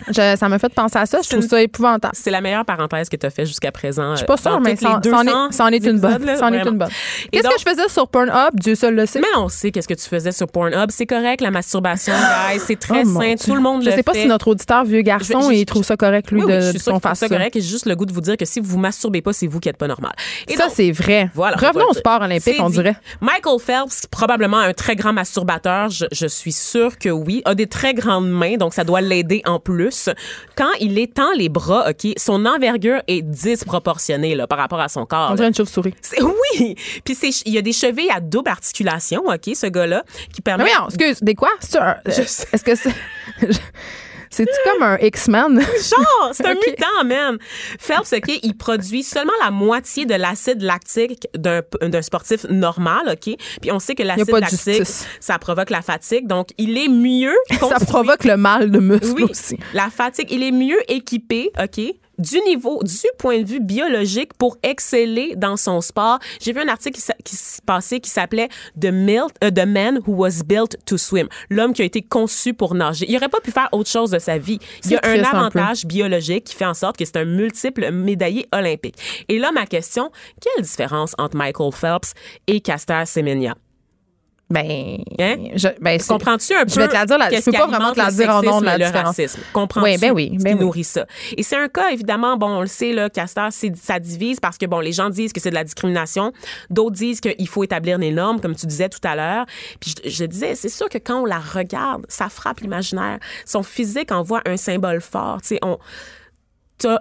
Je- 0.08 0.36
ça 0.36 0.48
m'a 0.48 0.58
fait 0.58 0.72
penser 0.74 0.98
à 0.98 1.06
ça. 1.06 1.20
Je 1.22 1.28
trouve 1.28 1.42
une- 1.42 1.48
ça 1.48 1.62
épouvantable. 1.62 2.14
C'est 2.16 2.30
la 2.30 2.40
meilleure 2.40 2.64
parenthèse 2.64 3.08
que 3.08 3.16
tu 3.16 3.26
as 3.26 3.30
fait 3.30 3.46
jusqu'à 3.46 3.70
présent. 3.70 4.12
Je 4.12 4.18
suis 4.18 4.26
pas 4.26 4.36
sûre, 4.36 4.60
mais 4.60 4.76
ça 4.76 5.00
ça, 5.02 5.10
ça 5.50 5.64
en 5.64 5.72
est, 5.72 5.84
une 5.84 5.98
bonne. 6.00 6.28
Est 6.28 6.66
une 6.66 6.78
bonne. 6.78 6.88
Et 7.32 7.38
Qu'est-ce 7.38 7.48
que 7.48 7.60
je 7.60 7.70
faisais 7.70 7.88
sur 7.88 8.08
Pornhub? 8.08 8.54
Dieu 8.54 8.74
seul 8.74 8.94
le 8.94 9.06
sait. 9.06 9.20
Mais 9.20 9.26
on 9.36 9.48
sait 9.48 9.70
qu'est-ce 9.70 9.88
que 9.88 9.94
tu 9.94 10.08
faisais 10.08 10.32
sur 10.32 10.46
Pornhub. 10.48 10.90
C'est 10.90 11.06
correct, 11.06 11.40
la 11.40 11.50
masturbation, 11.50 12.12
guys. 12.14 12.60
C'est 12.66 12.78
très 12.78 13.02
Oh, 13.04 13.20
sain. 13.20 13.34
Tout 13.42 13.54
le 13.54 13.60
monde 13.60 13.82
Je 13.82 13.90
le 13.90 13.96
sais 13.96 14.02
pas 14.02 14.12
fait. 14.12 14.22
si 14.22 14.26
notre 14.28 14.48
auditeur 14.48 14.84
vieux 14.84 15.02
garçon, 15.02 15.40
Je 15.42 15.48
je- 15.54 15.60
il 15.60 15.66
trouve 15.66 15.82
ça 15.84 15.96
correct, 15.96 16.30
lui, 16.30 16.40
Oui, 16.40 16.46
oui, 16.46 16.52
de, 16.54 16.60
je 16.60 16.68
suis 16.70 16.78
de 16.78 16.84
trouve 16.84 17.00
fasse 17.00 17.18
ça 17.20 17.28
correct. 17.28 17.54
J'ai 17.54 17.60
juste 17.62 17.86
le 17.86 17.94
goût 17.96 18.06
de 18.06 18.12
vous 18.12 18.20
dire 18.20 18.36
que 18.36 18.44
si 18.44 18.60
vous 18.60 18.70
vous 18.72 18.78
masturbez 19.12 19.22
pas, 19.22 19.32
c'est 19.32 19.46
vous 19.46 19.60
qui 19.60 19.68
êtes 19.68 19.76
pas 19.76 19.86
normal. 19.86 20.12
Et 20.48 20.56
Ça, 20.56 20.68
c'est 20.72 20.90
vrai. 20.90 21.30
Voilà, 21.34 21.56
Revenons 21.56 21.90
au 21.90 21.94
sport 21.94 22.22
olympique, 22.22 22.56
on 22.58 22.68
dit. 22.68 22.76
dirait. 22.76 22.96
Michael 23.20 23.58
Phelps, 23.60 24.06
probablement 24.10 24.58
un 24.58 24.72
très 24.72 24.96
grand 24.96 25.12
masturbateur, 25.12 25.90
je, 25.90 26.06
je 26.10 26.26
suis 26.26 26.52
sûre 26.52 26.98
que 26.98 27.08
oui, 27.08 27.42
a 27.44 27.54
des 27.54 27.66
très 27.66 27.94
grandes 27.94 28.30
mains, 28.30 28.56
donc 28.56 28.74
ça 28.74 28.84
doit 28.84 29.00
l'aider 29.00 29.42
en 29.46 29.58
plus. 29.58 30.08
Quand 30.56 30.70
il 30.80 30.98
étend 30.98 31.30
les 31.36 31.48
bras, 31.48 31.90
OK, 31.90 32.12
son 32.16 32.46
envergure 32.46 33.02
est 33.08 33.22
disproportionnée 33.22 34.34
là, 34.34 34.46
par 34.46 34.58
rapport 34.58 34.80
à 34.80 34.88
son 34.88 35.04
corps. 35.06 35.30
On 35.30 35.34
dirait 35.34 35.48
une 35.48 35.54
chauve-souris. 35.54 35.94
Oui! 36.22 36.76
Puis 37.04 37.16
il 37.46 37.52
y 37.52 37.58
a 37.58 37.62
des 37.62 37.72
chevilles 37.72 38.10
à 38.14 38.20
double 38.20 38.50
articulation, 38.50 39.22
OK, 39.26 39.54
ce 39.54 39.66
gars-là, 39.66 40.04
qui 40.32 40.40
Mais 40.40 40.42
permet... 40.42 40.64
oui, 40.64 40.70
excuse, 40.86 41.22
des 41.22 41.34
quoi? 41.34 41.50
Je 41.60 41.78
euh. 41.78 41.92
Est-ce 42.06 42.64
que 42.64 42.74
c'est. 42.74 42.92
C'est-tu 44.32 44.52
comme 44.64 44.82
un 44.82 44.96
X-Men? 44.98 45.60
Genre, 45.90 46.30
c'est 46.32 46.46
un 46.46 46.54
mutant, 46.66 47.04
man. 47.04 47.38
Phelps, 47.78 48.12
OK, 48.12 48.40
il 48.42 48.56
produit 48.56 49.02
seulement 49.02 49.32
la 49.44 49.50
moitié 49.50 50.06
de 50.06 50.14
l'acide 50.14 50.62
lactique 50.62 51.28
d'un 51.36 51.60
d'un 51.82 52.02
sportif 52.02 52.44
normal, 52.48 53.02
OK? 53.12 53.36
Puis 53.60 53.70
on 53.70 53.78
sait 53.78 53.94
que 53.94 54.02
l'acide 54.02 54.30
lactique, 54.30 54.82
ça 55.20 55.38
provoque 55.38 55.70
la 55.70 55.82
fatigue. 55.82 56.26
Donc, 56.26 56.48
il 56.58 56.78
est 56.78 56.88
mieux 56.88 57.36
Ça 57.60 57.78
provoque 57.86 58.24
le 58.24 58.36
mal 58.36 58.70
de 58.70 58.78
muscle 58.78 59.14
Oui, 59.16 59.24
aussi. 59.24 59.58
la 59.74 59.90
fatigue, 59.90 60.28
il 60.30 60.42
est 60.42 60.50
mieux 60.50 60.78
équipé, 60.90 61.50
OK? 61.62 61.80
Du 62.18 62.40
niveau, 62.40 62.82
du 62.82 63.08
point 63.18 63.40
de 63.40 63.46
vue 63.46 63.60
biologique 63.60 64.34
pour 64.34 64.56
exceller 64.62 65.34
dans 65.36 65.56
son 65.56 65.80
sport. 65.80 66.18
J'ai 66.40 66.52
vu 66.52 66.60
un 66.60 66.68
article 66.68 67.00
qui, 67.00 67.12
qui 67.24 67.36
se 67.36 67.60
passait 67.62 68.00
qui 68.00 68.10
s'appelait 68.10 68.48
The, 68.80 68.86
euh, 68.86 69.50
The 69.50 69.66
Man 69.66 70.00
Who 70.06 70.14
Was 70.14 70.42
Built 70.44 70.76
to 70.84 70.98
Swim. 70.98 71.28
L'homme 71.50 71.72
qui 71.72 71.82
a 71.82 71.84
été 71.84 72.02
conçu 72.02 72.54
pour 72.54 72.74
nager. 72.74 73.06
Il 73.08 73.16
aurait 73.16 73.28
pas 73.28 73.40
pu 73.40 73.50
faire 73.50 73.68
autre 73.72 73.90
chose 73.90 74.10
de 74.10 74.18
sa 74.18 74.38
vie. 74.38 74.58
Il 74.84 74.92
y 74.92 74.96
a 74.96 75.00
un 75.04 75.22
avantage 75.22 75.86
biologique 75.86 76.44
qui 76.44 76.54
fait 76.54 76.66
en 76.66 76.74
sorte 76.74 76.96
que 76.96 77.04
c'est 77.04 77.16
un 77.16 77.24
multiple 77.24 77.90
médaillé 77.90 78.46
olympique. 78.52 78.96
Et 79.28 79.38
là, 79.38 79.52
ma 79.52 79.66
question, 79.66 80.10
quelle 80.40 80.64
différence 80.64 81.14
entre 81.18 81.36
Michael 81.36 81.72
Phelps 81.72 82.14
et 82.46 82.60
Caster 82.60 83.04
Semenya? 83.06 83.56
Ben, 84.52 84.98
Hein? 85.18 85.36
je, 85.54 85.68
ben 85.80 85.98
Comprends-tu 86.00 86.54
un 86.54 86.64
peu? 86.64 86.70
Je 86.72 86.80
vais 86.80 86.88
te 86.88 86.92
la 86.92 87.06
dire, 87.06 87.18
là, 87.18 87.28
je 87.30 87.40
peux 87.44 87.52
pas 87.52 87.66
vraiment 87.66 87.92
te 87.92 87.98
la 87.98 88.10
dire 88.10 88.28
en 88.30 88.42
nom 88.42 88.60
de 88.60 88.66
la 88.66 88.78
différence. 88.78 89.06
racisme? 89.16 89.40
Comprends-tu? 89.52 89.84
Oui, 89.84 89.98
ben 89.98 90.12
oui, 90.12 90.30
ben 90.38 90.52
qui 90.52 90.54
oui. 90.54 90.60
nourrit 90.60 90.84
ça? 90.84 91.06
Et 91.36 91.42
c'est 91.42 91.56
un 91.56 91.68
cas, 91.68 91.90
évidemment, 91.90 92.36
bon, 92.36 92.48
on 92.48 92.60
le 92.60 92.66
sait, 92.66 92.92
là, 92.92 93.08
Castor, 93.08 93.48
ça 93.50 93.98
divise 93.98 94.40
parce 94.40 94.58
que, 94.58 94.66
bon, 94.66 94.80
les 94.80 94.92
gens 94.92 95.10
disent 95.10 95.32
que 95.32 95.40
c'est 95.40 95.50
de 95.50 95.54
la 95.54 95.64
discrimination. 95.64 96.32
D'autres 96.70 96.96
disent 96.96 97.20
qu'il 97.20 97.48
faut 97.48 97.64
établir 97.64 97.98
des 97.98 98.10
normes, 98.10 98.40
comme 98.40 98.54
tu 98.54 98.66
disais 98.66 98.88
tout 98.88 99.00
à 99.04 99.16
l'heure. 99.16 99.46
Puis 99.80 99.94
je, 100.04 100.10
je 100.10 100.24
disais, 100.24 100.54
c'est 100.54 100.68
sûr 100.68 100.88
que 100.88 100.98
quand 100.98 101.22
on 101.22 101.24
la 101.24 101.38
regarde, 101.38 102.04
ça 102.08 102.28
frappe 102.28 102.60
l'imaginaire. 102.60 103.18
Son 103.46 103.62
physique 103.62 104.12
envoie 104.12 104.42
un 104.46 104.56
symbole 104.56 105.00
fort. 105.00 105.40
Tu 105.42 105.48
sais, 105.48 105.58
on 105.62 105.78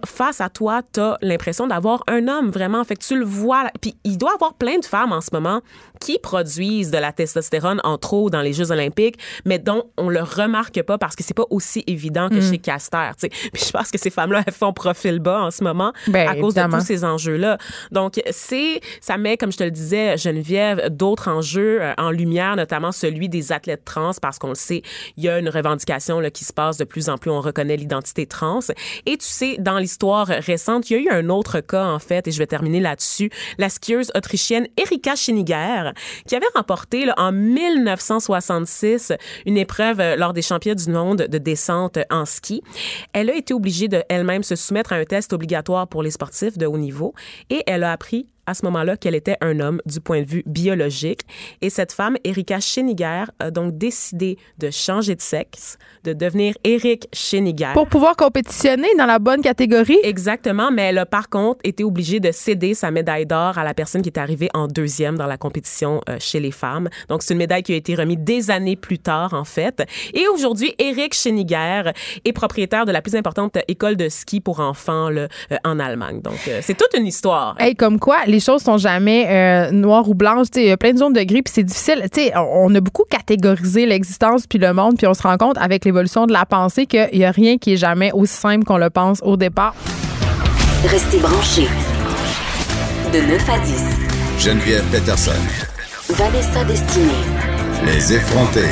face 0.05 0.41
à 0.41 0.49
toi, 0.49 0.81
tu 0.93 0.99
as 0.99 1.17
l'impression 1.21 1.67
d'avoir 1.67 2.03
un 2.07 2.27
homme 2.27 2.49
vraiment. 2.49 2.83
Fait 2.83 2.95
que 2.95 3.03
tu 3.03 3.17
le 3.17 3.25
vois. 3.25 3.69
Puis 3.81 3.95
il 4.03 4.17
doit 4.17 4.31
y 4.31 4.33
avoir 4.33 4.53
plein 4.53 4.77
de 4.77 4.85
femmes 4.85 5.11
en 5.11 5.21
ce 5.21 5.29
moment 5.33 5.61
qui 5.99 6.17
produisent 6.19 6.91
de 6.91 6.97
la 6.97 7.11
testostérone 7.11 7.79
en 7.83 7.97
trop 7.97 8.29
dans 8.29 8.41
les 8.41 8.53
Jeux 8.53 8.71
olympiques, 8.71 9.17
mais 9.45 9.59
dont 9.59 9.85
on 9.97 10.09
le 10.09 10.21
remarque 10.21 10.81
pas 10.81 10.97
parce 10.97 11.15
que 11.15 11.23
c'est 11.23 11.35
pas 11.35 11.45
aussi 11.49 11.83
évident 11.87 12.27
que 12.29 12.41
chez 12.41 12.57
Caster. 12.57 13.11
tu 13.19 13.27
sais. 13.27 13.29
Puis 13.53 13.63
je 13.65 13.71
pense 13.71 13.91
que 13.91 13.97
ces 13.97 14.09
femmes-là, 14.09 14.43
elles 14.45 14.53
font 14.53 14.73
profil 14.73 15.19
bas 15.19 15.41
en 15.41 15.51
ce 15.51 15.63
moment 15.63 15.93
Ben, 16.07 16.27
à 16.27 16.33
cause 16.35 16.55
évidemment. 16.55 16.77
de 16.77 16.81
tous 16.81 16.87
ces 16.87 17.03
enjeux-là. 17.05 17.57
Donc, 17.91 18.21
c'est, 18.31 18.81
ça 18.99 19.17
met, 19.17 19.37
comme 19.37 19.51
je 19.51 19.57
te 19.57 19.63
le 19.63 19.71
disais, 19.71 20.17
Geneviève, 20.17 20.89
d'autres 20.89 21.27
enjeux 21.27 21.81
euh, 21.81 21.93
en 21.97 22.09
lumière, 22.09 22.55
notamment 22.55 22.91
celui 22.91 23.29
des 23.29 23.51
athlètes 23.51 23.85
trans, 23.85 24.11
parce 24.21 24.39
qu'on 24.39 24.49
le 24.49 24.55
sait, 24.55 24.81
il 25.17 25.23
y 25.23 25.29
a 25.29 25.37
une 25.37 25.49
revendication 25.49 26.19
là, 26.19 26.31
qui 26.31 26.45
se 26.45 26.53
passe 26.53 26.77
de 26.77 26.83
plus 26.83 27.09
en 27.09 27.17
plus, 27.17 27.29
on 27.29 27.41
reconnaît 27.41 27.77
l'identité 27.77 28.25
trans. 28.25 28.59
Et 29.05 29.17
tu 29.17 29.25
sais, 29.25 29.57
dans 29.59 29.70
l'histoire 29.79 30.27
récente, 30.27 30.89
il 30.89 30.93
y 30.93 30.95
a 30.97 30.99
eu 30.99 31.09
un 31.09 31.29
autre 31.29 31.59
cas, 31.59 31.85
en 31.85 31.99
fait, 31.99 32.27
et 32.27 32.31
je 32.31 32.37
vais 32.37 32.47
terminer 32.47 32.79
là-dessus, 32.79 33.29
la 33.57 33.69
skieuse 33.69 34.11
autrichienne 34.15 34.67
Erika 34.77 35.15
Schiniger, 35.15 35.91
qui 36.27 36.35
avait 36.35 36.45
remporté 36.55 37.05
en 37.17 37.31
1966 37.31 39.13
une 39.45 39.57
épreuve 39.57 39.99
euh, 39.99 40.15
lors 40.15 40.33
des 40.33 40.41
championnats 40.41 40.75
du 40.75 40.91
monde 40.91 41.27
de 41.29 41.37
descente 41.37 41.99
en 42.09 42.25
ski. 42.25 42.61
Elle 43.13 43.29
a 43.29 43.35
été 43.35 43.53
obligée 43.53 43.87
de 43.87 44.03
elle-même 44.09 44.43
se 44.43 44.55
soumettre 44.55 44.93
à 44.93 44.97
un 44.97 45.05
test 45.05 45.33
obligatoire 45.33 45.87
pour 45.87 46.03
les 46.03 46.11
sportifs 46.11 46.57
de 46.57 46.65
haut 46.65 46.77
niveau 46.77 47.13
et 47.49 47.63
elle 47.67 47.83
a 47.83 47.91
appris 47.91 48.27
à 48.51 48.53
ce 48.53 48.65
moment-là 48.65 48.97
qu'elle 48.97 49.15
était 49.15 49.37
un 49.41 49.59
homme 49.59 49.81
du 49.85 49.99
point 49.99 50.21
de 50.21 50.27
vue 50.27 50.43
biologique. 50.45 51.21
Et 51.61 51.69
cette 51.69 51.93
femme, 51.93 52.17
Erika 52.23 52.59
Scheniger, 52.59 53.25
a 53.39 53.49
donc 53.49 53.77
décidé 53.77 54.37
de 54.59 54.69
changer 54.69 55.15
de 55.15 55.21
sexe, 55.21 55.77
de 56.03 56.13
devenir 56.13 56.53
Eric 56.63 57.07
Scheniger. 57.13 57.71
Pour 57.73 57.87
pouvoir 57.87 58.15
compétitionner 58.15 58.89
dans 58.97 59.05
la 59.05 59.19
bonne 59.19 59.41
catégorie. 59.41 59.99
Exactement, 60.03 60.69
mais 60.69 60.83
elle 60.83 60.97
a 60.97 61.05
par 61.05 61.29
contre 61.29 61.59
été 61.63 61.83
obligée 61.83 62.19
de 62.19 62.31
céder 62.31 62.73
sa 62.73 62.91
médaille 62.91 63.25
d'or 63.25 63.57
à 63.57 63.63
la 63.63 63.73
personne 63.73 64.01
qui 64.01 64.09
est 64.09 64.19
arrivée 64.19 64.49
en 64.53 64.67
deuxième 64.67 65.17
dans 65.17 65.27
la 65.27 65.37
compétition 65.37 66.01
euh, 66.09 66.17
chez 66.19 66.39
les 66.39 66.51
femmes. 66.51 66.89
Donc 67.07 67.23
c'est 67.23 67.33
une 67.33 67.39
médaille 67.39 67.63
qui 67.63 67.73
a 67.73 67.77
été 67.77 67.95
remise 67.95 68.19
des 68.19 68.51
années 68.51 68.75
plus 68.75 68.99
tard 68.99 69.33
en 69.33 69.45
fait. 69.45 69.83
Et 70.13 70.27
aujourd'hui, 70.27 70.75
Eric 70.77 71.13
Scheniger 71.13 71.91
est 72.25 72.33
propriétaire 72.33 72.85
de 72.85 72.91
la 72.91 73.01
plus 73.01 73.15
importante 73.15 73.57
école 73.69 73.95
de 73.95 74.09
ski 74.09 74.41
pour 74.41 74.59
enfants 74.59 75.09
là, 75.09 75.29
euh, 75.51 75.57
en 75.63 75.79
Allemagne. 75.79 76.21
Donc 76.21 76.39
euh, 76.47 76.59
c'est 76.61 76.75
toute 76.75 76.93
une 76.93 77.07
histoire. 77.07 77.55
Hey, 77.59 77.75
comme 77.75 77.99
quoi, 77.99 78.25
les 78.25 78.40
choses 78.41 78.61
sont 78.61 78.77
jamais 78.77 79.27
euh, 79.29 79.71
noires 79.71 80.09
ou 80.09 80.13
blanches. 80.13 80.47
Il 80.55 80.63
y 80.63 80.71
a 80.71 80.77
plein 80.77 80.93
de 80.93 80.97
zones 80.97 81.13
de 81.13 81.23
gris, 81.23 81.41
puis 81.41 81.53
c'est 81.53 81.63
difficile. 81.63 82.03
sais, 82.13 82.33
on 82.35 82.73
a 82.75 82.81
beaucoup 82.81 83.03
catégorisé 83.09 83.85
l'existence 83.85 84.47
puis 84.47 84.59
le 84.59 84.73
monde, 84.73 84.97
puis 84.97 85.07
on 85.07 85.13
se 85.13 85.23
rend 85.23 85.37
compte 85.37 85.57
avec 85.57 85.85
l'évolution 85.85 86.25
de 86.25 86.33
la 86.33 86.45
pensée 86.45 86.85
qu'il 86.85 87.09
n'y 87.13 87.25
a 87.25 87.31
rien 87.31 87.57
qui 87.57 87.73
est 87.73 87.77
jamais 87.77 88.11
aussi 88.11 88.33
simple 88.33 88.65
qu'on 88.65 88.77
le 88.77 88.89
pense 88.89 89.19
au 89.23 89.37
départ. 89.37 89.75
Restez 90.85 91.19
branchés. 91.19 91.67
De 93.13 93.19
9 93.19 93.49
à 93.49 93.59
10. 93.59 93.83
Geneviève 94.39 94.83
Peterson. 94.91 95.31
Vanessa 96.09 96.63
Destinée. 96.63 97.11
Les 97.85 98.13
effrontés. 98.13 98.69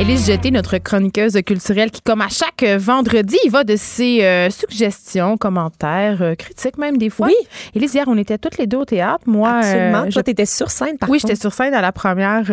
Élise 0.00 0.28
Jeté, 0.28 0.52
notre 0.52 0.78
chroniqueuse 0.78 1.36
culturelle, 1.44 1.90
qui, 1.90 2.00
comme 2.00 2.20
à 2.20 2.28
chaque 2.28 2.62
vendredi, 2.62 3.36
va 3.48 3.64
de 3.64 3.74
ses 3.74 4.22
euh, 4.22 4.48
suggestions, 4.48 5.36
commentaires, 5.36 6.22
euh, 6.22 6.34
critiques 6.36 6.78
même 6.78 6.98
des 6.98 7.10
fois. 7.10 7.26
Oui. 7.26 7.34
Élise, 7.74 7.94
hier, 7.94 8.04
on 8.06 8.16
était 8.16 8.38
toutes 8.38 8.58
les 8.58 8.68
deux 8.68 8.76
au 8.76 8.84
théâtre. 8.84 9.24
Moi, 9.26 9.50
Absolument. 9.50 10.04
Euh, 10.04 10.10
Toi, 10.10 10.22
tu 10.22 10.30
étais 10.30 10.46
sur 10.46 10.70
scène, 10.70 10.98
par 10.98 11.10
Oui, 11.10 11.18
j'étais 11.18 11.34
sur 11.34 11.52
scène 11.52 11.74
à 11.74 11.80
la 11.80 11.90
première 11.90 12.44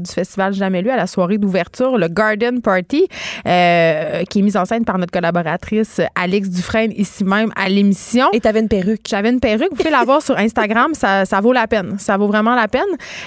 du 0.00 0.12
Festival 0.12 0.52
Jamais 0.54 0.80
lu, 0.80 0.90
à 0.90 0.96
la 0.96 1.08
soirée 1.08 1.38
d'ouverture, 1.38 1.98
le 1.98 2.06
Garden 2.06 2.62
Party, 2.62 3.08
qui 3.08 3.48
est 3.48 4.42
mise 4.42 4.56
en 4.56 4.64
scène 4.64 4.84
par 4.84 4.96
notre 4.96 5.10
collaboratrice 5.10 6.00
Alex 6.14 6.50
Dufresne, 6.50 6.92
ici 6.96 7.24
même 7.24 7.50
à 7.56 7.68
l'émission. 7.68 8.28
Et 8.32 8.38
tu 8.38 8.46
avais 8.46 8.60
une 8.60 8.68
perruque. 8.68 9.02
J'avais 9.08 9.30
une 9.30 9.40
perruque. 9.40 9.70
Vous 9.70 9.76
pouvez 9.76 9.90
la 9.90 10.04
voir 10.04 10.22
sur 10.22 10.38
Instagram. 10.38 10.94
Ça, 10.94 11.24
ça 11.24 11.40
vaut 11.40 11.52
la 11.52 11.66
peine. 11.66 11.96
Ça 11.98 12.16
vaut 12.16 12.28
vraiment 12.28 12.54
la 12.54 12.68
peine. 12.68 12.82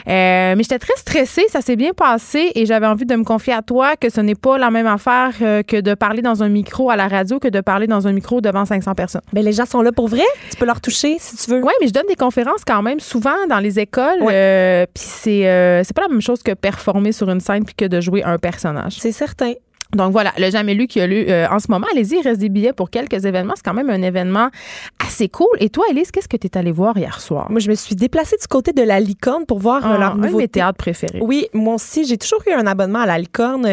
mais 0.08 0.56
j'étais 0.60 0.80
très 0.80 0.96
stressée. 0.96 1.44
Ça 1.50 1.60
s'est 1.60 1.76
bien 1.76 1.92
passé 1.92 2.54
et 2.56 2.66
j'avais 2.66 2.88
envie 2.88 3.06
de 3.06 3.16
me 3.18 3.26
confier 3.26 3.52
à 3.52 3.65
toi 3.66 3.96
que 3.96 4.10
ce 4.10 4.22
n'est 4.22 4.36
pas 4.36 4.58
la 4.58 4.72
même 4.72 4.88
affaire 4.88 5.34
euh, 5.42 5.64
que 5.64 5.80
de 5.82 5.94
parler 5.94 6.22
dans 6.22 6.44
un 6.44 6.50
micro 6.50 6.90
à 6.90 6.96
la 6.96 7.08
radio 7.08 7.40
que 7.40 7.48
de 7.48 7.62
parler 7.62 7.88
dans 7.88 8.08
un 8.08 8.12
micro 8.12 8.42
devant 8.42 8.66
500 8.66 8.96
personnes. 8.96 9.22
Mais 9.34 9.42
ben, 9.42 9.46
les 9.46 9.54
gens 9.54 9.66
sont 9.66 9.82
là 9.82 9.92
pour 9.92 10.08
vrai. 10.08 10.24
Tu 10.50 10.58
peux 10.58 10.66
leur 10.66 10.82
toucher 10.82 11.18
si 11.20 11.36
tu 11.38 11.52
veux. 11.52 11.62
Oui, 11.62 11.74
mais 11.82 11.88
je 11.88 11.94
donne 11.94 12.08
des 12.08 12.16
conférences 12.16 12.64
quand 12.66 12.82
même 12.82 13.00
souvent 13.00 13.36
dans 13.50 13.60
les 13.60 13.80
écoles. 13.80 14.20
Euh, 14.22 14.86
puis 14.94 15.04
c'est 15.06 15.48
euh, 15.48 15.84
c'est 15.84 15.96
pas 15.96 16.04
la 16.04 16.10
même 16.10 16.22
chose 16.22 16.44
que 16.44 16.54
performer 16.54 17.12
sur 17.12 17.30
une 17.30 17.40
scène 17.40 17.66
puis 17.66 17.76
que 17.76 17.86
de 17.86 18.02
jouer 18.02 18.24
un 18.24 18.38
personnage. 18.38 18.98
C'est 19.00 19.12
certain. 19.12 19.54
Donc 19.96 20.12
voilà, 20.12 20.34
le 20.38 20.50
jamais 20.52 20.74
lu 20.74 20.88
qui 20.88 21.00
a 21.02 21.08
lu 21.08 21.26
euh, 21.28 21.48
en 21.50 21.60
ce 21.60 21.68
moment. 21.70 21.88
Allez-y, 21.92 22.18
il 22.18 22.22
reste 22.22 22.40
des 22.40 22.50
billets 22.50 22.74
pour 22.74 22.90
quelques 22.90 23.26
événements. 23.26 23.54
C'est 23.56 23.66
quand 23.66 23.74
même 23.74 23.90
un 23.90 24.02
événement 24.02 24.50
assez 25.06 25.30
cool. 25.30 25.48
Et 25.60 25.70
toi, 25.70 25.86
Elise, 25.90 26.12
qu'est-ce 26.12 26.28
que 26.28 26.38
tu 26.38 26.48
es 26.48 26.58
allée 26.58 26.72
voir 26.72 26.98
hier 26.98 27.22
soir? 27.22 27.48
Moi, 27.50 27.60
je 27.60 27.70
me 27.70 27.76
suis 27.76 27.96
déplacée 27.96 28.36
du 28.40 28.48
côté 28.48 28.74
de 28.74 28.84
la 28.84 29.00
Licorne 29.00 29.46
pour 29.46 29.60
voir 29.60 29.86
euh, 29.86 29.94
ah, 29.96 29.98
leur 29.98 30.16
nouveau. 30.16 30.28
Un 30.28 30.32
de 30.32 30.38
mes 30.38 30.48
théâtres 30.48 30.78
préférés. 30.78 31.20
Oui, 31.22 31.48
moi 31.54 31.76
aussi, 31.76 32.06
j'ai 32.06 32.18
toujours 32.18 32.42
eu 32.48 32.52
un 32.52 32.68
abonnement 32.68 33.00
à 33.00 33.06
la 33.06 33.18
Licorne. 33.18 33.66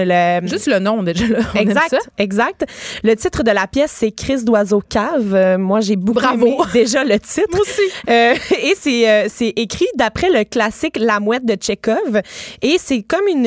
Juste 0.47 0.67
le 0.67 0.79
nom, 0.79 1.03
déjà. 1.03 1.27
Là, 1.27 1.39
exact, 1.55 1.97
exact. 2.19 2.67
Le 3.03 3.15
titre 3.17 3.43
de 3.43 3.51
la 3.51 3.67
pièce, 3.67 3.93
c'est 3.93 4.13
Crise 4.13 4.45
d'oiseau 4.45 4.83
cave. 4.87 5.35
Euh, 5.35 5.59
moi, 5.59 5.81
j'ai 5.81 5.97
beaucoup 5.97 6.21
Bravo. 6.21 6.47
aimé 6.47 6.57
déjà 6.73 7.05
le 7.05 7.19
titre. 7.19 7.49
moi 7.53 7.61
aussi. 7.61 7.81
et 8.09 8.75
c'est, 8.77 9.29
c'est 9.29 9.53
écrit 9.57 9.87
d'après 9.97 10.31
le 10.31 10.45
classique 10.45 10.97
La 10.99 11.21
Mouette 11.21 11.45
de 11.45 11.55
Tchekhov. 11.55 12.21
Et 12.63 12.77
c'est 12.79 13.03
comme 13.03 13.27
une, 13.29 13.47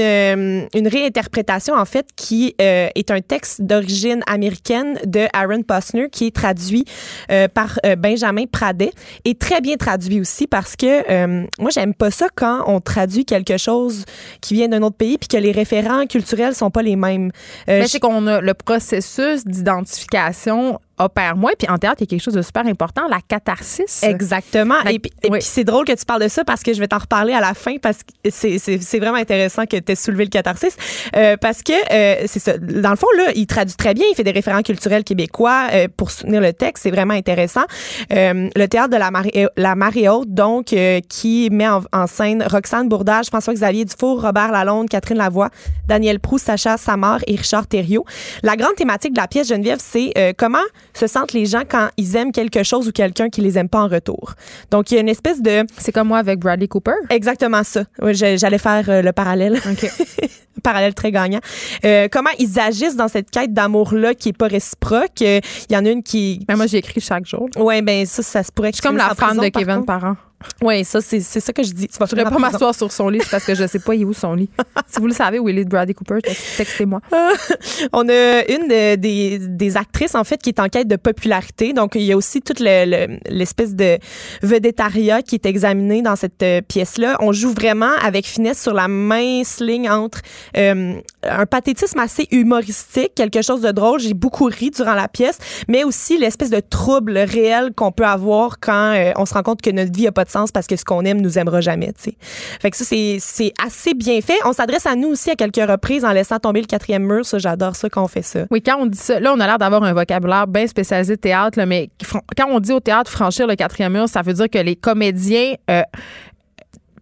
une 0.73 0.87
réinterprétation, 0.87 1.75
en 1.75 1.85
fait, 1.85 2.07
qui 2.15 2.55
est 2.95 3.11
un 3.11 3.21
texte 3.21 3.61
d'origine 3.61 4.21
américaine 4.27 4.99
de 5.05 5.27
Aaron 5.33 5.61
Posner 5.61 6.09
qui 6.09 6.27
est 6.27 6.35
traduit 6.35 6.85
euh, 7.31 7.47
par 7.47 7.79
euh, 7.85 7.95
Benjamin 7.95 8.45
Pradet 8.45 8.91
et 9.23 9.35
très 9.35 9.61
bien 9.61 9.75
traduit 9.75 10.19
aussi 10.19 10.47
parce 10.47 10.75
que 10.75 11.09
euh, 11.09 11.45
moi 11.59 11.69
j'aime 11.71 11.93
pas 11.93 12.11
ça 12.11 12.27
quand 12.33 12.63
on 12.67 12.79
traduit 12.79 13.25
quelque 13.25 13.57
chose 13.57 14.05
qui 14.41 14.53
vient 14.53 14.67
d'un 14.67 14.81
autre 14.81 14.97
pays 14.97 15.17
puis 15.17 15.27
que 15.27 15.37
les 15.37 15.51
référents 15.51 16.05
culturels 16.05 16.55
sont 16.55 16.71
pas 16.71 16.81
les 16.81 16.95
mêmes. 16.95 17.31
Mais 17.67 17.87
c'est 17.87 17.99
qu'on 17.99 18.27
a 18.27 18.41
le 18.41 18.53
processus 18.53 19.45
d'identification 19.45 20.79
opère 20.97 21.35
moins. 21.35 21.51
Puis 21.57 21.67
en 21.69 21.77
théâtre, 21.77 21.97
il 21.99 22.03
y 22.03 22.07
a 22.07 22.07
quelque 22.07 22.23
chose 22.23 22.33
de 22.33 22.41
super 22.41 22.65
important, 22.65 23.07
la 23.09 23.19
catharsis. 23.27 24.03
Exactement. 24.03 24.75
et 24.89 24.99
puis, 24.99 25.11
c'est 25.41 25.63
drôle 25.63 25.85
que 25.85 25.93
tu 25.93 26.05
parles 26.05 26.23
de 26.23 26.27
ça 26.27 26.43
parce 26.43 26.63
que 26.63 26.73
je 26.73 26.79
vais 26.79 26.87
t'en 26.87 26.97
reparler 26.97 27.33
à 27.33 27.41
la 27.41 27.53
fin 27.53 27.77
parce 27.81 27.99
que 28.03 28.29
c'est 28.29 28.99
vraiment 28.99 29.17
intéressant 29.17 29.65
que 29.65 29.77
tu 29.77 29.91
aies 29.91 29.95
soulevé 29.95 30.25
le 30.25 30.29
catharsis. 30.29 30.75
Euh, 31.15 31.37
parce 31.37 31.61
que 31.63 31.73
euh, 31.73 32.23
c'est 32.27 32.39
ça. 32.39 32.57
Dans 32.57 32.91
le 32.91 32.95
fond, 32.95 33.07
là, 33.17 33.31
il 33.35 33.47
traduit 33.47 33.75
très 33.75 33.93
bien, 33.93 34.05
il 34.11 34.15
fait 34.15 34.23
des 34.23 34.31
référents 34.31 34.61
culturels 34.61 35.03
québécois 35.03 35.67
euh, 35.73 35.87
pour 35.95 36.11
soutenir 36.11 36.41
le 36.41 36.53
texte. 36.53 36.83
C'est 36.83 36.91
vraiment 36.91 37.13
intéressant. 37.13 37.63
le 38.09 38.65
théâtre 38.67 38.89
de 38.89 38.97
la 38.97 39.11
marée, 39.11 39.47
la 39.57 39.75
marée 39.75 40.09
haute, 40.09 40.33
donc, 40.33 40.73
qui 41.09 41.49
met 41.51 41.67
en, 41.67 42.07
scène 42.07 42.43
Roxane 42.43 42.87
Bourdage, 42.87 43.27
François-Xavier 43.27 43.85
Dufour, 43.85 44.21
Robert 44.21 44.51
Lalonde, 44.51 44.89
Catherine 44.89 45.17
Lavoie, 45.17 45.49
Daniel 45.87 46.19
Proust, 46.19 46.45
Sacha 46.45 46.77
Samar 46.77 47.19
et 47.27 47.35
Richard 47.35 47.67
Thériault. 47.67 48.05
La 48.43 48.55
grande 48.55 48.75
thématique 48.75 49.13
de 49.13 49.19
la 49.19 49.27
pièce, 49.27 49.47
Geneviève, 49.47 49.79
c'est 49.81 50.35
comment 50.37 50.59
se 50.95 51.07
sentent 51.07 51.33
les 51.33 51.45
gens 51.45 51.63
quand 51.67 51.89
ils 51.97 52.15
aiment 52.15 52.31
quelque 52.31 52.63
chose 52.63 52.87
ou 52.87 52.91
quelqu'un 52.91 53.29
qui 53.29 53.41
les 53.41 53.57
aime 53.57 53.69
pas 53.69 53.81
en 53.81 53.87
retour. 53.87 54.33
Donc, 54.71 54.91
il 54.91 54.95
y 54.95 54.97
a 54.97 55.01
une 55.01 55.09
espèce 55.09 55.41
de... 55.41 55.65
C'est 55.77 55.91
comme 55.91 56.07
moi 56.07 56.17
avec 56.17 56.39
Bradley 56.39 56.67
Cooper? 56.67 56.93
Exactement 57.09 57.63
ça. 57.63 57.83
Oui, 58.01 58.13
j'allais 58.15 58.57
faire 58.57 58.89
euh, 58.89 59.01
le 59.01 59.11
parallèle. 59.11 59.59
OK. 59.69 59.89
parallèle 60.65 60.95
très 60.95 61.11
gagnant. 61.11 61.39
Euh, 61.85 62.07
comment 62.11 62.31
ils 62.39 62.59
agissent 62.59 62.95
dans 62.95 63.07
cette 63.07 63.29
quête 63.29 63.53
d'amour-là 63.53 64.15
qui 64.15 64.29
est 64.29 64.37
pas 64.37 64.47
réciproque? 64.47 65.21
Euh, 65.21 65.39
il 65.69 65.73
y 65.73 65.77
en 65.77 65.85
a 65.85 65.89
une 65.89 66.03
qui... 66.03 66.43
Ben 66.47 66.55
moi, 66.55 66.65
j'écris 66.65 67.01
chaque 67.01 67.25
jour. 67.25 67.47
Ouais, 67.55 67.81
ben 67.81 68.05
ça, 68.05 68.23
ça 68.23 68.43
se 68.43 68.51
pourrait 68.51 68.71
Je 68.71 68.77
suis 68.77 68.81
comme 68.81 68.97
la 68.97 69.13
fan 69.15 69.37
de 69.37 69.47
Kevin 69.49 69.85
Parent. 69.85 70.15
Oui, 70.61 70.83
ça, 70.85 71.01
c'est 71.01 71.21
ça 71.21 71.53
que 71.53 71.63
je 71.63 71.71
dis. 71.71 71.87
Tu 71.87 71.97
vas 71.97 72.05
je 72.05 72.15
ne 72.15 72.23
pas 72.23 72.37
m'asseoir 72.37 72.73
sur 72.73 72.91
son 72.91 73.09
lit 73.09 73.21
parce 73.29 73.45
que 73.45 73.55
je 73.55 73.63
ne 73.63 73.67
sais 73.67 73.79
pas 73.79 73.93
où 73.93 74.13
son 74.13 74.33
lit. 74.33 74.49
si 74.87 74.99
vous 74.99 75.07
le 75.07 75.13
savez 75.13 75.39
où 75.39 75.49
il 75.49 75.57
est 75.57 75.65
Bradley 75.65 75.93
Cooper, 75.93 76.19
textez-moi. 76.57 77.01
On 77.93 78.07
a 78.07 78.45
une 78.49 78.67
des, 78.97 79.39
des, 79.39 79.77
actrices, 79.77 80.15
en 80.15 80.23
fait, 80.23 80.41
qui 80.41 80.49
est 80.49 80.59
en 80.59 80.69
quête 80.69 80.87
de 80.87 80.95
popularité. 80.95 81.73
Donc, 81.73 81.95
il 81.95 82.03
y 82.03 82.11
a 82.11 82.17
aussi 82.17 82.41
toute 82.41 82.59
l'espèce 82.59 83.75
de 83.75 83.97
vedettariat 84.41 85.21
qui 85.21 85.35
est 85.35 85.45
examiné 85.45 86.01
dans 86.01 86.15
cette 86.15 86.43
euh, 86.43 86.61
pièce-là. 86.61 87.17
On 87.19 87.31
joue 87.31 87.51
vraiment 87.51 87.91
avec 88.03 88.25
finesse 88.25 88.61
sur 88.61 88.73
la 88.73 88.87
mince 88.87 89.59
ligne 89.59 89.89
entre 89.89 90.19
euh, 90.57 90.95
un 91.23 91.45
pathétisme 91.45 91.99
assez 91.99 92.27
humoristique, 92.31 93.13
quelque 93.15 93.41
chose 93.41 93.61
de 93.61 93.71
drôle. 93.71 93.99
J'ai 93.99 94.13
beaucoup 94.13 94.45
ri 94.45 94.71
durant 94.71 94.93
la 94.93 95.07
pièce, 95.07 95.37
mais 95.67 95.83
aussi 95.83 96.17
l'espèce 96.17 96.49
de 96.49 96.59
trouble 96.59 97.17
réel 97.17 97.71
qu'on 97.75 97.91
peut 97.91 98.05
avoir 98.05 98.59
quand 98.59 98.93
euh, 98.93 99.11
on 99.15 99.25
se 99.25 99.33
rend 99.33 99.43
compte 99.43 99.61
que 99.61 99.69
notre 99.69 99.91
vie 99.91 100.03
n'a 100.03 100.11
pas 100.11 100.25
de 100.25 100.29
parce 100.53 100.67
que 100.67 100.75
ce 100.75 100.85
qu'on 100.85 101.03
aime 101.05 101.21
nous 101.21 101.37
aimera 101.37 101.61
jamais, 101.61 101.93
tu 101.93 102.11
sais. 102.11 102.17
Fait 102.61 102.71
que 102.71 102.77
ça, 102.77 102.85
c'est 102.85 103.53
assez 103.63 103.93
bien 103.93 104.21
fait. 104.21 104.37
On 104.45 104.53
s'adresse 104.53 104.85
à 104.85 104.95
nous 104.95 105.09
aussi 105.09 105.29
à 105.29 105.35
quelques 105.35 105.69
reprises 105.69 106.05
en 106.05 106.11
laissant 106.11 106.39
tomber 106.39 106.61
le 106.61 106.67
quatrième 106.67 107.03
mur. 107.03 107.25
Ça, 107.25 107.37
j'adore 107.37 107.75
ça 107.75 107.89
quand 107.89 108.03
on 108.03 108.07
fait 108.07 108.21
ça. 108.21 108.45
Oui, 108.51 108.61
quand 108.61 108.77
on 108.79 108.85
dit 108.85 108.97
ça, 108.97 109.19
là, 109.19 109.33
on 109.33 109.39
a 109.39 109.47
l'air 109.47 109.57
d'avoir 109.57 109.83
un 109.83 109.93
vocabulaire 109.93 110.47
bien 110.47 110.67
spécialisé 110.67 111.15
de 111.15 111.21
théâtre, 111.21 111.59
mais 111.65 111.89
quand 112.37 112.47
on 112.49 112.59
dit 112.59 112.73
au 112.73 112.79
théâtre 112.79 113.11
franchir 113.11 113.47
le 113.47 113.55
quatrième 113.55 113.93
mur, 113.93 114.09
ça 114.09 114.21
veut 114.21 114.33
dire 114.33 114.49
que 114.49 114.59
les 114.59 114.75
comédiens 114.75 115.53
euh, 115.69 115.81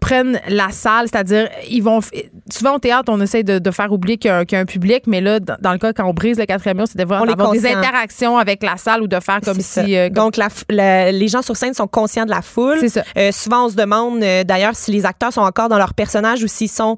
prennent 0.03 0.41
la 0.49 0.69
salle, 0.71 1.07
c'est-à-dire 1.07 1.47
ils 1.69 1.81
vont 1.81 2.01
souvent 2.51 2.75
au 2.75 2.79
théâtre 2.79 3.09
on 3.09 3.21
essaie 3.21 3.43
de, 3.43 3.71
faire 3.71 3.93
oublier 3.93 4.17
qu'il 4.17 4.29
y, 4.29 4.55
a 4.55 4.59
un 4.59 4.65
public, 4.65 5.03
mais 5.07 5.21
là 5.21 5.39
dans, 5.39 5.71
le 5.71 5.77
cas 5.77 5.93
quand 5.93 6.05
on 6.05 6.13
brise 6.13 6.37
le 6.37 6.45
quatrième 6.45 6.77
mur, 6.77 6.87
c'était 6.89 7.05
vraiment 7.05 7.25
d'avoir 7.25 7.51
des 7.51 7.65
interactions 7.65 8.37
avec 8.37 8.63
la 8.63 8.75
salle 8.75 9.01
ou 9.01 9.07
de 9.07 9.17
faire 9.21 9.39
comme 9.39 9.61
si 9.61 9.95
euh, 9.95 10.09
donc 10.09 10.37
les 10.69 11.27
gens 11.29 11.41
sur 11.41 11.55
scène 11.55 11.73
sont 11.73 11.87
conscients 11.87 12.25
de 12.25 12.31
la 12.31 12.41
foule. 12.41 12.79
C'est 12.81 12.89
ça. 12.89 13.03
Euh, 13.17 13.31
souvent 13.31 13.67
on 13.67 13.69
se 13.69 13.75
demande 13.75 14.21
euh, 14.21 14.43
d'ailleurs 14.43 14.75
si 14.75 14.91
les 14.91 15.05
acteurs 15.05 15.31
sont 15.31 15.41
encore 15.41 15.69
dans 15.69 15.77
leur 15.77 15.93
personnage 15.93 16.43
ou 16.43 16.47
s'ils 16.47 16.69
sont 16.69 16.97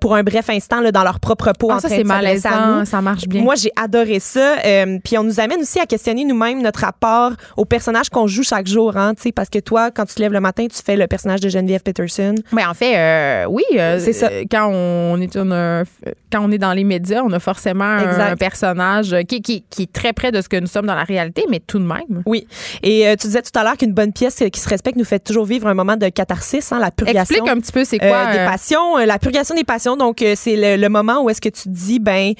pour 0.00 0.14
un 0.14 0.22
bref 0.22 0.50
instant 0.50 0.80
là, 0.80 0.92
dans 0.92 1.04
leur 1.04 1.20
propre 1.20 1.52
peau 1.58 1.70
ah, 1.70 1.76
en 1.76 1.80
ça, 1.80 1.88
de 1.88 2.02
malaisant, 2.02 2.84
ça 2.84 3.00
marche 3.00 3.26
bien. 3.28 3.40
Moi 3.40 3.54
j'ai 3.54 3.72
adoré 3.76 4.20
ça. 4.20 4.56
puis 5.02 5.16
on 5.16 5.24
nous 5.24 5.40
amène 5.40 5.62
aussi 5.62 5.80
à 5.80 5.86
questionner 5.86 6.24
nous-mêmes 6.26 6.60
notre 6.60 6.80
rapport 6.80 7.32
au 7.56 7.64
personnage 7.64 8.10
qu'on 8.10 8.26
joue 8.26 8.42
chaque 8.42 8.66
jour, 8.66 8.98
hein, 8.98 9.14
parce 9.34 9.48
que 9.48 9.58
toi 9.58 9.90
quand 9.90 10.04
tu 10.04 10.16
te 10.16 10.20
lèves 10.20 10.34
le 10.34 10.40
matin 10.40 10.66
tu 10.66 10.82
fais 10.84 10.96
le 10.96 11.06
personnage 11.06 11.40
de 11.40 11.48
Geneviève 11.48 11.82
Peterson. 11.82 12.34
Mais 12.52 12.64
en 12.64 12.74
fait, 12.74 12.96
euh, 12.96 13.46
oui, 13.48 13.64
euh, 13.74 13.98
c'est 13.98 14.12
ça. 14.12 14.30
Quand 14.50 14.68
on 14.72 15.20
est 15.20 15.36
une, 15.36 15.84
quand 16.32 16.40
on 16.42 16.50
est 16.50 16.58
dans 16.58 16.72
les 16.72 16.84
médias, 16.84 17.22
on 17.24 17.32
a 17.32 17.38
forcément 17.38 17.84
un, 17.84 18.36
personnage 18.36 19.14
qui, 19.28 19.42
qui, 19.42 19.62
qui, 19.68 19.82
est 19.82 19.92
très 19.92 20.12
près 20.12 20.32
de 20.32 20.40
ce 20.40 20.48
que 20.48 20.56
nous 20.56 20.66
sommes 20.66 20.86
dans 20.86 20.94
la 20.94 21.04
réalité, 21.04 21.44
mais 21.50 21.60
tout 21.60 21.78
de 21.78 21.84
même. 21.84 22.22
Oui. 22.26 22.46
Et 22.82 23.06
euh, 23.06 23.14
tu 23.16 23.26
disais 23.26 23.42
tout 23.42 23.56
à 23.58 23.62
l'heure 23.62 23.76
qu'une 23.76 23.92
bonne 23.92 24.12
pièce 24.12 24.42
qui 24.52 24.60
se 24.60 24.68
respecte 24.68 24.96
nous 24.96 25.04
fait 25.04 25.18
toujours 25.18 25.44
vivre 25.44 25.68
un 25.68 25.74
moment 25.74 25.96
de 25.96 26.08
catharsis, 26.08 26.72
hein, 26.72 26.78
la 26.80 26.90
purgation. 26.90 27.20
Explique 27.20 27.48
un 27.48 27.60
petit 27.60 27.72
peu 27.72 27.84
c'est 27.84 27.98
quoi. 27.98 28.28
Euh, 28.28 28.32
des 28.32 28.50
passions, 28.50 28.98
euh, 28.98 29.04
la 29.04 29.18
purgation 29.18 29.54
des 29.54 29.64
passions. 29.64 29.96
Donc, 29.96 30.24
c'est 30.34 30.76
le, 30.76 30.88
moment 30.88 31.22
où 31.22 31.30
est-ce 31.30 31.40
que 31.40 31.48
tu 31.48 31.62
te 31.64 31.68
dis, 31.68 31.98
ben, 31.98 32.32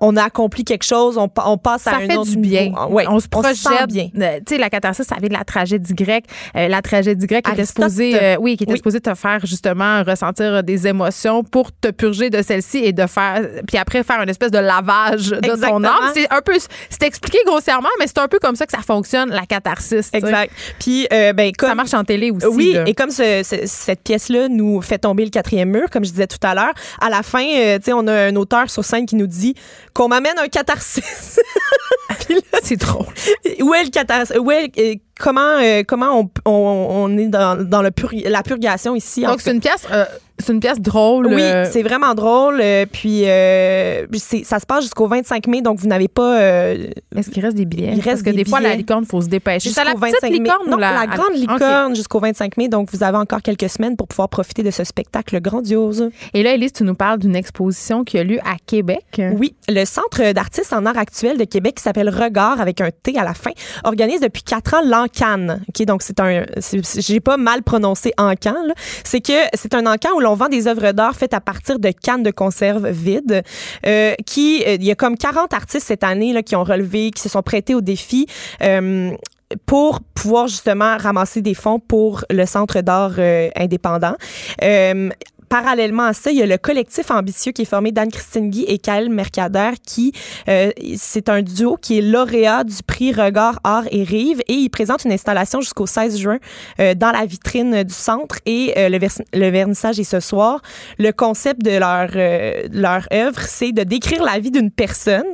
on 0.00 0.16
a 0.16 0.24
accompli 0.24 0.64
quelque 0.64 0.84
chose, 0.84 1.16
on, 1.18 1.28
on 1.44 1.58
passe 1.58 1.86
à 1.86 1.96
un 1.96 2.00
fait 2.00 2.18
du 2.18 2.36
bien. 2.36 2.72
Ouais, 2.90 3.04
on 3.08 3.20
se 3.20 3.28
projette. 3.28 3.56
bien. 3.88 4.08
Tu 4.14 4.54
sais, 4.54 4.58
la 4.58 4.70
catharsis, 4.70 5.06
ça 5.06 5.16
vient 5.16 5.28
de 5.28 5.34
la 5.34 5.44
tragédie 5.44 5.94
grecque. 5.94 6.26
la 6.54 6.82
tragédie 6.82 7.26
grecque 7.26 7.48
était 7.48 7.64
supposée, 7.64 8.36
oui, 8.40 8.56
qui 8.56 8.64
était 8.64 8.76
supposée 8.76 9.00
te 9.00 9.14
faire 9.14 9.45
justement 9.46 10.02
ressentir 10.02 10.62
des 10.62 10.86
émotions 10.86 11.42
pour 11.42 11.70
te 11.72 11.88
purger 11.88 12.30
de 12.30 12.42
celle-ci 12.42 12.78
et 12.78 12.92
de 12.92 13.06
faire, 13.06 13.42
puis 13.66 13.78
après 13.78 14.02
faire 14.02 14.20
une 14.22 14.28
espèce 14.28 14.50
de 14.50 14.58
lavage 14.58 15.30
de 15.30 15.60
ton 15.60 15.82
âme. 15.84 16.10
C'est 16.14 16.32
un 16.32 16.40
peu, 16.40 16.54
c'est 16.90 17.02
expliqué 17.02 17.38
grossièrement, 17.46 17.88
mais 17.98 18.06
c'est 18.06 18.18
un 18.18 18.28
peu 18.28 18.38
comme 18.38 18.56
ça 18.56 18.66
que 18.66 18.72
ça 18.72 18.82
fonctionne, 18.86 19.30
la 19.30 19.46
catharsis. 19.46 20.10
Exact. 20.12 20.52
Puis, 20.78 21.06
euh, 21.12 21.32
ben, 21.32 21.52
comme, 21.56 21.68
ça 21.68 21.74
marche 21.74 21.94
en 21.94 22.04
télé 22.04 22.30
aussi. 22.30 22.46
Oui, 22.48 22.76
et 22.86 22.94
comme 22.94 23.10
cette 23.10 24.02
pièce-là 24.02 24.48
nous 24.48 24.80
fait 24.82 24.98
tomber 24.98 25.24
le 25.24 25.30
quatrième 25.30 25.70
mur, 25.70 25.88
comme 25.90 26.04
je 26.04 26.10
disais 26.10 26.26
tout 26.26 26.38
à 26.42 26.54
l'heure, 26.54 26.74
à 27.00 27.10
la 27.10 27.22
fin, 27.22 27.44
euh, 27.44 27.78
tu 27.78 27.86
sais, 27.86 27.92
on 27.92 28.06
a 28.06 28.26
un 28.26 28.36
auteur 28.36 28.70
sur 28.70 28.84
scène 28.84 29.06
qui 29.06 29.16
nous 29.16 29.26
dit 29.26 29.54
qu'on 29.94 30.08
m'amène 30.08 30.38
un 30.38 30.48
catharsis. 30.48 31.40
c'est 32.62 32.76
drôle. 32.76 33.06
Où 33.60 33.74
est 33.74 33.84
le 33.84 33.90
catharsis? 33.90 34.36
Où 34.36 34.50
est, 34.50 35.00
euh, 35.18 35.82
comment, 35.86 35.86
comment 35.86 36.30
on, 36.44 36.50
on, 37.04 37.18
est 37.18 37.26
dans, 37.26 37.56
dans 37.62 37.82
le 37.82 37.90
la 38.28 38.42
purgation 38.42 38.94
ici? 38.94 39.22
Donc, 39.22 39.40
c'est 39.40 39.52
une 39.52 39.60
pièce 39.60 39.86
c'est 40.38 40.52
une 40.52 40.60
pièce 40.60 40.80
drôle. 40.80 41.26
Oui, 41.28 41.40
euh. 41.40 41.64
c'est 41.70 41.82
vraiment 41.82 42.14
drôle. 42.14 42.60
Euh, 42.62 42.84
puis 42.90 43.22
euh, 43.26 44.06
ça 44.44 44.58
se 44.58 44.66
passe 44.66 44.84
jusqu'au 44.84 45.06
25 45.06 45.46
mai, 45.46 45.62
donc 45.62 45.78
vous 45.78 45.86
n'avez 45.86 46.08
pas. 46.08 46.40
Est-ce 46.40 47.30
qu'il 47.30 47.44
reste 47.44 47.56
des 47.56 47.64
billets? 47.64 47.92
Il 47.92 48.00
reste 48.00 48.06
Parce 48.06 48.22
que 48.22 48.30
des, 48.30 48.44
fois, 48.44 48.60
la 48.60 48.74
licorne, 48.74 49.04
il 49.04 49.08
faut 49.08 49.20
se 49.20 49.28
dépêcher. 49.28 49.70
C'est 49.70 49.84
la 49.84 49.94
petite 49.94 50.22
licorne 50.30 50.68
Non, 50.68 50.76
la, 50.76 51.06
grande 51.06 51.34
licorne 51.34 51.94
jusqu'au 51.94 52.20
25 52.20 52.56
mai. 52.56 52.68
Donc 52.68 52.90
vous 52.92 53.02
avez 53.02 53.16
encore 53.16 53.42
quelques 53.42 53.68
semaines 53.68 53.96
pour 53.96 54.08
pouvoir 54.08 54.28
profiter 54.28 54.62
de 54.62 54.70
ce 54.70 54.84
spectacle 54.84 55.40
grandiose. 55.40 56.10
Et 56.34 56.42
là, 56.42 56.54
Elise, 56.54 56.72
tu 56.72 56.84
nous 56.84 56.94
parles 56.94 57.18
d'une 57.18 57.36
exposition 57.36 58.04
qui 58.04 58.18
a 58.18 58.24
lieu 58.24 58.38
à 58.40 58.56
Québec. 58.66 59.20
Oui, 59.38 59.54
le 59.68 59.84
Centre 59.84 60.32
d'artistes 60.32 60.72
en 60.72 60.84
art 60.84 60.98
actuel 60.98 61.38
de 61.38 61.44
Québec 61.44 61.76
qui 61.76 61.82
s'appelle 61.82 62.10
Regard 62.10 62.60
avec 62.60 62.80
un 62.80 62.90
T 62.90 63.18
à 63.18 63.24
la 63.24 63.34
fin 63.34 63.52
organise 63.84 64.20
depuis 64.20 64.42
quatre 64.42 64.74
ans 64.74 64.82
l'Encan. 64.84 65.58
Ok, 65.68 65.86
donc 65.86 66.02
c'est 66.02 66.20
un. 66.20 66.44
J'ai 66.98 67.20
pas 67.20 67.36
mal 67.36 67.62
prononcé 67.62 68.12
Encan. 68.18 68.54
C'est 69.04 69.20
que 69.20 69.32
c'est 69.54 69.74
un 69.74 69.86
Encan 69.86 70.10
où 70.16 70.20
on 70.26 70.34
vend 70.34 70.48
des 70.48 70.66
œuvres 70.66 70.92
d'art 70.92 71.16
faites 71.16 71.34
à 71.34 71.40
partir 71.40 71.78
de 71.78 71.90
cannes 71.90 72.22
de 72.22 72.30
conserve 72.30 72.88
vides. 72.88 73.42
Euh, 73.86 74.14
qui, 74.26 74.62
euh, 74.66 74.74
il 74.74 74.84
y 74.84 74.90
a 74.90 74.94
comme 74.94 75.16
40 75.16 75.52
artistes 75.54 75.86
cette 75.86 76.04
année 76.04 76.32
là, 76.32 76.42
qui 76.42 76.56
ont 76.56 76.64
relevé, 76.64 77.10
qui 77.10 77.22
se 77.22 77.28
sont 77.28 77.42
prêtés 77.42 77.74
au 77.74 77.80
défi. 77.80 78.26
Euh, 78.62 79.12
pour 79.64 80.00
pouvoir 80.00 80.48
justement 80.48 80.96
ramasser 80.96 81.40
des 81.40 81.54
fonds 81.54 81.78
pour 81.78 82.24
le 82.30 82.46
centre 82.46 82.80
d'art 82.80 83.12
indépendant. 83.54 84.16
Euh, 84.64 85.10
parallèlement 85.48 86.04
à 86.04 86.12
ça, 86.12 86.30
il 86.30 86.38
y 86.38 86.42
a 86.42 86.46
le 86.46 86.58
collectif 86.58 87.10
ambitieux 87.10 87.52
qui 87.52 87.62
est 87.62 87.66
formé 87.66 87.92
d'Anne-Christine 87.92 88.50
Guy 88.50 88.64
et 88.68 88.78
Kael 88.78 89.10
Mercader 89.10 89.70
qui, 89.84 90.12
euh, 90.48 90.70
c'est 90.96 91.28
un 91.28 91.42
duo 91.42 91.76
qui 91.80 91.98
est 91.98 92.02
lauréat 92.02 92.64
du 92.64 92.82
prix 92.86 93.12
Regard 93.12 93.60
Art 93.64 93.84
et 93.90 94.02
Rive 94.02 94.40
et 94.48 94.54
ils 94.54 94.70
présentent 94.70 95.04
une 95.04 95.12
installation 95.12 95.60
jusqu'au 95.60 95.86
16 95.86 96.18
juin 96.18 96.38
euh, 96.80 96.94
dans 96.94 97.10
la 97.10 97.24
vitrine 97.26 97.82
du 97.82 97.94
centre 97.94 98.36
et 98.46 98.74
euh, 98.76 98.88
le, 98.88 99.50
vernissage 99.50 99.98
est 100.00 100.04
ce 100.04 100.20
soir. 100.20 100.60
Le 100.98 101.12
concept 101.12 101.62
de 101.62 101.78
leur, 101.78 102.08
leur 102.72 103.06
œuvre, 103.12 103.40
c'est 103.40 103.72
de 103.72 103.82
décrire 103.82 104.22
la 104.22 104.38
vie 104.38 104.50
d'une 104.50 104.70
personne 104.70 105.24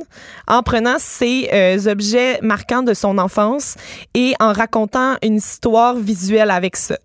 en 0.47 0.61
prenant 0.63 0.95
ces 0.99 1.49
objets 1.87 2.39
marquants 2.41 2.83
de 2.83 2.93
son 2.93 3.17
enfance 3.17 3.75
et 4.13 4.33
en 4.39 4.53
racontant 4.53 5.15
une 5.23 5.35
histoire 5.35 5.95
visuelle 5.95 6.51
avec 6.51 6.75
ça. 6.75 6.97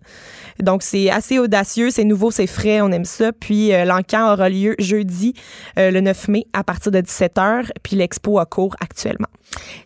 Donc, 0.61 0.83
c'est 0.83 1.09
assez 1.09 1.39
audacieux, 1.39 1.89
c'est 1.89 2.03
nouveau, 2.03 2.31
c'est 2.31 2.47
frais, 2.47 2.81
on 2.81 2.91
aime 2.91 3.05
ça. 3.05 3.31
Puis, 3.31 3.73
euh, 3.73 3.85
l'encan 3.85 4.33
aura 4.33 4.49
lieu 4.49 4.75
jeudi, 4.79 5.33
euh, 5.77 5.91
le 5.91 6.01
9 6.01 6.27
mai, 6.27 6.45
à 6.53 6.63
partir 6.63 6.91
de 6.91 6.99
17h. 6.99 7.71
Puis, 7.83 7.95
l'expo 7.95 8.39
a 8.39 8.45
cours 8.45 8.75
actuellement. 8.81 9.27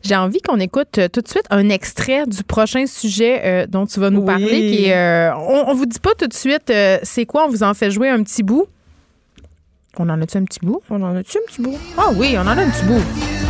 J'ai 0.04 0.16
envie 0.16 0.42
qu'on 0.42 0.60
écoute 0.60 0.98
euh, 0.98 1.08
tout 1.08 1.22
de 1.22 1.28
suite 1.28 1.46
un 1.50 1.70
extrait 1.70 2.26
du 2.28 2.44
prochain 2.44 2.86
sujet 2.86 3.66
dont 3.70 3.86
tu 3.86 4.00
vas 4.00 4.10
nous 4.10 4.26
parler. 4.26 4.72
Qui 4.72 4.92
on, 4.92 5.70
on 5.70 5.74
vous 5.74 5.86
dit 5.86 6.00
pas 6.00 6.14
tout 6.18 6.28
de 6.28 6.34
suite 6.34 6.72
c'est 7.04 7.26
quoi, 7.26 7.46
on 7.46 7.50
vous 7.50 7.64
en 7.64 7.74
fait 7.74 7.92
jouer 7.92 8.10
un 8.10 8.24
petit 8.24 8.44
bout? 8.44 8.68
On 9.98 10.10
en 10.10 10.22
a-tu 10.22 10.38
un 10.38 10.44
petit 10.44 10.60
bout? 10.62 10.82
On 10.90 11.02
en 11.04 11.16
a-tu 11.16 11.38
un 11.38 11.42
petit 11.48 11.62
bout? 11.62 11.78
Ah 11.98 12.10
oui, 12.16 12.36
on 12.38 12.42
en 12.42 12.48
a 12.48 12.62
un 12.62 12.70
petit 12.70 12.86
bout. 12.86 13.43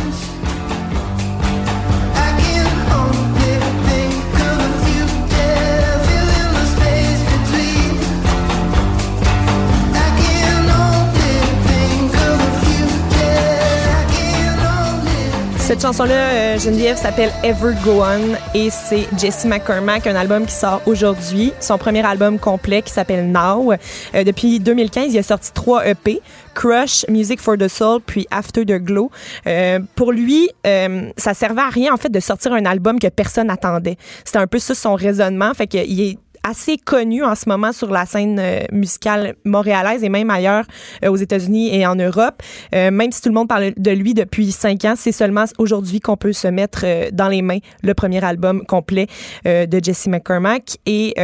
Cette 15.64 15.80
chanson-là, 15.80 16.12
euh, 16.14 16.58
Geneviève, 16.58 16.98
s'appelle 16.98 17.30
Ever 17.42 17.72
Go 17.82 18.02
On 18.02 18.36
et 18.54 18.68
c'est 18.68 19.08
Jesse 19.16 19.46
McCormack, 19.46 20.06
un 20.06 20.14
album 20.14 20.44
qui 20.44 20.52
sort 20.52 20.82
aujourd'hui. 20.84 21.54
Son 21.58 21.78
premier 21.78 22.04
album 22.04 22.38
complet 22.38 22.82
qui 22.82 22.92
s'appelle 22.92 23.32
Now. 23.32 23.72
Euh, 23.72 24.24
depuis 24.24 24.60
2015, 24.60 25.14
il 25.14 25.18
a 25.18 25.22
sorti 25.22 25.52
trois 25.54 25.86
EP. 25.86 26.20
Crush, 26.54 27.06
Music 27.08 27.40
for 27.40 27.56
the 27.56 27.68
Soul, 27.68 28.00
puis 28.04 28.26
After 28.30 28.66
the 28.66 28.74
Glow. 28.74 29.10
Euh, 29.46 29.80
pour 29.94 30.12
lui, 30.12 30.50
euh, 30.66 31.10
ça 31.16 31.32
servait 31.32 31.62
à 31.62 31.70
rien 31.70 31.94
en 31.94 31.96
fait 31.96 32.10
de 32.10 32.20
sortir 32.20 32.52
un 32.52 32.66
album 32.66 32.98
que 32.98 33.08
personne 33.08 33.46
n'attendait. 33.46 33.96
C'était 34.26 34.38
un 34.38 34.46
peu 34.46 34.58
ça 34.58 34.74
son 34.74 34.94
raisonnement. 34.94 35.54
Fait 35.54 35.66
qu'il 35.66 36.00
est 36.00 36.18
assez 36.44 36.76
connu 36.76 37.24
en 37.24 37.34
ce 37.34 37.48
moment 37.48 37.72
sur 37.72 37.90
la 37.90 38.06
scène 38.06 38.38
euh, 38.38 38.60
musicale 38.70 39.34
montréalaise 39.44 40.04
et 40.04 40.08
même 40.08 40.30
ailleurs 40.30 40.64
euh, 41.02 41.08
aux 41.08 41.16
États-Unis 41.16 41.74
et 41.74 41.86
en 41.86 41.96
Europe. 41.96 42.42
Euh, 42.74 42.90
même 42.90 43.10
si 43.10 43.22
tout 43.22 43.30
le 43.30 43.34
monde 43.34 43.48
parle 43.48 43.72
de 43.76 43.90
lui 43.90 44.14
depuis 44.14 44.52
cinq 44.52 44.84
ans, 44.84 44.94
c'est 44.96 45.12
seulement 45.12 45.46
aujourd'hui 45.58 46.00
qu'on 46.00 46.16
peut 46.16 46.34
se 46.34 46.46
mettre 46.46 46.84
dans 47.12 47.28
les 47.28 47.42
mains 47.42 47.58
le 47.82 47.94
premier 47.94 48.22
album 48.22 48.64
complet 48.66 49.06
de 49.44 49.80
Jesse 49.82 50.06
McCormack. 50.06 50.76
Et, 50.84 51.14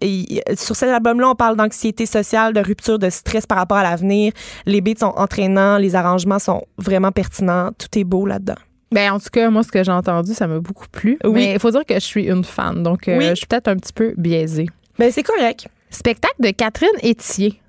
et 0.00 0.42
sur 0.56 0.74
cet 0.74 0.88
album-là, 0.88 1.30
on 1.30 1.34
parle 1.34 1.56
d'anxiété 1.56 2.06
sociale, 2.06 2.52
de 2.52 2.60
rupture 2.60 2.98
de 2.98 3.10
stress 3.10 3.46
par 3.46 3.58
rapport 3.58 3.78
à 3.78 3.84
l'avenir. 3.84 4.32
Les 4.66 4.80
beats 4.80 5.00
sont 5.00 5.12
entraînants, 5.16 5.78
les 5.78 5.94
arrangements 5.94 6.38
sont 6.38 6.62
vraiment 6.78 7.12
pertinents. 7.12 7.70
Tout 7.78 7.98
est 7.98 8.04
beau 8.04 8.26
là-dedans. 8.26 8.56
Ben, 8.92 9.12
en 9.12 9.20
tout 9.20 9.30
cas, 9.32 9.50
moi, 9.50 9.62
ce 9.62 9.70
que 9.70 9.84
j'ai 9.84 9.92
entendu, 9.92 10.34
ça 10.34 10.46
m'a 10.46 10.58
beaucoup 10.58 10.88
plu. 10.90 11.18
Oui. 11.24 11.32
Mais 11.32 11.52
il 11.52 11.58
faut 11.60 11.70
dire 11.70 11.84
que 11.86 11.94
je 11.94 12.00
suis 12.00 12.28
une 12.28 12.44
fan, 12.44 12.82
donc 12.82 13.08
euh, 13.08 13.20
je 13.20 13.34
suis 13.34 13.46
peut-être 13.46 13.68
un 13.68 13.76
petit 13.76 13.92
peu 13.92 14.14
biaisée. 14.16 14.66
Ben, 14.98 15.10
c'est 15.12 15.22
correct. 15.22 15.68
Spectacle 15.90 16.40
de 16.40 16.50
Catherine 16.50 16.90
Etier 17.02 17.60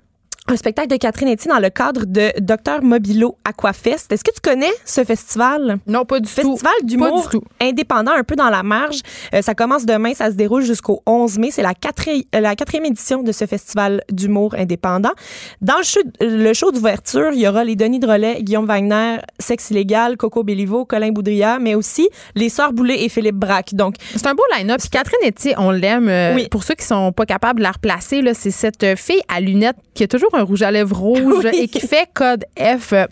un 0.48 0.56
spectacle 0.56 0.88
de 0.88 0.96
Catherine 0.96 1.32
Etienne 1.32 1.54
dans 1.54 1.60
le 1.60 1.70
cadre 1.70 2.04
de 2.04 2.32
Docteur 2.40 2.82
Mobilo 2.82 3.38
Aquafest. 3.44 4.10
Est-ce 4.10 4.24
que 4.24 4.32
tu 4.32 4.40
connais 4.42 4.72
ce 4.84 5.04
festival? 5.04 5.78
Non, 5.86 6.04
pas 6.04 6.18
du 6.18 6.28
tout. 6.28 6.34
Festival 6.34 6.72
d'humour 6.82 7.30
indépendant, 7.60 8.10
un 8.10 8.24
peu 8.24 8.34
dans 8.34 8.50
la 8.50 8.64
marge. 8.64 9.00
Euh, 9.34 9.40
ça 9.40 9.54
commence 9.54 9.86
demain, 9.86 10.14
ça 10.14 10.30
se 10.30 10.34
déroule 10.34 10.62
jusqu'au 10.62 11.00
11 11.06 11.38
mai. 11.38 11.50
C'est 11.52 11.62
la, 11.62 11.74
quatrième, 11.74 12.24
euh, 12.34 12.40
la 12.40 12.56
quatrième 12.56 12.86
édition 12.86 13.22
de 13.22 13.30
ce 13.30 13.46
festival 13.46 14.02
d'humour 14.10 14.56
indépendant. 14.58 15.12
Dans 15.60 15.78
le 15.78 15.84
show, 15.84 16.00
le 16.20 16.52
show 16.54 16.72
d'ouverture, 16.72 17.30
il 17.32 17.40
y 17.40 17.46
aura 17.46 17.62
les 17.62 17.76
Denis 17.76 18.00
Drolet, 18.00 18.42
Guillaume 18.42 18.66
Wagner, 18.66 19.18
Sexe 19.38 19.70
illégal, 19.70 20.16
Coco 20.16 20.42
Béliveau, 20.42 20.84
Colin 20.84 21.12
Boudria, 21.12 21.60
mais 21.60 21.76
aussi 21.76 22.08
les 22.34 22.48
Sœurs 22.48 22.72
Boulay 22.72 23.04
et 23.04 23.08
Philippe 23.08 23.36
Braque. 23.36 23.74
Donc, 23.74 23.94
c'est 24.16 24.26
un 24.26 24.34
beau 24.34 24.42
line-up. 24.56 24.80
Catherine 24.90 25.28
Etienne, 25.28 25.54
on 25.58 25.70
l'aime. 25.70 26.08
Euh, 26.08 26.34
oui. 26.34 26.48
Pour 26.50 26.64
ceux 26.64 26.74
qui 26.74 26.84
sont 26.84 27.12
pas 27.12 27.26
capables 27.26 27.60
de 27.60 27.62
la 27.62 27.70
replacer, 27.70 28.22
c'est 28.34 28.50
cette 28.50 28.98
fille 28.98 29.22
à 29.28 29.40
lunettes 29.40 29.76
qui 29.94 30.02
a 30.02 30.08
toujours 30.08 30.31
un 30.34 30.42
rouge 30.42 30.62
à 30.62 30.70
lèvres 30.70 30.96
rouge 30.96 31.46
et 31.52 31.68
qui 31.68 31.80
fait 31.80 32.08
code 32.12 32.44
F, 32.58 32.92
euh, 32.92 33.06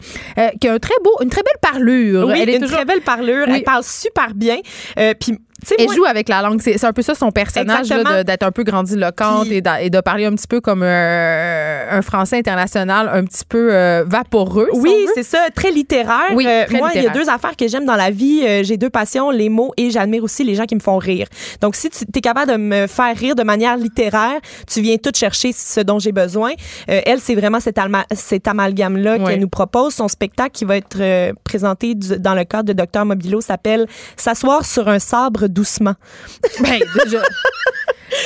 qui 0.61 0.69
a 0.69 0.75
un 0.75 0.79
très 0.79 0.95
beau, 1.03 1.13
une 1.23 1.31
très 1.31 1.43
belle 1.43 1.61
parlure. 1.61 2.27
Oui, 2.27 2.35
elle 2.41 2.51
est 2.51 2.57
une 2.57 2.67
très 2.67 2.85
belle 2.85 3.03
parlure. 3.03 3.47
Elle 3.49 3.63
parle 3.63 3.85
super 3.85 4.35
bien. 4.35 4.59
Euh, 4.99 5.15
puis 5.19 5.39
elle 5.79 5.93
joue 5.93 6.05
avec 6.05 6.29
la 6.29 6.43
langue. 6.43 6.61
C'est 6.63 6.85
un 6.85 6.93
peu 6.93 7.03
ça 7.03 7.15
son 7.15 7.31
personnage, 7.31 7.89
d'être 7.89 8.43
un 8.43 8.53
peu 8.53 8.63
grandiloquente 8.63 9.49
et, 9.51 9.61
de 9.61 10.01
parler 10.01 10.25
un 10.25 10.35
petit 10.35 10.47
peu 10.47 10.61
comme 10.61 10.83
euh, 10.83 11.87
un 11.91 12.03
français 12.03 12.39
international, 12.39 13.11
un 13.13 13.25
petit 13.25 13.45
peu 13.49 13.73
euh, 13.73 14.05
vaporeux. 14.07 14.69
oui, 14.75 15.07
c'est 15.15 15.23
ça, 15.23 15.47
très 15.55 15.71
littéraire. 15.71 16.31
Oui, 16.35 16.47
euh, 16.47 16.65
moi, 16.71 16.91
il 16.95 17.03
y 17.03 17.07
a 17.07 17.11
deux 17.11 17.29
affaires 17.29 17.57
que 17.57 17.69
j'aime 17.69 17.85
dans 17.85 17.97
la 17.97 18.11
vie. 18.11 18.65
J'ai 18.65 18.77
deux 18.77 18.91
passions, 18.91 19.31
les 19.31 19.49
mots 19.49 19.73
et 19.77 19.91
j'admire 19.91 20.25
aussi 20.25 20.45
les 20.45 20.55
gens 20.55 20.65
qui 20.65 20.75
me 20.75 20.81
font 20.81 20.99
rire. 20.99 21.27
Donc, 21.61 21.77
si 21.77 21.91
tu 21.91 22.05
es 22.15 22.21
capable 22.21 22.53
de 22.53 22.57
me 22.57 22.87
faire 22.87 23.17
rire 23.17 23.35
de 23.35 23.43
manière 23.43 23.77
littéraire, 23.77 24.41
tu 24.67 24.81
viens 24.81 24.97
tout 24.97 25.13
chercher 25.15 25.53
ce 25.53 25.81
dont 25.81 25.99
j'ai 25.99 26.13
besoin. 26.13 26.53
elle, 26.87 27.21
c'est 27.21 27.35
vraiment 27.35 27.61
cet, 27.61 27.79
cet 28.15 28.49
amalgame-là 28.49 29.19
qu'elle 29.19 29.41
nous 29.41 29.49
propose. 29.49 29.95
Son 29.95 30.09
spectacle 30.09 30.53
qui 30.53 30.65
va 30.65 30.77
être 30.77 31.33
présenté 31.45 31.95
dans 31.95 32.35
le 32.35 32.45
cadre 32.45 32.65
de 32.65 32.73
Docteur 32.73 33.05
Mobilo 33.05 33.41
s'appelle 33.41 33.87
S'asseoir 34.17 34.65
sur 34.65 34.89
un 34.89 34.99
sabre 34.99 35.49
doucement. 35.51 35.95
Ben, 36.61 36.81
déjà. 37.05 37.23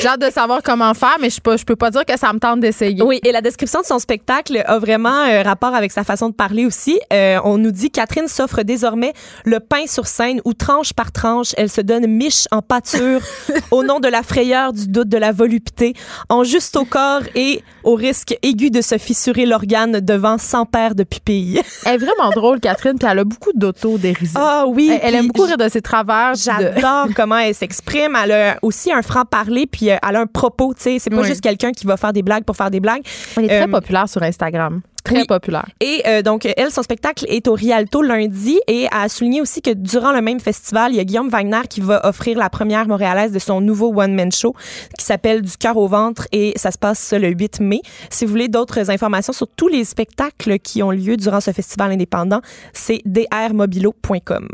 J'ai 0.01 0.09
hâte 0.09 0.20
de 0.20 0.30
savoir 0.30 0.62
comment 0.62 0.93
faire, 0.95 1.16
mais 1.20 1.30
je 1.30 1.41
peux, 1.41 1.57
je 1.57 1.64
peux 1.64 1.76
pas 1.76 1.91
dire 1.91 2.05
que 2.05 2.18
ça 2.18 2.32
me 2.32 2.39
tente 2.39 2.61
d'essayer. 2.61 3.03
Oui, 3.03 3.20
et 3.24 3.32
la 3.32 3.41
description 3.41 3.80
de 3.80 3.87
son 3.87 3.99
spectacle 3.99 4.62
a 4.66 4.78
vraiment 4.78 5.11
un 5.11 5.43
rapport 5.43 5.74
avec 5.74 5.93
sa 5.93 6.05
façon 6.05 6.28
de 6.30 6.35
parler 6.35 6.64
aussi. 6.66 6.99
Euh, 7.12 7.39
on 7.45 7.59
nous 7.59 7.70
dit 7.70 7.91
Catherine 7.91 8.28
s'offre 8.28 8.62
désormais 8.62 9.12
le 9.45 9.61
pain 9.61 9.87
sur 9.87 10.07
scène 10.07 10.41
où 10.45 10.55
tranche 10.55 10.93
par 10.93 11.12
tranche, 11.12 11.53
elle 11.57 11.70
se 11.70 11.80
donne 11.80 12.07
miche 12.07 12.47
en 12.51 12.62
pâture 12.62 13.20
au 13.70 13.82
nom 13.85 14.01
de 14.01 14.09
la 14.09 14.22
frayeur, 14.22 14.72
du 14.72 14.87
doute, 14.89 15.09
de 15.09 15.18
la 15.18 15.32
volupté, 15.32 15.95
en 16.28 16.45
juste 16.45 16.76
au 16.76 16.85
corps 16.85 17.22
et 17.35 17.62
au 17.82 17.95
risque 17.95 18.37
aigu 18.43 18.70
de 18.70 18.80
se 18.80 18.99
fissurer 18.99 19.47
l'organe 19.47 20.01
devant 20.01 20.39
100 20.39 20.66
paires 20.66 20.95
de 20.95 21.05
pupilles. 21.05 21.61
Elle 21.85 21.95
est 21.95 21.99
vraiment 21.99 22.30
drôle, 22.30 22.61
Catherine, 22.61 22.99
puis 22.99 23.09
elle 23.11 23.18
a 23.18 23.24
beaucoup 23.24 23.51
d'auto-dérision. 23.55 24.41
Ah 24.43 24.64
oui, 24.66 24.91
Elle, 24.93 25.01
elle 25.03 25.14
aime 25.16 25.26
beaucoup 25.28 25.43
rire 25.43 25.57
de 25.59 25.68
ses 25.68 25.82
travers. 25.82 26.32
de- 26.32 26.39
J'adore 26.39 27.09
comment 27.14 27.39
elle 27.39 27.55
s'exprime. 27.55 28.16
Elle 28.22 28.32
a 28.32 28.57
aussi 28.62 28.93
un 28.93 29.03
franc-parler, 29.03 29.66
puis 29.75 29.91
euh, 29.91 29.97
elle 30.09 30.16
a 30.16 30.20
un 30.20 30.27
propos. 30.27 30.72
Tu 30.75 30.83
sais, 30.83 30.99
c'est 31.01 31.11
pas 31.11 31.16
Oui. 31.22 31.27
juste 31.27 31.41
quelqu'un 31.41 31.72
qui 31.72 31.85
va 31.87 31.97
faire 31.97 32.12
des 32.12 32.22
blagues 32.22 32.45
pour 32.45 32.57
faire 32.57 32.70
des 32.70 32.79
blagues. 32.81 33.03
Elle 33.37 33.45
est 33.45 33.49
très 33.49 33.62
Euh, 33.62 33.66
populaire 33.66 34.09
sur 34.09 34.22
Instagram. 34.22 34.83
Très 35.03 35.16
oui. 35.18 35.27
populaire. 35.27 35.66
Et 35.81 36.03
euh, 36.07 36.22
donc, 36.22 36.47
elle, 36.57 36.70
son 36.70 36.83
spectacle 36.83 37.27
est 37.29 37.47
au 37.49 37.53
Rialto 37.53 38.01
lundi 38.01 38.59
et 38.68 38.87
a 38.91 39.09
souligné 39.11 39.43
aussi 39.43 39.61
que 39.61 39.70
durant 39.75 40.12
le 40.12 40.22
même 40.22 40.41
festival, 40.41 40.93
il 40.93 40.97
y 40.97 41.01
a 41.01 41.05
Guillaume 41.05 41.29
Wagner 41.29 41.61
qui 41.68 41.81
va 41.83 42.07
offrir 42.07 42.39
la 42.39 42.49
première 42.49 42.87
montréalaise 42.89 43.31
de 43.33 43.39
son 43.39 43.61
nouveau 43.61 43.93
one-man 43.95 44.33
show 44.33 44.55
qui 44.99 45.05
s'appelle 45.05 45.43
Du 45.43 45.57
cœur 45.59 45.77
au 45.77 45.89
ventre 45.89 46.27
et 46.33 46.53
ça 46.57 46.70
se 46.70 46.79
passe 46.79 47.12
le 47.12 47.29
8 47.29 47.61
mai. 47.61 47.81
Si 48.11 48.25
vous 48.25 48.31
voulez 48.31 48.49
d'autres 48.49 48.91
informations 48.91 49.35
sur 49.35 49.49
tous 49.49 49.68
les 49.68 49.85
spectacles 49.85 50.59
qui 50.61 50.83
ont 50.83 50.91
lieu 50.93 51.16
durant 51.18 51.41
ce 51.43 51.51
festival 51.51 51.93
indépendant, 51.93 52.41
c'est 52.72 53.03
drmobilo.com. 53.05 54.49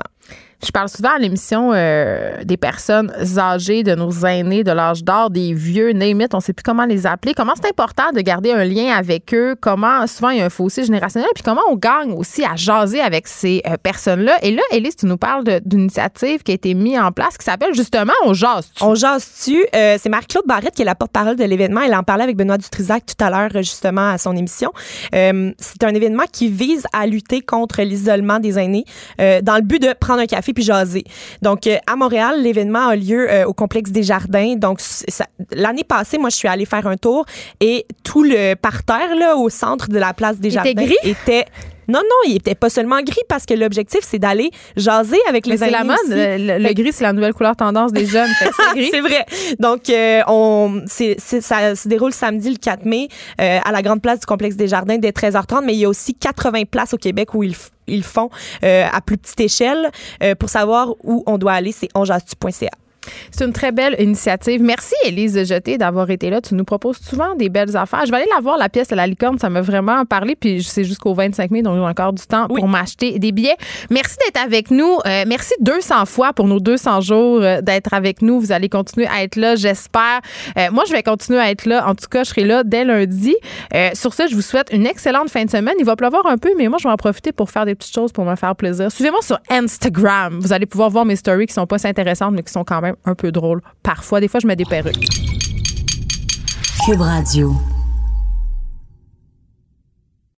Je 0.62 0.70
parle 0.72 0.88
souvent 0.88 1.14
à 1.16 1.18
l'émission 1.18 1.70
euh, 1.72 2.44
des 2.44 2.56
personnes 2.56 3.12
âgées, 3.38 3.82
de 3.82 3.94
nos 3.94 4.10
aînés, 4.26 4.62
de 4.62 4.72
l'âge 4.72 5.02
d'or, 5.02 5.30
des 5.30 5.54
vieux, 5.54 5.90
it, 5.90 6.34
on 6.34 6.40
sait 6.40 6.52
plus 6.52 6.62
comment 6.62 6.84
les 6.84 7.06
appeler. 7.06 7.32
Comment 7.34 7.54
c'est 7.56 7.68
important 7.68 8.12
de 8.14 8.20
garder 8.20 8.52
un 8.52 8.64
lien 8.64 8.94
avec 8.94 9.32
eux? 9.32 9.56
Comment 9.60 10.06
souvent 10.06 10.30
il 10.30 10.38
y 10.38 10.40
a 10.42 10.44
un 10.44 10.50
fossé 10.50 10.84
générationnel? 10.84 11.30
Puis 11.34 11.42
comment 11.42 11.62
on 11.68 11.76
gagne 11.76 12.12
aussi 12.12 12.44
à 12.44 12.56
jaser 12.56 13.00
avec 13.00 13.26
ces 13.26 13.62
euh, 13.66 13.76
personnes-là? 13.82 14.36
Et 14.42 14.50
là, 14.50 14.62
Élise, 14.70 14.96
tu 14.96 15.06
nous 15.06 15.16
parles 15.16 15.44
d'une 15.64 15.80
initiative 15.80 16.42
qui 16.42 16.52
a 16.52 16.54
été 16.54 16.74
mise 16.74 16.98
en 16.98 17.10
place 17.10 17.38
qui 17.38 17.44
s'appelle 17.44 17.74
justement 17.74 18.12
On 18.24 18.34
jase. 18.34 18.70
On 18.80 18.94
jase-tu? 18.94 19.64
Euh, 19.74 19.96
c'est 19.98 20.08
Marie-Claude 20.08 20.44
Barrette 20.46 20.74
qui 20.74 20.82
est 20.82 20.86
la 20.86 20.94
porte-parole 20.94 21.36
de 21.36 21.44
l'événement. 21.44 21.80
Elle 21.80 21.94
en 21.94 22.02
parlait 22.02 22.24
avec 22.24 22.36
Benoît 22.36 22.58
Dutrisac 22.58 23.04
tout 23.06 23.24
à 23.24 23.30
l'heure, 23.30 23.50
euh, 23.54 23.62
justement, 23.62 24.10
à 24.10 24.18
son 24.18 24.36
émission. 24.36 24.72
Euh, 25.14 25.52
c'est 25.58 25.84
un 25.84 25.94
événement 25.94 26.24
qui 26.30 26.48
vise 26.48 26.84
à 26.92 27.06
lutter 27.06 27.40
contre 27.40 27.82
l'isolement 27.82 28.38
des 28.38 28.58
aînés 28.58 28.84
dans 29.18 29.56
le 29.56 29.62
but 29.62 29.80
de 29.80 29.92
prendre 29.98 30.20
un 30.20 30.26
café 30.26 30.49
puis 30.52 30.62
jaser. 30.64 31.04
Donc, 31.42 31.66
euh, 31.66 31.76
à 31.86 31.96
Montréal, 31.96 32.42
l'événement 32.42 32.88
a 32.88 32.96
lieu 32.96 33.30
euh, 33.30 33.44
au 33.46 33.52
complexe 33.52 33.90
des 33.90 34.02
Jardins. 34.02 34.54
Donc, 34.56 34.80
l'année 35.52 35.84
passée, 35.84 36.18
moi, 36.18 36.30
je 36.30 36.36
suis 36.36 36.48
allée 36.48 36.64
faire 36.66 36.86
un 36.86 36.96
tour 36.96 37.24
et 37.60 37.86
tout 38.04 38.22
le 38.22 38.54
parterre, 38.54 39.14
là, 39.18 39.36
au 39.36 39.48
centre 39.48 39.88
de 39.88 39.98
la 39.98 40.12
place 40.14 40.38
des 40.38 40.48
Il 40.48 40.52
Jardins 40.52 40.70
était 40.70 40.84
gris? 40.86 40.96
était... 41.04 41.44
Non, 41.88 41.98
non, 41.98 42.28
il 42.30 42.36
était 42.36 42.54
pas 42.54 42.70
seulement 42.70 43.02
gris 43.02 43.22
parce 43.28 43.44
que 43.46 43.52
l'objectif, 43.54 43.98
c'est 44.02 44.20
d'aller 44.20 44.52
jaser 44.76 45.18
avec 45.28 45.44
les 45.46 45.56
c'est 45.56 45.64
aînés 45.64 45.72
la 45.72 45.82
mode. 45.82 45.96
Le, 46.08 46.72
gris, 46.72 46.92
c'est 46.92 47.02
la 47.02 47.12
nouvelle 47.12 47.34
couleur 47.34 47.56
tendance 47.56 47.92
des 47.92 48.06
jeunes. 48.06 48.30
C'est. 48.38 48.90
C'est 48.92 49.00
vrai. 49.00 49.26
Donc, 49.58 49.90
euh, 49.90 50.20
on, 50.28 50.82
c'est, 50.86 51.16
c'est- 51.18 51.40
ça 51.40 51.74
se 51.74 51.88
déroule 51.88 52.12
samedi 52.12 52.50
le 52.50 52.58
4 52.58 52.84
mai 52.84 53.08
euh, 53.40 53.58
à 53.64 53.72
la 53.72 53.82
grande 53.82 54.02
place 54.02 54.20
du 54.20 54.26
complexe 54.26 54.54
des 54.54 54.68
Jardins 54.68 54.98
dès 54.98 55.10
13h30, 55.10 55.64
mais 55.64 55.72
il 55.72 55.80
y 55.80 55.84
a 55.84 55.88
aussi 55.88 56.14
80 56.14 56.62
places 56.70 56.94
au 56.94 56.96
Québec 56.96 57.34
où 57.34 57.42
ils, 57.42 57.56
ils 57.90 58.04
font 58.04 58.30
euh, 58.62 58.86
à 58.90 59.00
plus 59.00 59.18
petite 59.18 59.40
échelle. 59.40 59.90
Euh, 60.22 60.34
pour 60.34 60.48
savoir 60.48 60.94
où 61.02 61.22
on 61.26 61.38
doit 61.38 61.52
aller, 61.52 61.72
c'est 61.72 61.88
onjastu.ca. 61.94 62.70
C'est 63.30 63.44
une 63.44 63.52
très 63.52 63.72
belle 63.72 63.96
initiative. 63.98 64.62
Merci, 64.62 64.94
Élise 65.06 65.42
Jeté, 65.46 65.78
d'avoir 65.78 66.10
été 66.10 66.30
là. 66.30 66.40
Tu 66.40 66.54
nous 66.54 66.64
proposes 66.64 66.98
souvent 66.98 67.34
des 67.34 67.48
belles 67.48 67.76
affaires. 67.76 68.04
Je 68.06 68.10
vais 68.10 68.18
aller 68.18 68.28
la 68.34 68.40
voir, 68.40 68.58
la 68.58 68.68
pièce 68.68 68.92
à 68.92 68.96
la 68.96 69.06
licorne. 69.06 69.38
Ça 69.38 69.48
m'a 69.48 69.60
vraiment 69.60 70.04
parlé. 70.04 70.36
Puis 70.36 70.62
c'est 70.62 70.84
jusqu'au 70.84 71.14
25 71.14 71.50
mai, 71.50 71.62
donc 71.62 71.74
j'ai 71.76 71.80
encore 71.80 72.12
du 72.12 72.22
temps 72.26 72.46
Oui. 72.50 72.60
pour 72.60 72.68
m'acheter 72.68 73.18
des 73.18 73.32
billets. 73.32 73.56
Merci 73.90 74.16
d'être 74.24 74.42
avec 74.44 74.70
nous. 74.70 74.98
Euh, 75.06 75.24
merci 75.26 75.54
200 75.60 76.06
fois 76.06 76.32
pour 76.32 76.46
nos 76.46 76.60
200 76.60 77.00
jours 77.00 77.40
euh, 77.42 77.60
d'être 77.60 77.94
avec 77.94 78.22
nous. 78.22 78.40
Vous 78.40 78.52
allez 78.52 78.68
continuer 78.68 79.06
à 79.06 79.22
être 79.22 79.36
là, 79.36 79.56
j'espère. 79.56 80.20
Euh, 80.58 80.68
moi, 80.72 80.84
je 80.86 80.92
vais 80.92 81.02
continuer 81.02 81.38
à 81.40 81.50
être 81.50 81.66
là. 81.66 81.86
En 81.88 81.94
tout 81.94 82.08
cas, 82.10 82.24
je 82.24 82.30
serai 82.30 82.44
là 82.44 82.62
dès 82.64 82.84
lundi. 82.84 83.34
Sur 83.94 84.14
ce, 84.14 84.26
je 84.28 84.34
vous 84.34 84.42
souhaite 84.42 84.68
une 84.72 84.86
excellente 84.86 85.30
fin 85.30 85.44
de 85.44 85.50
semaine. 85.50 85.74
Il 85.78 85.84
va 85.84 85.96
pleuvoir 85.96 86.26
un 86.26 86.36
peu, 86.38 86.50
mais 86.56 86.68
moi, 86.68 86.78
je 86.80 86.86
vais 86.88 86.92
en 86.92 86.96
profiter 86.96 87.32
pour 87.32 87.50
faire 87.50 87.64
des 87.64 87.74
petites 87.74 87.94
choses 87.94 88.12
pour 88.12 88.24
me 88.24 88.34
faire 88.36 88.54
plaisir. 88.56 88.90
Suivez-moi 88.90 89.20
sur 89.22 89.38
Instagram. 89.50 90.38
Vous 90.40 90.52
allez 90.52 90.66
pouvoir 90.66 90.90
voir 90.90 91.04
mes 91.04 91.16
stories 91.16 91.46
qui 91.46 91.54
sont 91.54 91.66
pas 91.66 91.78
si 91.78 91.86
intéressantes, 91.86 92.32
mais 92.34 92.42
qui 92.42 92.52
sont 92.52 92.64
quand 92.64 92.80
même 92.80 92.89
un 93.04 93.14
peu 93.14 93.32
drôles. 93.32 93.62
Parfois, 93.82 94.20
des 94.20 94.28
fois, 94.28 94.40
je 94.40 94.46
mets 94.46 94.56
des 94.56 94.64
perruques. 94.64 95.08
Cube 96.84 97.00
Radio. 97.00 97.54